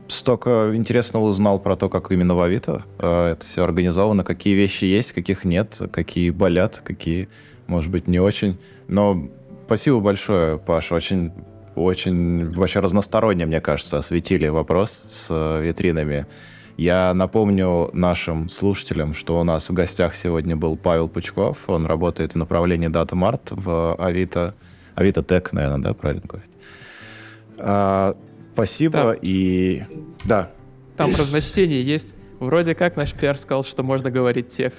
Столько 0.08 0.72
интересного 0.74 1.24
узнал 1.24 1.58
про 1.58 1.76
то, 1.76 1.88
как 1.88 2.12
именно 2.12 2.34
в 2.34 2.40
Авито 2.42 2.84
э, 2.98 3.32
это 3.32 3.46
все 3.46 3.64
организовано, 3.64 4.24
какие 4.24 4.54
вещи 4.54 4.84
есть, 4.84 5.12
каких 5.12 5.44
нет, 5.46 5.80
какие 5.90 6.28
болят, 6.28 6.82
какие, 6.84 7.30
может 7.66 7.90
быть, 7.90 8.06
не 8.08 8.20
очень. 8.20 8.58
Но 8.88 9.28
спасибо 9.64 10.00
большое, 10.00 10.58
Паш, 10.58 10.92
очень 10.92 11.32
очень 11.74 12.50
вообще 12.50 12.80
разносторонне, 12.80 13.46
мне 13.46 13.62
кажется, 13.62 13.96
осветили 13.96 14.48
вопрос 14.48 15.04
с 15.08 15.60
витринами. 15.60 16.26
Я 16.80 17.12
напомню 17.12 17.90
нашим 17.92 18.48
слушателям, 18.48 19.12
что 19.12 19.38
у 19.38 19.44
нас 19.44 19.68
в 19.68 19.72
гостях 19.74 20.14
сегодня 20.14 20.56
был 20.56 20.78
Павел 20.78 21.10
Пучков. 21.10 21.68
Он 21.68 21.84
работает 21.84 22.32
в 22.32 22.36
направлении 22.36 22.88
Data 22.88 23.10
Mart 23.10 23.50
в 23.50 23.96
Авито. 23.96 24.54
Авито 24.94 25.22
Тек, 25.22 25.52
наверное, 25.52 25.82
да, 25.82 25.92
правильно 25.92 26.22
говорить? 26.26 26.50
А, 27.58 28.16
спасибо 28.54 28.98
Там... 28.98 29.16
и... 29.20 29.82
Да. 30.24 30.52
Там 30.96 31.10
разночтение 31.14 31.82
есть. 31.82 32.14
Вроде 32.38 32.74
как 32.74 32.96
наш 32.96 33.12
пиар 33.12 33.36
сказал, 33.36 33.62
что 33.62 33.82
можно 33.82 34.10
говорить 34.10 34.48
тех. 34.48 34.72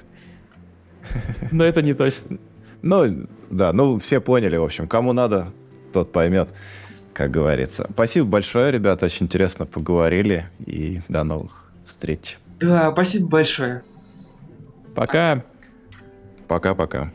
Но 1.51 1.63
это 1.63 1.83
не 1.83 1.93
точно. 1.93 2.39
Ну, 2.81 3.27
да, 3.51 3.73
ну 3.73 3.99
все 3.99 4.19
поняли, 4.19 4.57
в 4.57 4.63
общем. 4.63 4.87
Кому 4.87 5.13
надо, 5.13 5.49
тот 5.93 6.11
поймет, 6.11 6.51
как 7.13 7.29
говорится. 7.29 7.87
Спасибо 7.93 8.25
большое, 8.25 8.71
ребята, 8.71 9.05
очень 9.05 9.27
интересно 9.27 9.67
поговорили. 9.67 10.47
И 10.65 11.01
до 11.07 11.23
новых 11.23 11.61
встреч. 11.91 12.37
Да, 12.59 12.91
спасибо 12.91 13.27
большое. 13.29 13.83
Пока. 14.95 15.43
Пока-пока. 16.47 17.11